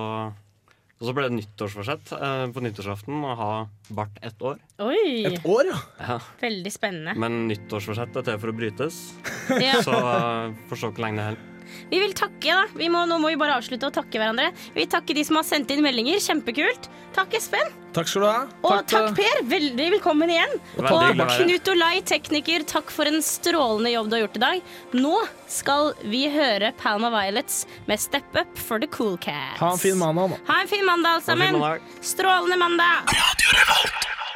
og 1.01 1.03
så 1.05 1.13
ble 1.17 1.27
det 1.29 1.35
nyttårsforsett 1.37 2.11
eh, 2.17 2.45
på 2.53 2.63
nyttårsaften 2.65 3.21
å 3.25 3.35
ha 3.37 3.51
bart 3.93 4.17
ett 4.25 4.41
år. 4.41 4.57
Oi, 4.81 5.25
Et 5.29 5.45
år, 5.45 5.69
ja. 5.69 5.79
Ja. 5.99 6.17
veldig 6.41 6.73
spennende. 6.73 7.15
Men 7.17 7.47
nyttårsforsett 7.49 8.17
er 8.17 8.27
til 8.31 8.41
for 8.41 8.53
å 8.53 8.57
brytes, 8.57 8.99
Ja. 9.67 9.81
så 9.85 9.93
får 9.93 10.53
forstår 10.73 10.93
ikke 10.95 11.05
lenge 11.07 11.21
det 11.21 11.29
holder. 11.31 11.47
Vi 11.91 11.99
vil 12.01 12.15
takke, 12.17 12.55
da. 12.55 12.65
Vi 12.77 12.89
må, 12.91 13.03
nå 13.09 13.19
må 13.21 13.31
vi 13.33 13.39
bare 13.41 13.57
avslutte 13.59 13.89
å 13.89 13.93
takke 13.93 14.19
hverandre. 14.21 14.51
Vi 14.73 14.83
vil 14.83 14.91
takke 14.91 15.15
de 15.17 15.25
som 15.27 15.39
har 15.39 15.47
sendt 15.47 15.71
inn 15.73 15.83
meldinger. 15.85 16.21
Kjempekult. 16.23 16.89
Takk, 17.15 17.33
Espen. 17.35 17.73
Takk 17.91 18.07
skal 18.07 18.23
du 18.23 18.27
ha. 18.29 18.35
Og 18.63 18.71
takk, 18.71 18.87
takk 18.91 19.17
Per. 19.19 19.41
Veldig 19.51 19.87
velkommen 19.97 20.31
igjen. 20.31 20.53
Veldig 20.77 21.25
Og. 21.25 21.33
Knut 21.41 21.71
Olai, 21.73 21.93
tekniker, 22.07 22.63
takk 22.71 22.93
for 22.93 23.09
en 23.09 23.19
strålende 23.25 23.91
jobb 23.91 24.07
du 24.11 24.15
har 24.15 24.23
gjort 24.23 24.39
i 24.39 24.43
dag. 24.45 24.61
Nå 24.95 25.15
skal 25.51 25.91
vi 26.07 26.23
høre 26.31 26.71
Palma 26.79 27.11
Violets 27.11 27.65
med 27.91 27.99
Step 27.99 28.31
Up 28.39 28.55
for 28.55 28.79
the 28.79 28.87
Cool 28.95 29.17
Cats. 29.19 29.59
Ha 29.59 29.73
en 29.75 29.81
fin 29.81 29.99
mandag 29.99 30.31
nå. 30.31 30.39
Ha 30.47 30.61
en 30.63 30.71
fin 30.71 30.87
mandag, 30.87 31.19
alle 31.19 31.27
sammen. 31.27 31.59
Strålende 31.99 32.61
mandag. 32.63 33.11
Strålende 33.11 33.67
mandag. 33.75 34.30